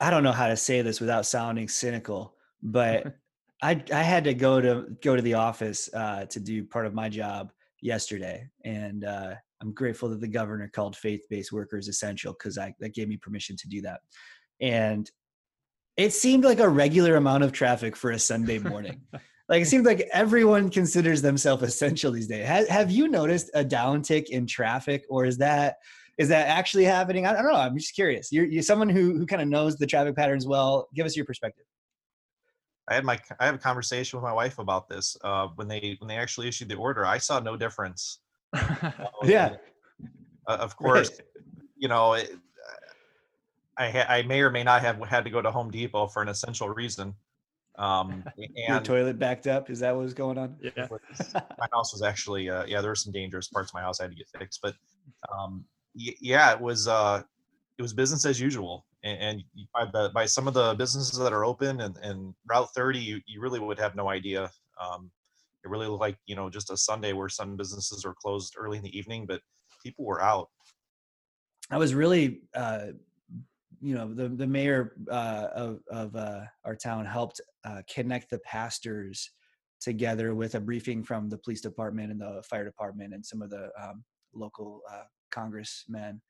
I 0.00 0.10
don't 0.10 0.22
know 0.22 0.32
how 0.32 0.48
to 0.48 0.56
say 0.56 0.82
this 0.82 1.00
without 1.00 1.26
sounding 1.26 1.68
cynical, 1.68 2.34
but 2.62 3.14
I 3.62 3.82
I 3.92 4.02
had 4.02 4.24
to 4.24 4.34
go 4.34 4.60
to 4.60 4.86
go 5.02 5.14
to 5.14 5.22
the 5.22 5.34
office 5.34 5.90
uh, 5.92 6.24
to 6.26 6.40
do 6.40 6.64
part 6.64 6.86
of 6.86 6.94
my 6.94 7.08
job 7.08 7.52
yesterday, 7.82 8.48
and 8.64 9.04
uh, 9.04 9.34
I'm 9.60 9.72
grateful 9.72 10.08
that 10.08 10.20
the 10.20 10.28
governor 10.28 10.70
called 10.72 10.96
faith-based 10.96 11.52
workers 11.52 11.88
essential 11.88 12.32
because 12.32 12.56
I 12.56 12.74
that 12.80 12.94
gave 12.94 13.08
me 13.08 13.18
permission 13.18 13.56
to 13.56 13.68
do 13.68 13.82
that. 13.82 14.00
And 14.60 15.10
it 15.96 16.12
seemed 16.12 16.44
like 16.44 16.60
a 16.60 16.68
regular 16.68 17.16
amount 17.16 17.44
of 17.44 17.52
traffic 17.52 17.94
for 17.94 18.12
a 18.12 18.18
Sunday 18.18 18.58
morning. 18.58 19.02
like 19.48 19.62
it 19.62 19.66
seems 19.66 19.84
like 19.84 20.08
everyone 20.12 20.70
considers 20.70 21.20
themselves 21.20 21.62
essential 21.62 22.12
these 22.12 22.28
days. 22.28 22.46
Have, 22.46 22.68
have 22.68 22.90
you 22.90 23.08
noticed 23.08 23.50
a 23.54 23.64
downtick 23.64 24.30
in 24.30 24.46
traffic, 24.46 25.04
or 25.10 25.26
is 25.26 25.36
that 25.38 25.76
is 26.20 26.28
that 26.28 26.48
actually 26.48 26.84
happening? 26.84 27.26
I 27.26 27.32
don't 27.32 27.46
know. 27.46 27.54
I'm 27.54 27.76
just 27.78 27.94
curious. 27.94 28.30
You're, 28.30 28.44
you're 28.44 28.62
someone 28.62 28.90
who 28.90 29.16
who 29.16 29.24
kind 29.24 29.40
of 29.40 29.48
knows 29.48 29.76
the 29.76 29.86
traffic 29.86 30.14
patterns 30.14 30.46
well. 30.46 30.86
Give 30.94 31.06
us 31.06 31.16
your 31.16 31.24
perspective. 31.24 31.64
I 32.88 32.94
had 32.94 33.04
my 33.04 33.18
I 33.40 33.46
have 33.46 33.54
a 33.54 33.58
conversation 33.58 34.18
with 34.18 34.24
my 34.24 34.32
wife 34.32 34.58
about 34.58 34.86
this 34.86 35.16
uh, 35.24 35.48
when 35.54 35.66
they 35.66 35.96
when 35.98 36.08
they 36.08 36.16
actually 36.16 36.46
issued 36.46 36.68
the 36.68 36.74
order. 36.74 37.06
I 37.06 37.16
saw 37.16 37.40
no 37.40 37.56
difference. 37.56 38.18
yeah, 39.24 39.56
uh, 40.46 40.58
of 40.60 40.76
course, 40.76 41.10
right. 41.10 41.20
you 41.78 41.88
know 41.88 42.12
it, 42.12 42.36
I, 43.78 43.88
ha- 43.88 44.06
I 44.10 44.22
may 44.22 44.42
or 44.42 44.50
may 44.50 44.62
not 44.62 44.82
have 44.82 45.02
had 45.04 45.24
to 45.24 45.30
go 45.30 45.40
to 45.40 45.50
Home 45.50 45.70
Depot 45.70 46.08
for 46.08 46.20
an 46.20 46.28
essential 46.28 46.68
reason. 46.68 47.14
Um, 47.78 48.24
and 48.36 48.48
Your 48.68 48.80
toilet 48.80 49.18
backed 49.18 49.46
up. 49.46 49.70
Is 49.70 49.80
that 49.80 49.96
what 49.96 50.02
was 50.02 50.12
going 50.12 50.36
on? 50.36 50.56
Yeah. 50.60 50.86
my 51.34 51.68
house 51.72 51.94
was 51.94 52.02
actually, 52.02 52.50
uh, 52.50 52.66
yeah, 52.66 52.82
there 52.82 52.90
were 52.90 52.94
some 52.94 53.12
dangerous 53.12 53.48
parts 53.48 53.70
of 53.70 53.74
my 53.74 53.80
house 53.80 54.00
I 54.00 54.04
had 54.04 54.10
to 54.10 54.16
get 54.16 54.28
fixed, 54.38 54.60
but 54.62 54.74
um, 55.32 55.64
y- 55.64 55.79
yeah, 55.94 56.52
it 56.52 56.60
was, 56.60 56.88
uh, 56.88 57.22
it 57.78 57.82
was 57.82 57.92
business 57.92 58.24
as 58.26 58.40
usual. 58.40 58.86
And, 59.02 59.42
by, 59.72 59.86
the, 59.86 60.10
by 60.14 60.26
some 60.26 60.46
of 60.46 60.52
the 60.52 60.74
businesses 60.74 61.18
that 61.18 61.32
are 61.32 61.46
open 61.46 61.80
and, 61.80 61.96
and 62.02 62.34
Route 62.46 62.68
30, 62.74 62.98
you, 62.98 63.20
you 63.26 63.40
really 63.40 63.58
would 63.58 63.78
have 63.78 63.96
no 63.96 64.10
idea. 64.10 64.50
Um, 64.78 65.10
it 65.64 65.70
really 65.70 65.86
looked 65.86 66.02
like, 66.02 66.18
you 66.26 66.36
know, 66.36 66.50
just 66.50 66.70
a 66.70 66.76
Sunday 66.76 67.14
where 67.14 67.30
some 67.30 67.56
businesses 67.56 68.04
are 68.04 68.14
closed 68.20 68.56
early 68.58 68.76
in 68.76 68.84
the 68.84 68.96
evening, 68.96 69.24
but 69.26 69.40
people 69.82 70.04
were 70.04 70.22
out. 70.22 70.48
I 71.70 71.78
was 71.78 71.94
really 71.94 72.40
uh, 72.54 72.88
you 73.80 73.94
know 73.94 74.12
the 74.12 74.28
the 74.28 74.46
mayor 74.46 74.94
uh, 75.10 75.48
of 75.54 75.80
of 75.90 76.14
uh, 76.16 76.42
our 76.64 76.76
town 76.76 77.06
helped 77.06 77.40
uh, 77.64 77.82
connect 77.92 78.30
the 78.30 78.38
pastors 78.40 79.30
together 79.80 80.34
with 80.34 80.54
a 80.56 80.60
briefing 80.60 81.02
from 81.02 81.28
the 81.30 81.38
police 81.38 81.60
department 81.60 82.10
and 82.10 82.20
the 82.20 82.42
fire 82.48 82.64
department 82.64 83.14
and 83.14 83.24
some 83.24 83.40
of 83.40 83.50
the 83.50 83.70
um, 83.80 84.04
local 84.34 84.82
uh, 84.92 85.04
congressmen 85.30 86.20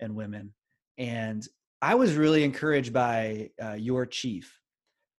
and 0.00 0.14
women 0.14 0.52
and 0.98 1.48
i 1.82 1.94
was 1.94 2.14
really 2.14 2.44
encouraged 2.44 2.92
by 2.92 3.50
uh, 3.62 3.74
your 3.74 4.06
chief 4.06 4.60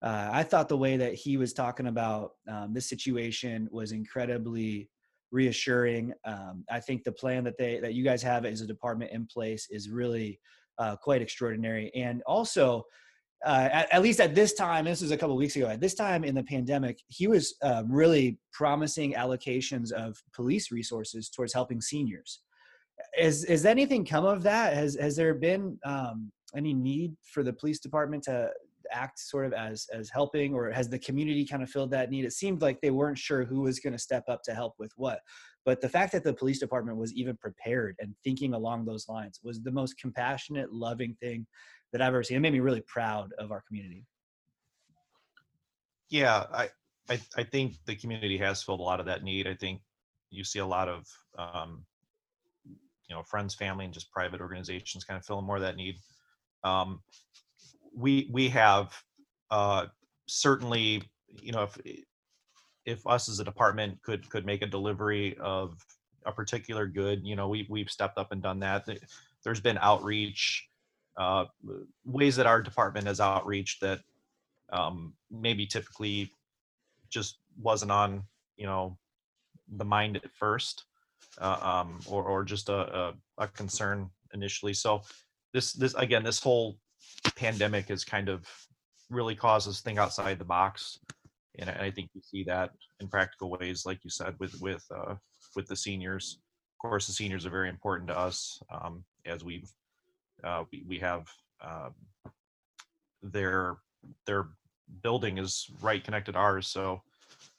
uh, 0.02 0.30
i 0.32 0.44
thought 0.44 0.70
the 0.70 0.78
way 0.78 0.98
that 0.98 1.14
he 1.14 1.38
was 1.38 1.54
talking 1.54 1.88
about 1.88 2.32
um, 2.50 2.74
this 2.74 2.90
situation 2.90 3.68
was 3.72 3.92
incredibly 3.92 4.90
reassuring 5.32 6.14
um, 6.26 6.64
i 6.72 6.80
think 6.80 7.04
the 7.04 7.12
plan 7.12 7.44
that 7.44 7.58
they 7.58 7.80
that 7.80 7.94
you 7.94 8.04
guys 8.04 8.22
have 8.22 8.46
as 8.46 8.62
a 8.62 8.68
department 8.68 9.12
in 9.12 9.26
place 9.26 9.68
is 9.70 9.90
really 9.90 10.40
uh, 10.80 10.96
quite 10.96 11.22
extraordinary. 11.22 11.92
And 11.94 12.24
also, 12.26 12.86
uh, 13.46 13.70
at, 13.72 13.94
at, 13.94 14.02
least 14.02 14.20
at 14.20 14.34
this 14.34 14.54
time, 14.54 14.86
this 14.86 15.02
was 15.02 15.12
a 15.12 15.18
couple 15.18 15.36
weeks 15.36 15.56
ago. 15.56 15.68
At 15.68 15.80
this 15.80 15.94
time 15.94 16.24
in 16.24 16.36
the 16.36 16.44
pandemic, 16.44 17.00
he 17.08 17.28
was 17.28 17.56
uh, 17.62 17.84
really 17.88 18.40
promising 18.52 19.14
allocations 19.14 19.92
of 19.92 20.18
police 20.34 20.72
resources 20.72 21.30
towards 21.30 21.54
helping 21.54 21.80
seniors. 21.80 22.42
Is 23.18 23.46
has 23.48 23.66
anything 23.66 24.06
come 24.06 24.26
of 24.26 24.44
that? 24.44 24.74
Has 24.74 24.96
has 24.96 25.16
there 25.16 25.34
been 25.34 25.78
um, 25.84 26.32
any 26.56 26.74
need 26.74 27.16
for 27.24 27.44
the 27.44 27.54
police 27.54 27.80
department 27.80 28.24
to 28.24 28.50
act 28.92 29.20
sort 29.20 29.46
of 29.46 29.54
as 29.54 29.88
as 29.94 30.10
helping, 30.10 30.54
or 30.54 30.72
has 30.72 30.90
the 30.90 31.00
community 31.00 31.46
kind 31.46 31.64
of 31.64 31.70
filled 31.70 31.92
that 31.92 32.10
need? 32.10 32.26
It 32.26 32.34
seemed 32.34 32.62
like 32.62 32.82
they 32.82 32.92
weren't 32.92 33.18
sure 33.18 33.44
who 33.44 33.62
was 33.62 33.80
going 33.80 33.94
to 33.94 34.00
step 34.00 34.24
up 34.28 34.42
to 34.44 34.54
help 34.54 34.74
with 34.80 34.92
what. 34.96 35.20
But 35.66 35.82
the 35.82 35.90
fact 35.90 36.14
that 36.14 36.24
the 36.24 36.34
police 36.34 36.60
department 36.60 36.98
was 36.98 37.14
even 37.14 37.38
prepared 37.38 37.96
and 38.00 38.16
thinking 38.24 38.54
along 38.54 38.86
those 38.86 39.08
lines 39.08 39.40
was 39.44 39.62
the 39.62 39.72
most 39.72 40.00
compassionate, 40.00 40.74
loving 40.74 41.16
thing 41.20 41.46
that 41.92 42.02
I've 42.02 42.10
ever 42.10 42.24
seen. 42.24 42.38
It 42.38 42.42
made 42.42 42.54
me 42.54 42.60
really 42.60 42.82
proud 42.88 43.32
of 43.38 43.52
our 43.52 43.62
community. 43.68 44.06
Yeah, 46.10 46.46
I, 46.52 46.70
I, 47.10 47.20
I 47.38 47.44
think 47.44 47.76
the 47.86 47.96
community 47.96 48.38
has 48.38 48.64
filled 48.64 48.80
a 48.80 48.84
lot 48.84 49.00
of 49.00 49.06
that 49.08 49.24
need. 49.24 49.48
I 49.48 49.54
think 49.54 49.82
you 50.32 50.44
see 50.44 50.60
a 50.60 50.66
lot 50.66 50.88
of, 50.88 51.06
um, 51.38 51.86
you 53.10 53.16
know, 53.16 53.24
friends, 53.24 53.56
family, 53.56 53.86
and 53.86 53.94
just 53.94 54.12
private 54.12 54.40
organizations 54.40 55.04
kind 55.04 55.18
of 55.18 55.26
filling 55.26 55.46
more 55.46 55.56
of 55.56 55.62
that 55.62 55.76
need. 55.76 55.96
Um, 56.64 57.02
we 57.96 58.30
we 58.32 58.50
have 58.50 58.94
uh, 59.50 59.88
certainly, 60.28 61.04
you 61.42 61.52
know, 61.52 61.64
if 61.64 61.78
if 62.86 63.08
us 63.08 63.28
as 63.28 63.40
a 63.40 63.44
department 63.44 64.02
could 64.04 64.30
could 64.30 64.46
make 64.46 64.62
a 64.62 64.68
delivery 64.68 65.36
of 65.40 65.76
a 66.26 66.32
particular 66.32 66.86
good, 66.86 67.26
you 67.26 67.36
know, 67.36 67.48
we 67.48 67.66
we've 67.70 67.90
stepped 67.90 68.18
up 68.18 68.32
and 68.32 68.42
done 68.42 68.60
that. 68.60 68.88
There's 69.44 69.62
been 69.62 69.78
outreach, 69.80 70.68
uh, 71.18 71.46
ways 72.06 72.36
that 72.36 72.46
our 72.46 72.62
department 72.62 73.08
has 73.08 73.20
outreach 73.20 73.80
that 73.80 74.02
um, 74.72 75.14
maybe 75.32 75.66
typically 75.66 76.32
just 77.10 77.40
wasn't 77.60 77.92
on 77.92 78.24
you 78.56 78.68
know 78.68 78.98
the 79.78 79.86
mind 79.86 80.18
at 80.18 80.32
first 80.34 80.86
uh, 81.40 81.58
um, 81.62 82.00
or, 82.08 82.24
or 82.24 82.44
just 82.44 82.70
a, 82.70 82.98
a, 82.98 83.14
a 83.38 83.48
concern 83.48 84.10
initially. 84.34 84.74
So 84.74 85.02
this 85.54 85.74
this 85.74 85.94
again 85.96 86.24
this 86.24 86.40
whole 86.40 86.78
pandemic 87.36 87.88
has 87.90 88.04
kind 88.04 88.30
of 88.30 88.46
really 89.10 89.36
caused 89.36 89.68
us 89.68 89.78
to 89.78 89.84
think 89.84 90.00
outside 90.00 90.38
the 90.38 90.46
box. 90.46 91.00
And 91.58 91.70
I, 91.70 91.92
think 91.92 92.10
you 92.14 92.22
see 92.24 92.44
that 92.46 92.70
in 93.02 93.08
practical 93.08 93.50
ways 93.50 93.86
like 93.86 94.04
you 94.04 94.10
said 94.10 94.36
with 94.40 94.60
with 94.62 94.86
uh, 94.96 95.16
with 95.56 95.68
the 95.68 95.76
seniors. 95.76 96.40
Of 96.74 96.90
course 96.90 97.08
the 97.08 97.14
seniors 97.14 97.46
are 97.46 97.50
very 97.50 97.70
important 97.70 98.08
to 98.10 98.18
us 98.18 98.62
um, 98.72 99.04
as 99.26 99.44
we've 99.44 99.70
uh, 100.44 100.64
we, 100.72 100.86
we 100.88 101.00
have 101.00 101.28
um, 101.62 101.94
their 103.22 103.78
their 104.26 104.48
building 105.04 105.38
is 105.38 105.68
right 105.82 106.04
connected 106.04 106.36
ours. 106.36 106.68
So 106.68 107.02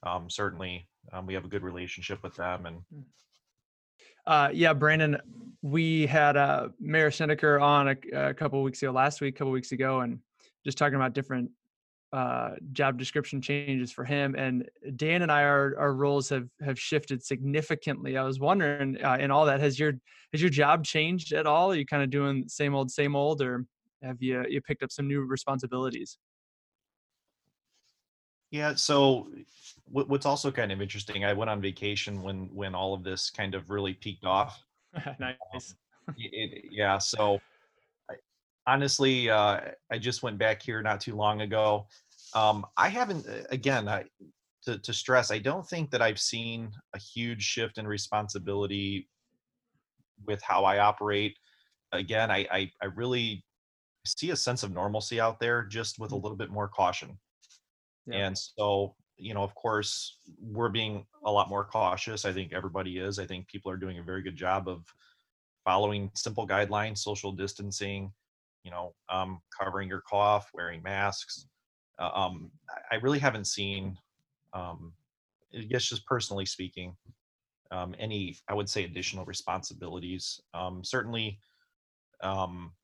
um, 0.03 0.31
certainly 0.31 0.89
um, 1.13 1.27
we 1.27 1.35
have 1.35 1.45
a 1.45 1.49
good 1.49 1.63
relationship 1.63 2.23
with 2.23 2.37
them 2.37 2.67
and 2.67 2.79
Uh, 4.27 4.49
yeah, 4.53 4.73
Brandon, 4.73 5.19
we 5.63 6.07
had 6.07 6.37
uh, 6.37 6.69
Mayor 6.79 7.11
Snedecor 7.11 7.61
on 7.61 7.89
a, 7.89 8.29
a 8.31 8.35
couple 8.35 8.63
weeks 8.63 8.83
ago, 8.83 8.93
last 8.93 9.21
week, 9.21 9.35
a 9.35 9.39
couple 9.39 9.53
weeks 9.53 9.73
ago, 9.73 10.01
and 10.01 10.19
just 10.65 10.79
talking 10.79 10.95
about 10.97 11.13
different 11.13 11.51
uh, 12.13 12.51
job 12.73 12.99
description 12.99 13.41
changes 13.41 13.93
for 13.93 14.05
him. 14.05 14.35
And 14.37 14.69
Dan 14.97 15.23
and 15.23 15.31
I, 15.31 15.45
our, 15.45 15.75
our 15.79 15.95
roles 15.95 16.29
have 16.31 16.49
have 16.61 16.79
shifted 16.79 17.23
significantly. 17.23 18.17
I 18.17 18.25
was 18.25 18.41
wondering, 18.41 19.03
uh, 19.03 19.19
in 19.21 19.31
all 19.31 19.47
that, 19.47 19.61
has 19.61 19.79
your 19.79 19.93
has 20.33 20.41
your 20.41 20.51
job 20.51 20.85
changed 20.85 21.33
at 21.33 21.47
all? 21.47 21.71
Are 21.71 21.77
you 21.77 21.87
kind 21.87 22.03
of 22.03 22.11
doing 22.11 22.45
same 22.49 22.75
old, 22.75 22.91
same 22.91 23.15
old, 23.15 23.43
or 23.43 23.65
have 24.03 24.21
you 24.21 24.45
you 24.49 24.61
picked 24.61 24.83
up 24.83 24.91
some 24.91 25.07
new 25.07 25.21
responsibilities? 25.21 26.19
Yeah. 28.51 28.75
So 28.75 29.29
what, 29.85 30.09
what's 30.09 30.27
also 30.27 30.51
kind 30.51 30.73
of 30.73 30.81
interesting, 30.83 31.25
I 31.25 31.33
went 31.33 31.51
on 31.51 31.61
vacation 31.61 32.23
when 32.23 32.49
when 32.55 32.75
all 32.75 32.95
of 32.95 33.05
this 33.05 33.31
kind 33.31 33.55
of 33.55 33.71
really 33.71 33.95
peaked 33.95 34.25
off. 34.25 34.63
nice. 35.19 35.37
Y- 36.09 36.15
it- 36.17 36.65
yeah. 36.71 36.99
So 36.99 37.41
I, 38.11 38.15
honestly, 38.67 39.31
uh, 39.31 39.61
I 39.91 39.99
just 39.99 40.23
went 40.23 40.39
back 40.39 40.63
here 40.63 40.83
not 40.83 41.01
too 41.01 41.15
long 41.15 41.43
ago. 41.43 41.87
Um, 42.35 42.67
I 42.77 42.89
haven't. 42.89 43.27
uh, 43.27 43.43
Again, 43.51 43.89
I 43.89 44.05
to, 44.65 44.79
to 44.79 44.93
stress, 44.93 45.31
I 45.31 45.39
don't 45.39 45.67
think 45.67 45.91
that 45.91 46.03
I've 46.03 46.21
seen 46.21 46.71
a 46.95 46.99
huge 46.99 47.43
shift 47.43 47.79
in 47.79 47.87
responsibility 47.89 49.09
with 50.27 50.43
how 50.43 50.65
I 50.65 50.81
operate. 50.81 51.37
Again, 51.93 52.31
I 52.31 52.47
I, 52.53 52.71
I 52.83 52.87
really 52.87 53.45
see 54.07 54.31
a 54.31 54.37
sense 54.37 54.63
of 54.63 54.73
normalcy 54.73 55.21
out 55.21 55.41
there, 55.41 55.63
just 55.65 55.99
with 55.99 56.13
a 56.13 56.15
Mm. 56.15 56.23
little 56.23 56.37
bit 56.37 56.51
more 56.51 56.69
caution. 56.69 57.19
Yeah. 58.07 58.27
And 58.27 58.39
so, 58.39 58.97
you 59.17 59.35
know, 59.35 59.43
of 59.43 59.55
course, 59.55 60.19
we're 60.41 60.69
being 60.71 61.07
a 61.25 61.31
lot 61.31 61.49
more 61.49 61.65
cautious. 61.65 62.25
I 62.25 62.33
think 62.33 62.53
everybody 62.53 62.99
is. 62.99 63.19
I 63.19 63.27
think 63.27 63.49
people 63.49 63.71
are 63.71 63.77
doing 63.77 63.99
a 63.99 64.03
very 64.03 64.23
good 64.23 64.37
job 64.37 64.69
of 64.69 64.85
following 65.65 66.11
simple 66.15 66.47
guidelines, 66.47 66.99
social 66.99 67.33
distancing, 67.33 68.13
you 68.65 68.71
know, 68.71 68.95
um, 69.09 69.41
covering 69.59 69.89
your 69.89 70.03
cough, 70.03 70.51
wearing 70.55 70.83
masks. 70.83 71.47
Uh, 71.99 72.11
um, 72.15 72.51
I- 72.91 72.97
really 72.97 73.19
haven't 73.19 73.47
seen, 73.47 73.99
um, 74.55 74.95
I 75.55 75.61
guess 75.63 75.85
just 75.87 76.07
personally 76.07 76.47
speaking, 76.47 76.97
um, 77.71 77.95
any, 77.99 78.37
I 78.49 78.55
would 78.55 78.69
say, 78.71 78.85
additional 78.85 79.25
responsibilities. 79.27 80.41
Um, 80.55 80.85
certainly, 80.85 81.41
um, 82.23 82.75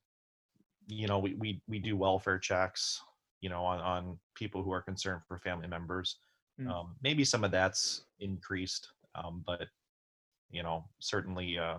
you 0.87 1.07
know, 1.09 1.19
we, 1.19 1.35
we, 1.35 1.63
we 1.69 1.79
do 1.79 1.97
welfare 1.97 2.39
checks, 2.39 3.01
you 3.47 3.51
know, 3.51 3.65
on, 3.65 3.79
on 3.79 4.19
people 4.35 4.61
who 4.61 4.73
are 4.73 4.83
concerned 4.83 5.21
for 5.29 5.39
family 5.39 5.69
members. 5.69 6.17
Mm. 6.61 6.69
Um, 6.69 6.97
maybe 7.01 7.25
some 7.25 7.45
of 7.45 7.53
that's 7.53 8.03
increased, 8.19 8.89
um, 9.15 9.45
but, 9.47 9.69
you 10.51 10.65
know, 10.65 10.85
certainly 10.99 11.57
uh, 11.57 11.77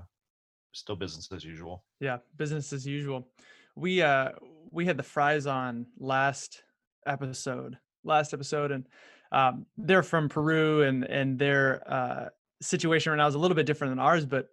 still 0.72 0.96
business 0.96 1.28
as 1.36 1.44
usual. 1.44 1.84
Yeah, 2.00 2.20
business 2.38 2.72
as 2.72 2.88
usual. 2.88 3.28
We 3.76 4.02
uh 4.02 4.30
we 4.72 4.86
had 4.86 4.96
the 4.96 5.04
fries 5.04 5.46
on 5.46 5.88
last 6.00 6.64
episode, 7.06 7.78
last 8.06 8.34
episode, 8.34 8.72
and 8.72 8.88
um, 9.34 9.66
they're 9.78 10.04
from 10.04 10.30
Peru, 10.30 10.84
and 10.84 11.04
and 11.04 11.38
their 11.38 11.84
uh, 11.86 12.30
situation 12.62 13.12
right 13.12 13.18
now 13.18 13.28
is 13.28 13.36
a 13.36 13.40
little 13.40 13.56
bit 13.56 13.66
different 13.66 13.92
than 13.92 14.00
ours, 14.00 14.26
but 14.26 14.48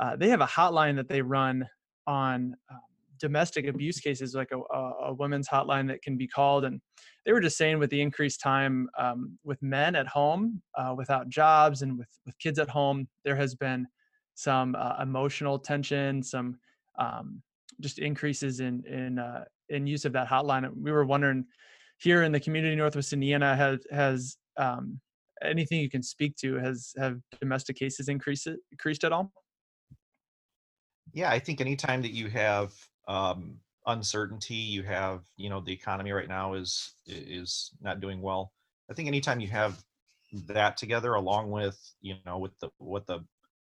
uh, 0.00 0.16
they 0.16 0.30
have 0.30 0.40
a 0.40 0.46
hotline 0.46 0.96
that 0.96 1.08
they 1.08 1.20
run 1.20 1.68
on 2.06 2.56
um, 2.70 2.80
domestic 3.18 3.66
abuse 3.66 4.00
cases, 4.00 4.34
like 4.34 4.50
a, 4.52 4.58
a, 4.78 5.12
women's 5.12 5.48
hotline 5.48 5.88
that 5.88 6.02
can 6.02 6.16
be 6.16 6.26
called. 6.26 6.64
And 6.64 6.80
they 7.24 7.32
were 7.32 7.40
just 7.40 7.56
saying 7.56 7.78
with 7.78 7.90
the 7.90 8.00
increased 8.00 8.40
time 8.40 8.88
um, 8.98 9.38
with 9.44 9.62
men 9.62 9.94
at 9.94 10.06
home, 10.06 10.62
uh, 10.76 10.94
without 10.96 11.28
jobs, 11.28 11.82
and 11.82 11.98
with 11.98 12.08
with 12.24 12.38
kids 12.38 12.58
at 12.58 12.68
home, 12.68 13.08
there 13.24 13.36
has 13.36 13.54
been 13.54 13.86
some 14.34 14.76
uh, 14.78 14.96
emotional 15.02 15.58
tension, 15.58 16.22
some 16.22 16.58
um, 16.98 17.42
just 17.80 17.98
increases 17.98 18.60
in 18.60 18.84
in 18.86 19.18
uh, 19.18 19.44
in 19.68 19.86
use 19.86 20.04
of 20.04 20.12
that 20.12 20.28
hotline. 20.28 20.70
We 20.76 20.92
were 20.92 21.04
wondering 21.04 21.44
here 21.98 22.22
in 22.22 22.32
the 22.32 22.40
community 22.40 22.76
Northwest 22.76 23.12
Indiana 23.12 23.56
has 23.56 23.80
has 23.90 24.36
um, 24.56 25.00
anything 25.42 25.80
you 25.80 25.90
can 25.90 26.02
speak 26.02 26.36
to 26.36 26.56
has 26.56 26.92
have 26.98 27.18
domestic 27.40 27.76
cases 27.76 28.08
increased 28.08 28.48
increased 28.72 29.04
at 29.04 29.12
all? 29.12 29.32
Yeah, 31.12 31.30
I 31.30 31.38
think 31.38 31.60
anytime 31.60 32.02
that 32.02 32.12
you 32.12 32.28
have 32.28 32.74
um, 33.06 33.58
uncertainty, 33.86 34.54
you 34.54 34.82
have, 34.82 35.22
you 35.36 35.48
know, 35.48 35.60
the 35.60 35.72
economy 35.72 36.12
right 36.12 36.28
now 36.28 36.54
is 36.54 36.92
is 37.06 37.70
not 37.80 38.00
doing 38.00 38.20
well. 38.20 38.52
I 38.90 38.94
think 38.94 39.08
anytime 39.08 39.40
you 39.40 39.48
have 39.48 39.82
that 40.46 40.76
together, 40.76 41.14
along 41.14 41.50
with, 41.50 41.78
you 42.00 42.16
know, 42.24 42.38
with 42.38 42.58
the 42.60 42.70
what 42.78 43.06
the 43.06 43.24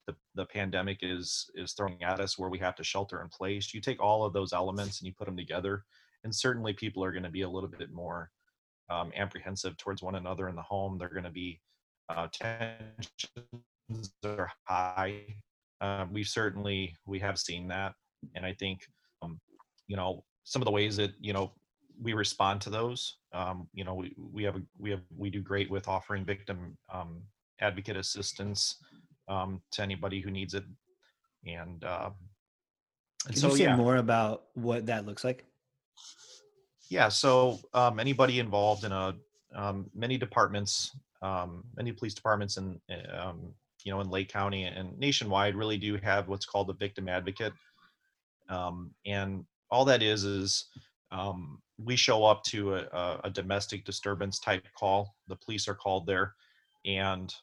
the, 0.07 0.15
the 0.35 0.45
pandemic 0.45 0.99
is 1.01 1.49
is 1.55 1.73
throwing 1.73 2.01
at 2.03 2.19
us, 2.19 2.37
where 2.37 2.49
we 2.49 2.59
have 2.59 2.75
to 2.75 2.83
shelter 2.83 3.21
in 3.21 3.29
place, 3.29 3.73
you 3.73 3.81
take 3.81 4.01
all 4.01 4.25
of 4.25 4.33
those 4.33 4.53
elements 4.53 4.99
and 4.99 5.07
you 5.07 5.13
put 5.13 5.25
them 5.25 5.37
together, 5.37 5.83
and 6.23 6.35
certainly 6.35 6.73
people 6.73 7.03
are 7.03 7.11
going 7.11 7.23
to 7.23 7.29
be 7.29 7.43
a 7.43 7.49
little 7.49 7.69
bit 7.69 7.91
more 7.91 8.31
um, 8.89 9.11
apprehensive 9.15 9.77
towards 9.77 10.01
one 10.01 10.15
another 10.15 10.49
in 10.49 10.55
the 10.55 10.61
home. 10.61 10.97
They're 10.97 11.09
going 11.09 11.23
to 11.23 11.29
be 11.29 11.61
uh, 12.09 12.27
tensions 12.31 14.13
are 14.23 14.51
high 14.65 15.23
uh, 15.81 16.05
we 16.11 16.23
certainly 16.23 16.95
we 17.05 17.19
have 17.19 17.37
seen 17.37 17.67
that 17.67 17.93
and 18.35 18.45
i 18.45 18.53
think 18.53 18.81
um, 18.81 19.00
you 19.91 19.97
know 19.97 20.23
some 20.45 20.61
of 20.61 20.65
the 20.65 20.71
ways 20.79 20.95
that 20.95 21.11
you 21.19 21.33
know 21.33 21.51
we 22.01 22.13
respond 22.13 22.61
to 22.61 22.69
those 22.69 23.17
um, 23.33 23.67
you 23.73 23.83
know 23.83 23.93
we, 23.93 24.15
we 24.31 24.43
have 24.43 24.55
a, 24.55 24.61
we 24.79 24.89
have 24.89 25.01
we 25.23 25.29
do 25.29 25.41
great 25.41 25.69
with 25.69 25.87
offering 25.87 26.23
victim 26.23 26.77
um, 26.93 27.21
advocate 27.59 27.97
assistance 27.97 28.77
um, 29.27 29.61
to 29.71 29.81
anybody 29.81 30.21
who 30.21 30.31
needs 30.31 30.53
it. 30.53 30.63
And 31.45 31.83
uh, 31.83 32.09
and 33.25 33.33
Can 33.33 33.41
so 33.41 33.49
you 33.49 33.57
say 33.57 33.63
yeah. 33.63 33.75
more 33.75 33.97
about 33.97 34.43
what 34.53 34.85
that 34.85 35.05
looks 35.05 35.23
like? 35.23 35.45
yeah 36.89 37.07
so 37.07 37.59
um, 37.73 37.99
anybody 37.99 38.39
involved 38.39 38.83
in 38.83 38.91
a 38.91 39.15
um, 39.55 39.89
many 39.93 40.17
departments 40.17 40.91
um, 41.21 41.63
many 41.75 41.91
police 41.91 42.13
departments 42.13 42.57
in 42.57 42.79
uh, 42.89 43.27
um, 43.27 43.53
you 43.83 43.91
know 43.91 44.01
in 44.01 44.09
lake 44.09 44.29
county 44.29 44.63
and 44.63 44.97
nationwide 44.97 45.55
really 45.55 45.77
do 45.77 45.97
have 45.97 46.27
what's 46.27 46.45
called 46.45 46.69
a 46.69 46.73
victim 46.73 47.07
advocate. 47.09 47.53
Um, 48.49 48.91
and 49.05 49.45
all 49.71 49.85
that 49.85 50.03
is 50.03 50.23
is 50.23 50.65
um, 51.11 51.61
we 51.77 51.95
show 51.95 52.23
up 52.23 52.43
to 52.43 52.75
a, 52.75 53.19
a, 53.23 53.29
domestic 53.29 53.83
disturbance 53.85 54.39
type 54.39 54.65
call. 54.77 55.15
The 55.27 55.35
police 55.35 55.67
are 55.67 55.75
called 55.75 56.05
there 56.05 56.35
and 56.85 57.33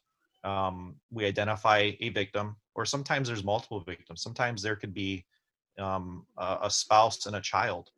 um, 0.43 0.95
we 1.11 1.25
identify 1.25 1.91
a 1.99 2.09
victim 2.09 2.55
or 2.75 2.85
sometimes 2.85 3.27
there's 3.27 3.43
multiple 3.43 3.81
victims. 3.81 4.21
Sometimes 4.21 4.61
there 4.61 4.75
could 4.75 4.93
be 4.93 5.25
um, 5.77 6.25
a, 6.37 6.59
a 6.63 6.69
spouse 6.69 7.25
and 7.25 7.35
a 7.35 7.41
child. 7.41 7.89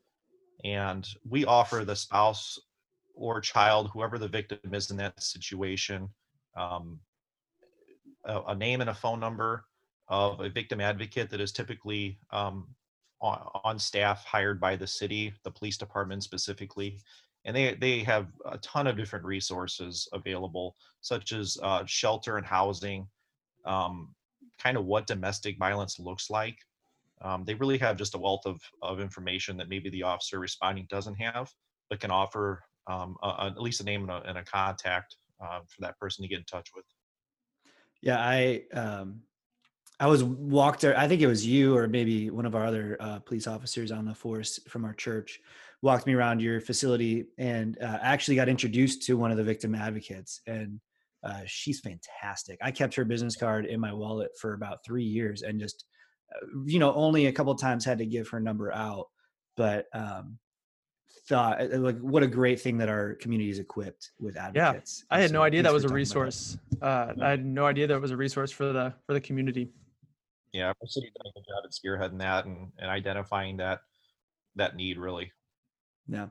And 0.63 1.07
we 1.27 1.45
offer 1.45 1.85
the 1.85 1.95
spouse 1.95 2.59
or 3.15 3.41
child 3.41 3.89
whoever 3.93 4.17
the 4.17 4.27
victim 4.27 4.59
is 4.73 4.91
in 4.91 4.97
that 4.97 5.21
situation 5.21 6.09
um, 6.55 6.99
a, 8.25 8.41
a 8.47 8.55
name 8.55 8.81
and 8.81 8.89
a 8.89 8.93
phone 8.95 9.19
number 9.19 9.65
of 10.07 10.39
a 10.39 10.49
victim 10.49 10.81
advocate 10.81 11.29
that 11.29 11.41
is 11.41 11.51
typically 11.51 12.19
um, 12.31 12.67
on, 13.21 13.77
staff 13.79 14.25
hired 14.25 14.59
by 14.59 14.75
the 14.75 14.87
city, 14.87 15.33
the 15.43 15.51
police 15.51 15.77
department 15.77 16.23
specifically. 16.23 16.99
And 17.45 17.55
they, 17.55 17.75
they 17.75 17.99
have 17.99 18.27
a 18.45 18.57
ton 18.59 18.87
of 18.87 18.97
different 18.97 19.25
resources 19.25 20.07
available, 20.13 20.75
such 21.01 21.31
as 21.31 21.57
uh, 21.63 21.83
shelter 21.85 22.37
and 22.37 22.45
housing, 22.45 23.07
um, 23.65 24.13
kind 24.59 24.77
of 24.77 24.85
what 24.85 25.07
domestic 25.07 25.57
violence 25.57 25.99
looks 25.99 26.29
like. 26.29 26.57
Um, 27.23 27.43
they 27.45 27.53
really 27.53 27.77
have 27.77 27.97
just 27.97 28.15
a 28.15 28.17
wealth 28.17 28.45
of, 28.45 28.59
of 28.81 28.99
information 28.99 29.57
that 29.57 29.69
maybe 29.69 29.89
the 29.89 30.03
officer 30.03 30.39
responding 30.39 30.87
doesn't 30.89 31.15
have, 31.15 31.51
but 31.89 31.99
can 31.99 32.11
offer 32.11 32.63
um, 32.87 33.15
a, 33.23 33.27
a- 33.27 33.53
at 33.55 33.61
least 33.61 33.81
a 33.81 33.83
name 33.83 34.01
and 34.01 34.11
a, 34.11 34.21
and 34.27 34.37
a 34.37 34.43
contact 34.43 35.15
uh, 35.43 35.59
for 35.67 35.81
that 35.81 35.97
person 35.99 36.23
to 36.23 36.29
get 36.29 36.39
in 36.39 36.45
touch 36.45 36.69
with. 36.75 36.85
Yeah, 38.01 38.19
I 38.19 38.63
um, 38.73 39.21
I 40.01 40.07
was 40.07 40.23
walked. 40.23 40.83
I 40.83 41.07
think 41.07 41.21
it 41.21 41.27
was 41.27 41.45
you 41.45 41.77
or 41.77 41.87
maybe 41.87 42.31
one 42.31 42.47
of 42.47 42.55
our 42.55 42.65
other 42.65 42.97
uh, 42.99 43.19
police 43.19 43.45
officers 43.45 43.91
on 43.91 44.03
the 44.03 44.15
force 44.15 44.59
from 44.67 44.83
our 44.83 44.93
church 44.93 45.39
walked 45.83 46.07
me 46.07 46.13
around 46.13 46.41
your 46.41 46.59
facility 46.59 47.25
and 47.37 47.77
uh, 47.81 47.99
actually 48.01 48.35
got 48.35 48.49
introduced 48.49 49.03
to 49.03 49.15
one 49.15 49.31
of 49.31 49.37
the 49.37 49.43
victim 49.43 49.75
advocates 49.75 50.41
and 50.47 50.79
uh, 51.23 51.41
she's 51.45 51.79
fantastic 51.79 52.57
i 52.61 52.71
kept 52.71 52.95
her 52.95 53.05
business 53.05 53.35
card 53.35 53.65
in 53.65 53.79
my 53.79 53.93
wallet 53.93 54.31
for 54.39 54.53
about 54.53 54.83
three 54.85 55.03
years 55.03 55.41
and 55.41 55.59
just 55.59 55.85
uh, 56.33 56.47
you 56.65 56.79
know 56.79 56.93
only 56.93 57.27
a 57.27 57.31
couple 57.31 57.53
times 57.55 57.85
had 57.85 57.97
to 57.97 58.05
give 58.05 58.27
her 58.27 58.39
number 58.39 58.71
out 58.73 59.07
but 59.57 59.85
um, 59.93 60.37
thought 61.27 61.61
uh, 61.61 61.77
like 61.77 61.99
what 61.99 62.23
a 62.23 62.27
great 62.27 62.59
thing 62.59 62.77
that 62.77 62.89
our 62.89 63.15
community 63.15 63.49
is 63.49 63.59
equipped 63.59 64.11
with 64.19 64.37
advocates. 64.37 65.03
yeah, 65.09 65.17
I 65.17 65.21
had 65.21 65.31
no 65.31 65.43
idea 65.43 65.63
that 65.63 65.73
was 65.73 65.83
a 65.83 65.87
talking 65.87 65.91
about 65.91 65.95
that. 65.95 66.25
resource. 66.25 66.57
Uh, 66.81 67.13
I 67.21 67.29
had 67.29 67.45
no 67.45 67.65
idea 67.65 67.87
that 67.87 68.01
was 68.01 68.11
a 68.11 68.17
resource 68.17 68.51
for 68.51 68.71
the 68.71 68.93
for 69.05 69.13
the 69.13 69.21
community. 69.21 69.69
Yeah, 70.53 70.67
our 70.67 70.87
city 70.87 71.11
done 71.15 71.31
a 71.31 71.39
good 71.39 71.45
job 71.47 71.63
at 71.63 71.71
spearheading 71.71 72.19
that 72.19 72.45
and, 72.45 72.71
and 72.77 72.89
identifying 72.89 73.57
that 73.57 73.79
that 74.55 74.75
need 74.75 74.97
really. 74.97 75.31
Yeah. 76.07 76.27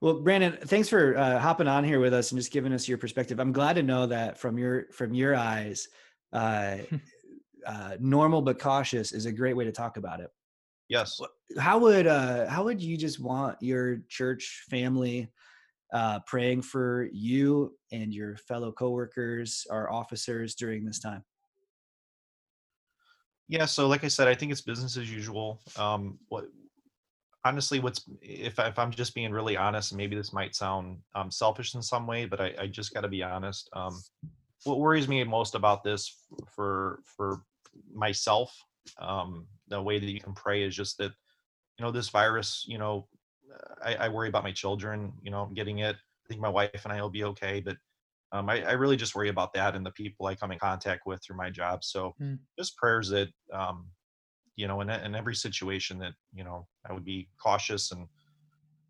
Well, 0.00 0.20
Brandon, 0.20 0.56
thanks 0.64 0.88
for 0.88 1.16
uh, 1.16 1.38
hopping 1.38 1.68
on 1.68 1.84
here 1.84 2.00
with 2.00 2.14
us 2.14 2.32
and 2.32 2.40
just 2.40 2.52
giving 2.52 2.72
us 2.72 2.88
your 2.88 2.96
perspective. 2.96 3.38
I'm 3.38 3.52
glad 3.52 3.74
to 3.74 3.82
know 3.82 4.06
that 4.06 4.38
from 4.38 4.56
your 4.56 4.86
from 4.92 5.12
your 5.12 5.34
eyes, 5.34 5.88
uh, 6.32 6.78
uh, 7.66 7.96
normal 8.00 8.40
but 8.40 8.58
cautious 8.58 9.12
is 9.12 9.26
a 9.26 9.32
great 9.32 9.54
way 9.54 9.64
to 9.64 9.72
talk 9.72 9.98
about 9.98 10.20
it. 10.20 10.30
Yes. 10.88 11.20
How 11.58 11.78
would 11.78 12.06
uh, 12.06 12.48
how 12.48 12.64
would 12.64 12.80
you 12.82 12.96
just 12.96 13.20
want 13.20 13.58
your 13.60 13.98
church 14.08 14.64
family 14.70 15.30
uh, 15.92 16.20
praying 16.26 16.62
for 16.62 17.08
you 17.12 17.76
and 17.92 18.14
your 18.14 18.36
fellow 18.36 18.72
coworkers, 18.72 19.66
our 19.70 19.90
officers 19.92 20.54
during 20.54 20.86
this 20.86 20.98
time? 20.98 21.22
Yeah, 23.50 23.64
so 23.64 23.88
like 23.88 24.04
I 24.04 24.08
said, 24.08 24.28
I 24.28 24.34
think 24.36 24.52
it's 24.52 24.60
business 24.60 24.96
as 24.96 25.12
usual. 25.12 25.60
Um, 25.76 26.20
what 26.28 26.44
honestly, 27.44 27.80
what's 27.80 28.04
if 28.22 28.60
I, 28.60 28.68
if 28.68 28.78
I'm 28.78 28.92
just 28.92 29.12
being 29.12 29.32
really 29.32 29.56
honest, 29.56 29.92
maybe 29.92 30.14
this 30.14 30.32
might 30.32 30.54
sound 30.54 30.98
um, 31.16 31.32
selfish 31.32 31.74
in 31.74 31.82
some 31.82 32.06
way, 32.06 32.26
but 32.26 32.40
I, 32.40 32.54
I 32.60 32.66
just 32.68 32.94
got 32.94 33.00
to 33.00 33.08
be 33.08 33.24
honest. 33.24 33.68
Um, 33.72 34.00
what 34.62 34.78
worries 34.78 35.08
me 35.08 35.24
most 35.24 35.56
about 35.56 35.82
this 35.82 36.16
for 36.46 37.00
for 37.04 37.42
myself, 37.92 38.56
um, 39.00 39.48
the 39.66 39.82
way 39.82 39.98
that 39.98 40.12
you 40.12 40.20
can 40.20 40.32
pray 40.32 40.62
is 40.62 40.76
just 40.76 40.96
that 40.98 41.10
you 41.76 41.84
know 41.84 41.90
this 41.90 42.08
virus. 42.08 42.64
You 42.68 42.78
know, 42.78 43.08
I, 43.84 43.96
I 43.96 44.08
worry 44.10 44.28
about 44.28 44.44
my 44.44 44.52
children. 44.52 45.12
You 45.22 45.32
know, 45.32 45.50
getting 45.54 45.80
it. 45.80 45.96
I 45.96 46.28
think 46.28 46.40
my 46.40 46.48
wife 46.48 46.84
and 46.84 46.92
I 46.92 47.02
will 47.02 47.10
be 47.10 47.24
okay, 47.24 47.58
but 47.58 47.78
um, 48.32 48.48
I, 48.48 48.62
I 48.62 48.72
really 48.72 48.96
just 48.96 49.14
worry 49.14 49.28
about 49.28 49.52
that 49.54 49.74
and 49.74 49.84
the 49.84 49.90
people 49.92 50.26
I 50.26 50.34
come 50.34 50.52
in 50.52 50.58
contact 50.58 51.02
with 51.06 51.22
through 51.22 51.36
my 51.36 51.50
job. 51.50 51.84
So 51.84 52.14
Mm. 52.20 52.38
just 52.58 52.76
prayers 52.76 53.08
that, 53.10 53.28
um, 53.52 53.90
you 54.56 54.68
know, 54.68 54.80
in, 54.82 54.90
in 54.90 55.14
every 55.14 55.34
situation 55.34 55.98
that, 55.98 56.14
you 56.32 56.44
know, 56.44 56.66
I 56.88 56.92
would 56.92 57.04
be 57.04 57.28
cautious 57.40 57.92
and, 57.92 58.06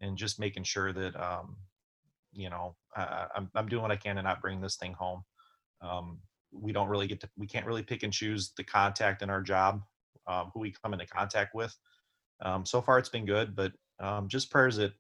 and 0.01 0.17
just 0.17 0.41
making 0.41 0.65
sure 0.65 0.93
that, 0.93 1.15
um, 1.17 1.57
you 2.33 2.51
know, 2.51 2.77
I, 2.97 3.27
I'm, 3.37 3.51
I'm 3.55 3.69
doing 3.69 3.83
what 3.83 3.91
I 3.91 3.97
can 3.97 4.17
to 4.17 4.23
not 4.23 4.41
bring 4.41 4.61
this 4.61 4.77
thing 4.77 4.93
home. 4.93 5.23
Um, 5.81 6.21
we 6.53 6.73
don't 6.73 6.89
really 6.89 7.07
get 7.07 7.21
to, 7.21 7.31
we 7.37 7.47
can't 7.47 7.67
really 7.67 7.83
pick 7.83 8.03
and 8.03 8.13
choose 8.13 8.53
the 8.57 8.65
contact 8.65 9.23
in 9.23 9.31
our 9.31 9.43
job, 9.43 9.83
um, 10.27 10.51
who 10.53 10.61
we 10.61 10.73
come 10.73 10.93
into 10.93 11.07
contact 11.07 11.55
with. 11.55 11.77
Um, 12.43 12.67
so 12.67 12.81
far 12.83 12.99
it's 12.99 13.09
been 13.09 13.27
good, 13.27 13.55
but, 13.55 13.73
um, 14.01 14.29
just 14.29 14.51
prayers 14.51 14.77
that, 14.77 14.93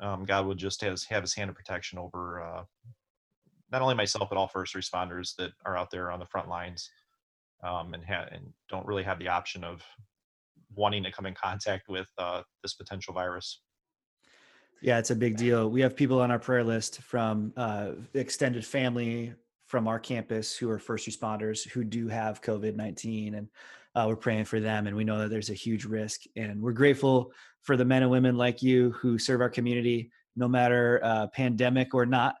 um, 0.00 0.24
God 0.24 0.46
would 0.46 0.58
just 0.58 0.80
has, 0.82 1.04
have 1.04 1.22
his 1.22 1.34
hand 1.34 1.50
of 1.50 1.56
protection 1.56 1.98
over, 1.98 2.42
uh, 2.42 2.64
not 3.70 3.82
only 3.82 3.94
myself 3.94 4.28
but 4.28 4.38
all 4.38 4.48
first 4.48 4.74
responders 4.74 5.34
that 5.36 5.52
are 5.64 5.76
out 5.76 5.90
there 5.90 6.10
on 6.10 6.18
the 6.18 6.26
front 6.26 6.48
lines 6.48 6.90
um, 7.62 7.94
and 7.94 8.04
ha- 8.04 8.26
and 8.30 8.52
don't 8.68 8.86
really 8.86 9.02
have 9.02 9.18
the 9.18 9.28
option 9.28 9.64
of 9.64 9.82
wanting 10.74 11.02
to 11.02 11.10
come 11.10 11.26
in 11.26 11.34
contact 11.34 11.88
with 11.88 12.08
uh, 12.18 12.42
this 12.62 12.74
potential 12.74 13.14
virus. 13.14 13.60
Yeah, 14.80 14.98
it's 14.98 15.10
a 15.10 15.16
big 15.16 15.36
deal. 15.36 15.68
We 15.68 15.80
have 15.80 15.96
people 15.96 16.20
on 16.20 16.30
our 16.30 16.38
prayer 16.38 16.62
list 16.62 17.00
from 17.02 17.52
uh, 17.56 17.92
extended 18.14 18.64
family 18.64 19.34
from 19.66 19.86
our 19.86 19.98
campus 19.98 20.56
who 20.56 20.70
are 20.70 20.78
first 20.78 21.08
responders 21.08 21.68
who 21.68 21.84
do 21.84 22.08
have 22.08 22.40
COVID 22.40 22.76
19. 22.76 23.34
And 23.34 23.48
uh, 23.94 24.04
we're 24.08 24.16
praying 24.16 24.44
for 24.44 24.60
them. 24.60 24.86
And 24.86 24.96
we 24.96 25.04
know 25.04 25.18
that 25.18 25.30
there's 25.30 25.50
a 25.50 25.54
huge 25.54 25.84
risk. 25.84 26.22
And 26.36 26.60
we're 26.62 26.72
grateful 26.72 27.32
for 27.62 27.76
the 27.76 27.84
men 27.84 28.02
and 28.02 28.10
women 28.10 28.36
like 28.36 28.62
you 28.62 28.92
who 28.92 29.18
serve 29.18 29.40
our 29.40 29.50
community, 29.50 30.10
no 30.36 30.48
matter 30.48 31.00
uh, 31.02 31.26
pandemic 31.28 31.92
or 31.92 32.06
not. 32.06 32.36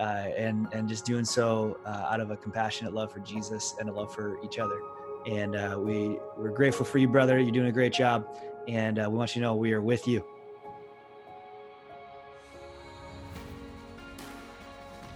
Uh, 0.00 0.30
and 0.34 0.66
and 0.72 0.88
just 0.88 1.04
doing 1.04 1.26
so 1.26 1.78
uh, 1.84 2.08
out 2.10 2.20
of 2.20 2.30
a 2.30 2.36
compassionate 2.36 2.94
love 2.94 3.12
for 3.12 3.20
Jesus 3.20 3.74
and 3.78 3.88
a 3.88 3.92
love 3.92 4.14
for 4.14 4.42
each 4.42 4.58
other. 4.58 4.80
And 5.26 5.54
uh, 5.54 5.76
we 5.78 6.18
we're 6.38 6.52
grateful 6.52 6.86
for 6.86 6.96
you, 6.96 7.06
brother. 7.06 7.38
You're 7.38 7.50
doing 7.50 7.68
a 7.68 7.72
great 7.72 7.92
job, 7.92 8.26
and 8.66 8.96
we 8.96 9.06
want 9.08 9.36
you 9.36 9.42
to 9.42 9.46
know 9.46 9.54
we 9.54 9.74
are 9.74 9.82
with 9.82 10.08
you. 10.08 10.24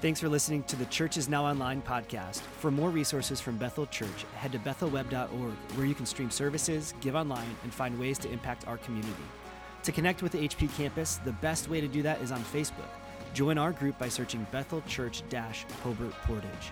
Thanks 0.05 0.20
for 0.20 0.28
listening 0.28 0.64
to 0.64 0.76
the 0.76 0.85
Church 0.85 1.16
is 1.16 1.30
Now 1.30 1.47
Online 1.47 1.80
podcast. 1.80 2.41
For 2.61 2.70
more 2.70 2.91
resources 2.91 3.41
from 3.41 3.57
Bethel 3.57 3.87
Church, 3.87 4.26
head 4.35 4.53
to 4.53 4.59
bethelweb.org, 4.59 5.55
where 5.76 5.87
you 5.87 5.95
can 5.95 6.05
stream 6.05 6.30
services, 6.30 6.93
give 7.01 7.14
online, 7.14 7.57
and 7.62 7.72
find 7.72 7.99
ways 7.99 8.18
to 8.18 8.30
impact 8.30 8.68
our 8.68 8.76
community. 8.76 9.14
To 9.85 9.93
connect 9.93 10.22
with 10.22 10.32
the 10.32 10.47
HP 10.47 10.76
campus, 10.76 11.16
the 11.24 11.32
best 11.32 11.70
way 11.70 11.80
to 11.80 11.89
do 11.89 12.03
that 12.03 12.20
is 12.20 12.32
on 12.32 12.41
Facebook. 12.41 12.91
Join 13.35 13.59
our 13.59 13.72
group 13.72 13.99
by 13.99 14.09
searching 14.09 14.47
Bethel 14.53 14.80
Church 14.87 15.24
Hobart 15.82 16.12
Portage. 16.22 16.70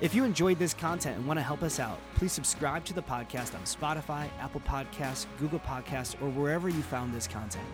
If 0.00 0.16
you 0.16 0.24
enjoyed 0.24 0.58
this 0.58 0.74
content 0.74 1.16
and 1.16 1.24
want 1.28 1.38
to 1.38 1.44
help 1.44 1.62
us 1.62 1.78
out, 1.78 1.96
please 2.16 2.32
subscribe 2.32 2.84
to 2.86 2.92
the 2.92 3.02
podcast 3.02 3.54
on 3.54 3.62
Spotify, 3.62 4.28
Apple 4.40 4.62
Podcasts, 4.62 5.26
Google 5.38 5.60
Podcasts, 5.60 6.20
or 6.20 6.28
wherever 6.30 6.68
you 6.68 6.82
found 6.82 7.14
this 7.14 7.28
content. 7.28 7.64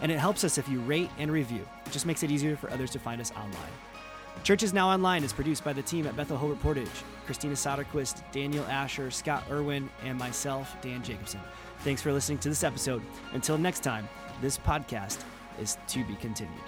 And 0.00 0.10
it 0.10 0.18
helps 0.18 0.44
us 0.44 0.56
if 0.56 0.66
you 0.66 0.80
rate 0.80 1.10
and 1.18 1.30
review. 1.30 1.60
It 1.84 1.92
just 1.92 2.06
makes 2.06 2.22
it 2.22 2.30
easier 2.30 2.56
for 2.56 2.70
others 2.70 2.90
to 2.92 2.98
find 2.98 3.20
us 3.20 3.32
online. 3.32 3.74
Church 4.44 4.62
is 4.62 4.72
Now 4.72 4.90
Online 4.90 5.22
is 5.22 5.34
produced 5.34 5.62
by 5.62 5.74
the 5.74 5.82
team 5.82 6.06
at 6.06 6.16
Bethel 6.16 6.38
Hobart 6.38 6.60
Portage, 6.60 6.88
Christina 7.26 7.54
Soderquist, 7.54 8.22
Daniel 8.32 8.64
Asher, 8.64 9.10
Scott 9.10 9.44
Irwin, 9.50 9.90
and 10.04 10.18
myself, 10.18 10.74
Dan 10.80 11.02
Jacobson. 11.02 11.40
Thanks 11.80 12.00
for 12.00 12.14
listening 12.14 12.38
to 12.38 12.48
this 12.48 12.64
episode. 12.64 13.02
Until 13.34 13.58
next 13.58 13.80
time, 13.80 14.08
this 14.40 14.56
podcast 14.56 15.22
is 15.60 15.76
to 15.88 16.02
be 16.06 16.14
continued. 16.14 16.62